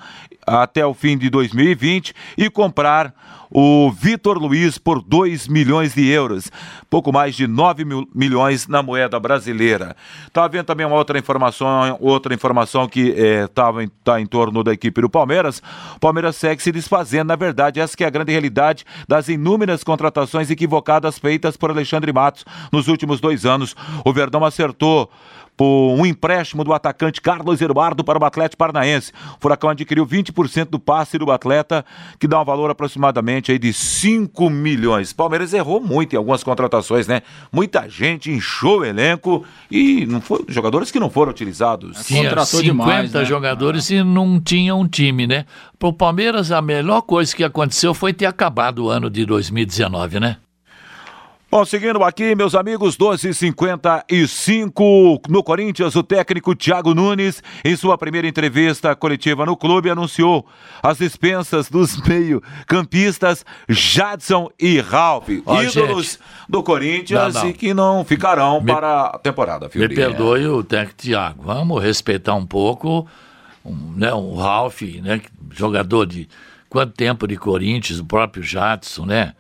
até 0.47 0.85
o 0.85 0.95
fim 0.95 1.17
de 1.17 1.31
2020 1.31 2.15
e 2.37 2.51
comprar 2.51 3.15
o 3.53 3.93
Vitor 3.93 4.39
Luiz 4.39 4.79
por 4.79 5.03
2 5.03 5.47
milhões 5.47 5.95
de 5.95 6.09
euros, 6.09 6.51
pouco 6.89 7.13
mais 7.13 7.35
de 7.35 7.47
9 7.47 7.85
mil 7.85 8.09
milhões 8.15 8.67
na 8.67 8.83
moeda 8.83 9.21
brasileira. 9.21 9.95
Está 10.27 10.45
havendo 10.45 10.65
também 10.65 10.87
uma 10.87 10.97
outra 10.97 11.19
informação, 11.19 11.99
outra 12.01 12.33
informação 12.33 12.89
que 12.89 13.11
estava 13.11 13.85
é, 13.85 13.89
tá 14.03 14.21
em 14.21 14.27
torno 14.27 14.65
da 14.65 14.73
equipe 14.73 15.03
do 15.03 15.11
Palmeiras. 15.11 15.63
O 15.97 16.01
Palmeiras 16.01 16.37
segue 16.37 16.63
se 16.63 16.73
desfazendo, 16.73 17.29
na 17.29 17.37
verdade, 17.37 17.79
essa 17.79 17.97
que 17.97 18.05
é 18.05 18.07
a 18.07 18.11
grande 18.11 18.33
realidade 18.33 18.85
das 19.07 19.29
inúmeras 19.29 19.85
contratações 19.85 20.51
equivocadas 20.51 21.19
feitas 21.19 21.57
por 21.57 21.71
Alexandre 21.71 22.13
Matos 22.13 22.47
nos 22.73 22.89
últimos 22.89 23.21
dois 23.21 23.45
anos. 23.45 23.77
O 24.05 24.13
Verdão 24.13 24.45
acertou 24.45 25.11
por 25.57 25.95
um 25.99 26.07
empréstimo 26.07 26.65
do 26.65 26.73
atacante 26.73 27.21
Carlos 27.21 27.61
Eduardo 27.61 28.03
para 28.03 28.19
o 28.19 28.25
Atlético 28.25 28.59
Paranaense. 28.59 29.13
O 29.37 29.41
Furacão 29.41 29.71
adquiriu 29.71 30.07
20% 30.07 30.71
do 30.71 30.79
passe 30.79 31.19
do 31.19 31.31
atleta, 31.31 31.85
que 32.19 32.27
dá 32.27 32.41
um 32.41 32.45
valor 32.45 32.71
aproximadamente 32.71 33.53
aí 33.53 33.59
de 33.59 33.73
5 33.73 34.49
milhões. 34.51 35.13
Palmeiras 35.13 35.53
errou 35.53 35.81
muito 35.81 36.15
em 36.15 36.17
algumas 36.17 36.43
contratações, 36.43 37.07
né? 37.07 37.23
Muita 37.53 37.89
gente 37.89 38.31
inchou 38.31 38.81
o 38.81 38.85
elenco 38.85 39.45
e 39.71 40.07
não 40.07 40.21
foi, 40.21 40.45
jogadores 40.49 40.91
que 40.91 40.99
não 40.99 41.11
foram 41.11 41.31
utilizados. 41.31 42.07
Tinha 42.07 42.25
Contratou 42.25 42.61
50 42.61 42.65
demais, 42.65 43.13
né? 43.13 43.25
jogadores 43.25 43.91
ah. 43.91 43.95
e 43.95 44.05
não 44.05 44.41
tinha 44.41 44.75
um 44.75 44.89
time, 44.89 45.27
né? 45.27 45.45
Para 45.79 45.89
o 45.89 45.93
Palmeiras, 45.93 46.51
a 46.51 46.63
melhor 46.63 47.03
coisa 47.03 47.35
que 47.35 47.45
aconteceu 47.45 47.93
foi 47.93 48.13
ter 48.13 48.27
acabado 48.27 48.85
o 48.85 48.89
ano 48.89 49.11
de 49.11 49.27
2019, 49.27 50.21
né? 50.21 50.37
Bom, 51.55 51.67
seguindo 51.67 52.03
aqui, 52.03 52.35
meus 52.35 52.55
amigos, 52.55 52.97
12:55 52.97 55.21
no 55.29 55.43
Corinthians, 55.43 55.95
o 55.95 56.03
técnico 56.03 56.55
Thiago 56.55 56.95
Nunes, 56.95 57.43
em 57.63 57.77
sua 57.77 57.99
primeira 57.99 58.27
entrevista 58.27 58.97
coletiva 58.97 59.45
no 59.45 59.55
clube, 59.55 59.91
anunciou 59.91 60.47
as 60.83 60.97
dispensas 60.97 61.69
dos 61.69 62.01
meio-campistas 62.09 63.45
Jadson 63.69 64.49
e 64.59 64.81
Ralph, 64.81 65.29
Ó, 65.45 65.63
ídolos 65.63 66.13
gente, 66.13 66.21
do 66.49 66.63
Corinthians 66.63 67.35
não, 67.35 67.43
não. 67.43 67.51
e 67.51 67.53
que 67.53 67.75
não 67.75 68.03
ficarão 68.03 68.59
me, 68.59 68.73
para 68.73 69.09
a 69.09 69.19
temporada. 69.19 69.69
Me 69.75 69.89
perdoe 69.91 70.47
o 70.47 70.65
técnico 70.65 71.03
Thiago, 71.03 71.43
vamos 71.43 71.83
respeitar 71.83 72.35
um 72.35 72.47
pouco 72.47 73.07
um, 73.63 73.93
né, 73.95 74.11
o 74.15 74.37
Ralph, 74.37 74.81
né, 75.03 75.21
jogador 75.51 76.07
de 76.07 76.27
quanto 76.71 76.95
tempo 76.95 77.29
de 77.29 77.37
Corinthians, 77.37 77.99
o 77.99 78.07
próprio 78.07 78.43
Jadson, 78.43 79.05
né? 79.05 79.35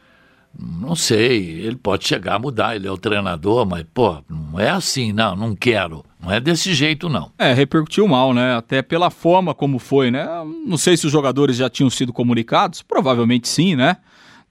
Não 0.58 0.94
sei, 0.94 1.60
ele 1.60 1.76
pode 1.76 2.06
chegar 2.06 2.34
a 2.34 2.38
mudar, 2.38 2.76
ele 2.76 2.86
é 2.86 2.90
o 2.90 2.98
treinador, 2.98 3.66
mas, 3.66 3.84
pô, 3.94 4.22
não 4.28 4.60
é 4.60 4.70
assim, 4.70 5.12
não, 5.12 5.34
não 5.34 5.56
quero. 5.56 6.04
Não 6.22 6.30
é 6.30 6.38
desse 6.38 6.72
jeito, 6.72 7.08
não. 7.08 7.32
É, 7.38 7.52
repercutiu 7.52 8.06
mal, 8.06 8.32
né? 8.32 8.54
Até 8.54 8.80
pela 8.80 9.10
forma 9.10 9.54
como 9.54 9.78
foi, 9.78 10.10
né? 10.10 10.26
Não 10.64 10.76
sei 10.76 10.96
se 10.96 11.06
os 11.06 11.12
jogadores 11.12 11.56
já 11.56 11.68
tinham 11.68 11.90
sido 11.90 12.12
comunicados, 12.12 12.82
provavelmente 12.82 13.48
sim, 13.48 13.74
né? 13.74 13.96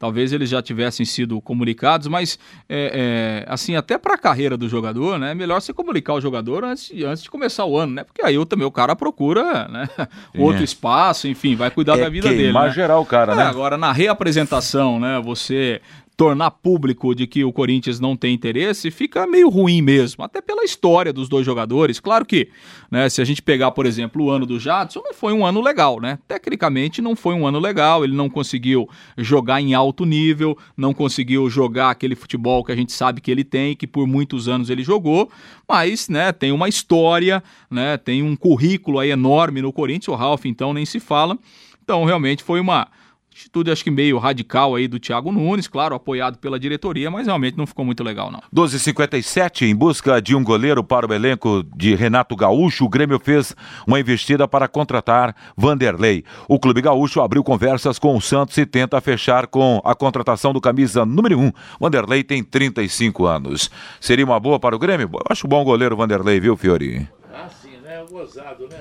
Talvez 0.02 0.34
eles 0.34 0.50
já 0.50 0.64
tivessem 0.64 1.06
sido 1.06 1.40
comunicados, 1.40 2.08
mas 2.08 2.40
é, 2.68 3.46
é, 3.46 3.54
assim, 3.54 3.76
até 3.76 4.00
para 4.00 4.16
a 4.16 4.18
carreira 4.18 4.58
do 4.58 4.68
jogador, 4.68 5.20
né, 5.20 5.30
é 5.30 5.36
melhor 5.36 5.62
você 5.62 5.72
comunicar 5.72 6.16
o 6.16 6.20
jogador 6.20 6.66
antes, 6.66 6.92
antes 7.04 7.22
de 7.22 7.30
começar 7.30 7.66
o 7.66 7.78
ano, 7.78 7.94
né? 7.94 8.04
Porque 8.04 8.26
aí 8.26 8.44
também 8.48 8.66
o 8.66 8.72
cara 8.72 8.96
procura 8.96 9.68
né, 9.68 9.88
outro 10.36 10.64
espaço, 10.64 11.28
enfim, 11.28 11.56
vai 11.56 11.70
cuidar 11.70 11.98
da 11.98 12.10
vida 12.10 12.30
dele. 12.30 12.52
Né? 12.52 12.72
geral 12.72 13.04
o 13.04 13.06
cara, 13.06 13.36
né? 13.36 13.44
Agora, 13.44 13.78
na 13.78 13.92
reapresentação, 13.92 15.00
né, 15.00 15.22
você 15.24 15.80
tornar 16.22 16.52
público 16.52 17.16
de 17.16 17.26
que 17.26 17.44
o 17.44 17.52
Corinthians 17.52 18.00
não 18.00 18.16
tem 18.16 18.32
interesse, 18.32 18.92
fica 18.92 19.26
meio 19.26 19.50
ruim 19.50 19.82
mesmo, 19.82 20.24
até 20.24 20.40
pela 20.40 20.64
história 20.64 21.12
dos 21.12 21.28
dois 21.28 21.44
jogadores. 21.44 22.00
Claro 22.00 22.28
que, 22.28 22.48
né, 22.92 23.10
se 23.10 23.24
a 23.24 23.26
gente 23.26 23.42
pegar, 23.42 23.72
por 23.72 23.88
exemplo, 23.88 24.26
o 24.26 24.30
ano 24.30 24.46
do 24.46 24.60
Jadson, 24.60 25.02
não 25.04 25.16
foi 25.16 25.34
um 25.34 25.44
ano 25.44 25.60
legal, 25.60 26.00
né? 26.00 26.20
Tecnicamente 26.28 27.02
não 27.02 27.16
foi 27.16 27.34
um 27.34 27.48
ano 27.48 27.58
legal, 27.58 28.04
ele 28.04 28.14
não 28.14 28.30
conseguiu 28.30 28.88
jogar 29.18 29.62
em 29.62 29.74
alto 29.74 30.06
nível, 30.06 30.56
não 30.78 30.94
conseguiu 30.94 31.50
jogar 31.50 31.90
aquele 31.90 32.14
futebol 32.14 32.64
que 32.64 32.72
a 32.72 32.76
gente 32.76 32.92
sabe 32.94 33.20
que 33.20 33.32
ele 33.32 33.44
tem, 33.44 33.76
que 33.76 33.88
por 33.88 34.06
muitos 34.06 34.48
anos 34.48 34.70
ele 34.70 34.84
jogou, 34.84 35.28
mas, 35.68 36.08
né, 36.08 36.32
tem 36.32 36.52
uma 36.52 36.70
história, 36.70 37.42
né, 37.68 37.98
tem 37.98 38.22
um 38.22 38.36
currículo 38.36 39.00
aí 39.00 39.10
enorme 39.10 39.60
no 39.60 39.74
Corinthians, 39.74 40.10
o 40.10 40.16
Ralf 40.16 40.46
então 40.46 40.72
nem 40.72 40.86
se 40.86 41.00
fala. 41.00 41.36
Então, 41.84 42.06
realmente 42.06 42.44
foi 42.44 42.60
uma 42.60 42.88
Atitude, 43.34 43.72
acho 43.72 43.84
que 43.84 43.90
meio 43.90 44.18
radical 44.18 44.76
aí 44.76 44.88
do 44.88 45.00
Thiago 45.00 45.32
Nunes, 45.32 45.68
claro, 45.68 45.96
apoiado 45.96 46.38
pela 46.38 46.60
diretoria, 46.60 47.10
mas 47.10 47.28
realmente 47.28 47.58
não 47.58 47.66
ficou 47.66 47.86
muito 47.86 48.04
legal, 48.04 48.30
não. 48.30 48.42
12:57 48.54 49.66
em 49.66 49.74
busca 49.74 50.22
de 50.22 50.36
um 50.36 50.44
goleiro 50.44 50.84
para 50.84 51.08
o 51.08 51.14
elenco 51.14 51.64
de 51.76 51.96
Renato 51.96 52.36
Gaúcho, 52.36 52.86
o 52.86 52.90
Grêmio 52.90 53.20
fez 53.20 53.56
uma 53.88 54.00
investida 54.00 54.48
para 54.48 54.68
contratar 54.68 55.36
Vanderlei. 55.56 56.26
O 56.48 56.60
Clube 56.60 56.82
Gaúcho 56.82 57.22
abriu 57.22 57.44
conversas 57.44 57.98
com 57.98 58.16
o 58.16 58.22
Santos 58.22 58.58
e 58.58 58.66
tenta 58.66 59.00
fechar 59.00 59.48
com 59.48 59.82
a 59.84 59.96
contratação 59.96 60.52
do 60.52 60.60
camisa 60.60 61.06
número 61.06 61.40
1. 61.40 61.52
Vanderlei 61.80 62.24
tem 62.24 62.44
35 62.44 63.26
anos. 63.26 63.72
Seria 64.00 64.26
uma 64.26 64.40
boa 64.40 64.60
para 64.60 64.76
o 64.76 64.80
Grêmio? 64.80 65.10
Eu 65.14 65.22
acho 65.30 65.48
bom 65.48 65.64
goleiro 65.64 65.96
Vanderlei, 65.96 66.40
viu, 66.40 66.58
Fiori? 66.58 67.08
Ah, 67.34 67.48
sim, 67.50 67.78
né? 67.82 68.04
Gozado, 68.10 68.68
né? 68.68 68.78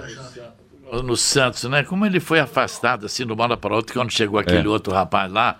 No 1.03 1.17
Santos, 1.17 1.65
né? 1.65 1.83
Como 1.83 2.05
ele 2.05 2.21
foi 2.21 2.41
afastado 2.41 3.07
assim 3.07 3.27
de 3.27 3.33
uma 3.33 3.45
hora 3.45 3.57
para 3.57 3.75
outra 3.75 3.95
quando 3.95 4.11
chegou 4.11 4.39
aquele 4.39 4.67
é. 4.67 4.71
outro 4.71 4.93
rapaz 4.93 5.31
lá. 5.31 5.59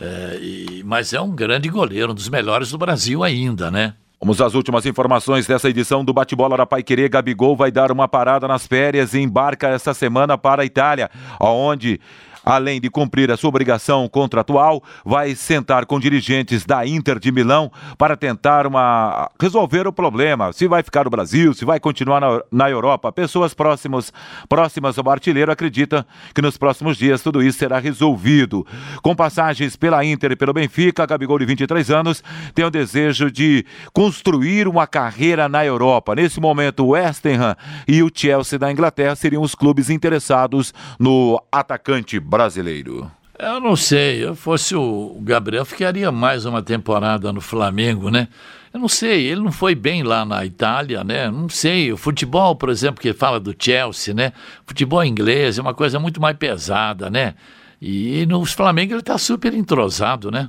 É, 0.00 0.38
e, 0.40 0.82
mas 0.84 1.12
é 1.12 1.20
um 1.20 1.30
grande 1.30 1.68
goleiro, 1.68 2.12
um 2.12 2.14
dos 2.14 2.28
melhores 2.28 2.70
do 2.70 2.78
Brasil 2.78 3.22
ainda, 3.22 3.70
né? 3.70 3.94
Vamos 4.20 4.40
às 4.40 4.54
últimas 4.54 4.86
informações 4.86 5.48
dessa 5.48 5.68
edição 5.68 6.04
do 6.04 6.12
Bate-Bola 6.12 6.56
da 6.56 6.82
Querer. 6.82 7.08
Gabigol 7.08 7.56
vai 7.56 7.72
dar 7.72 7.90
uma 7.90 8.06
parada 8.06 8.46
nas 8.46 8.64
férias 8.64 9.14
e 9.14 9.18
embarca 9.18 9.68
essa 9.68 9.92
semana 9.92 10.38
para 10.38 10.62
a 10.62 10.64
Itália, 10.64 11.10
onde 11.40 12.00
além 12.44 12.80
de 12.80 12.90
cumprir 12.90 13.30
a 13.30 13.36
sua 13.36 13.48
obrigação 13.48 14.08
contratual, 14.08 14.82
vai 15.04 15.34
sentar 15.34 15.86
com 15.86 16.00
dirigentes 16.00 16.64
da 16.64 16.86
Inter 16.86 17.18
de 17.18 17.30
Milão 17.30 17.70
para 17.96 18.16
tentar 18.16 18.66
uma 18.66 19.30
resolver 19.40 19.86
o 19.86 19.92
problema. 19.92 20.52
Se 20.52 20.66
vai 20.66 20.82
ficar 20.82 21.04
no 21.04 21.10
Brasil, 21.10 21.54
se 21.54 21.64
vai 21.64 21.78
continuar 21.78 22.20
na, 22.20 22.42
na 22.50 22.70
Europa. 22.70 23.12
Pessoas 23.12 23.54
próximas, 23.54 24.12
próximas 24.48 24.98
ao 24.98 25.08
artilheiro 25.10 25.52
acreditam 25.52 26.04
que 26.34 26.42
nos 26.42 26.56
próximos 26.56 26.96
dias 26.96 27.22
tudo 27.22 27.42
isso 27.42 27.58
será 27.58 27.78
resolvido. 27.78 28.66
Com 29.02 29.14
passagens 29.14 29.76
pela 29.76 30.04
Inter 30.04 30.32
e 30.32 30.36
pelo 30.36 30.52
Benfica, 30.52 31.06
Gabigol 31.06 31.38
de 31.38 31.46
23 31.46 31.90
anos 31.90 32.22
tem 32.54 32.64
o 32.64 32.70
desejo 32.70 33.30
de 33.30 33.64
construir 33.92 34.66
uma 34.66 34.86
carreira 34.86 35.48
na 35.48 35.64
Europa. 35.64 36.14
Nesse 36.14 36.40
momento, 36.40 36.84
o 36.84 36.88
West 36.90 37.24
Ham 37.26 37.56
e 37.86 38.02
o 38.02 38.10
Chelsea 38.12 38.58
da 38.58 38.70
Inglaterra 38.70 39.14
seriam 39.14 39.42
os 39.42 39.54
clubes 39.54 39.90
interessados 39.90 40.74
no 40.98 41.42
atacante 41.50 42.18
brasileiro? 42.32 43.10
Eu 43.38 43.60
não 43.60 43.76
sei, 43.76 44.24
eu 44.24 44.34
fosse 44.34 44.74
o 44.74 45.18
Gabriel, 45.20 45.66
ficaria 45.66 46.10
mais 46.10 46.46
uma 46.46 46.62
temporada 46.62 47.30
no 47.30 47.42
Flamengo, 47.42 48.08
né? 48.10 48.28
Eu 48.72 48.80
não 48.80 48.88
sei, 48.88 49.26
ele 49.26 49.42
não 49.42 49.52
foi 49.52 49.74
bem 49.74 50.02
lá 50.02 50.24
na 50.24 50.42
Itália, 50.46 51.04
né? 51.04 51.30
Não 51.30 51.48
sei, 51.50 51.92
o 51.92 51.96
futebol, 51.98 52.56
por 52.56 52.70
exemplo, 52.70 53.02
que 53.02 53.12
fala 53.12 53.38
do 53.38 53.54
Chelsea, 53.58 54.14
né? 54.14 54.32
Futebol 54.66 55.04
inglês 55.04 55.58
é 55.58 55.62
uma 55.62 55.74
coisa 55.74 55.98
muito 55.98 56.22
mais 56.22 56.36
pesada, 56.38 57.10
né? 57.10 57.34
E 57.80 58.24
no 58.26 58.42
Flamengo 58.46 58.94
ele 58.94 59.00
está 59.00 59.18
super 59.18 59.52
entrosado, 59.52 60.30
né? 60.30 60.48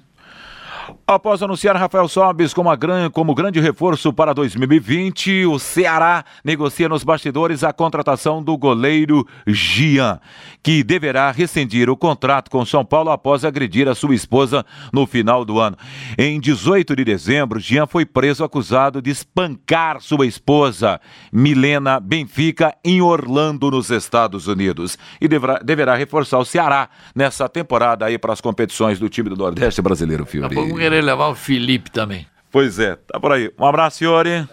Após 1.05 1.43
anunciar 1.43 1.75
Rafael 1.75 2.07
Sobis 2.07 2.53
como, 2.53 2.69
como 3.11 3.35
grande 3.35 3.59
reforço 3.59 4.13
para 4.13 4.31
2020, 4.33 5.45
o 5.47 5.59
Ceará 5.59 6.23
negocia 6.45 6.87
nos 6.87 7.03
bastidores 7.03 7.61
a 7.61 7.73
contratação 7.73 8.41
do 8.41 8.57
goleiro 8.57 9.27
Gian, 9.45 10.17
que 10.63 10.81
deverá 10.81 11.29
rescindir 11.29 11.89
o 11.89 11.97
contrato 11.97 12.49
com 12.49 12.65
São 12.65 12.85
Paulo 12.85 13.09
após 13.09 13.43
agredir 13.43 13.89
a 13.89 13.95
sua 13.95 14.15
esposa 14.15 14.65
no 14.93 15.05
final 15.05 15.43
do 15.43 15.59
ano. 15.59 15.75
Em 16.17 16.39
18 16.39 16.95
de 16.95 17.03
dezembro, 17.03 17.59
Gian 17.59 17.85
foi 17.85 18.05
preso 18.05 18.41
acusado 18.41 19.01
de 19.01 19.09
espancar 19.09 19.99
sua 19.99 20.25
esposa, 20.25 21.01
Milena 21.33 21.99
Benfica, 21.99 22.73
em 22.81 23.01
Orlando, 23.01 23.69
nos 23.69 23.91
Estados 23.91 24.47
Unidos, 24.47 24.97
e 25.19 25.27
deverá, 25.27 25.59
deverá 25.59 25.95
reforçar 25.95 26.39
o 26.39 26.45
Ceará 26.45 26.87
nessa 27.13 27.49
temporada 27.49 28.05
aí 28.05 28.17
para 28.17 28.31
as 28.31 28.39
competições 28.39 28.99
do 28.99 29.09
time 29.09 29.29
do 29.29 29.35
Nordeste 29.35 29.81
brasileiro, 29.81 30.25
Fiori 30.25 30.55
vamos 30.55 30.92
querer 30.93 31.01
levar 31.01 31.29
o 31.29 31.35
Felipe 31.35 31.89
também. 31.89 32.27
Pois 32.51 32.77
é, 32.77 32.95
tá 32.95 33.19
por 33.19 33.31
aí. 33.31 33.51
Um 33.57 33.65
abraço, 33.65 33.97
Fiore. 33.97 34.47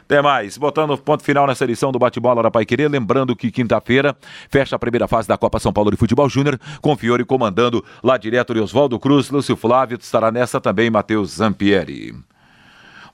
Até 0.00 0.22
mais. 0.22 0.56
Botando 0.56 0.96
ponto 0.96 1.22
final 1.22 1.46
nessa 1.46 1.64
edição 1.64 1.92
do 1.92 1.98
Bate-Bola 1.98 2.42
da 2.42 2.50
Pai 2.50 2.64
Querer. 2.64 2.90
Lembrando 2.90 3.36
que 3.36 3.50
quinta-feira 3.50 4.16
fecha 4.48 4.76
a 4.76 4.78
primeira 4.78 5.06
fase 5.06 5.28
da 5.28 5.36
Copa 5.36 5.58
São 5.58 5.72
Paulo 5.72 5.90
de 5.90 5.96
Futebol 5.96 6.28
Júnior, 6.28 6.58
com 6.80 6.96
Fiore 6.96 7.24
comandando 7.24 7.84
lá 8.02 8.16
direto 8.16 8.54
de 8.54 8.60
Oswaldo 8.60 8.98
Cruz. 8.98 9.28
Lúcio 9.30 9.56
Flávio 9.56 9.98
estará 10.00 10.30
nessa 10.30 10.58
também, 10.58 10.88
Matheus 10.88 11.36
Zampieri. 11.36 12.14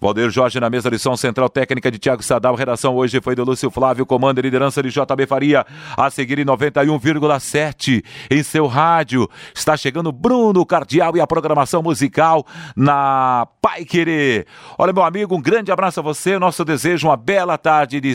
Valdeir 0.01 0.31
Jorge 0.31 0.59
na 0.59 0.71
mesa 0.71 0.91
de 0.91 0.99
som 0.99 1.17
central 1.17 1.49
técnica 1.49 1.91
de 1.91 1.99
Thiago 1.99 2.23
Sadal. 2.23 2.55
Redação 2.55 2.97
hoje 2.97 3.21
foi 3.21 3.35
do 3.35 3.45
Lúcio 3.45 3.71
Flávio, 3.71 4.07
comando 4.07 4.39
e 4.39 4.43
liderança 4.43 4.83
de 4.83 4.89
JB 4.89 5.27
Faria. 5.27 5.67
A 5.97 6.09
seguir 6.09 6.39
em 6.39 6.45
91,7 6.45 8.03
em 8.31 8.43
seu 8.43 8.67
rádio. 8.67 9.29
Está 9.55 9.77
chegando 9.77 10.11
Bruno 10.11 10.65
Cardial 10.65 11.17
e 11.17 11.21
a 11.21 11.27
programação 11.27 11.83
musical 11.83 12.47
na 12.75 13.47
Pai 13.61 13.85
Querer. 13.85 14.47
Olha, 14.79 14.93
meu 14.93 15.03
amigo, 15.03 15.37
um 15.37 15.43
grande 15.43 15.71
abraço 15.71 16.01
a 16.01 16.03
você. 16.03 16.39
Nosso 16.39 16.65
desejo, 16.65 17.09
uma 17.09 17.17
bela 17.17 17.59
tarde 17.59 18.01
de 18.01 18.15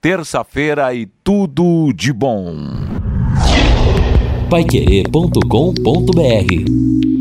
terça-feira 0.00 0.92
e 0.92 1.06
tudo 1.24 1.92
de 1.94 2.12
bom. 2.12 2.54
Paiquerê.com.br 4.50 7.11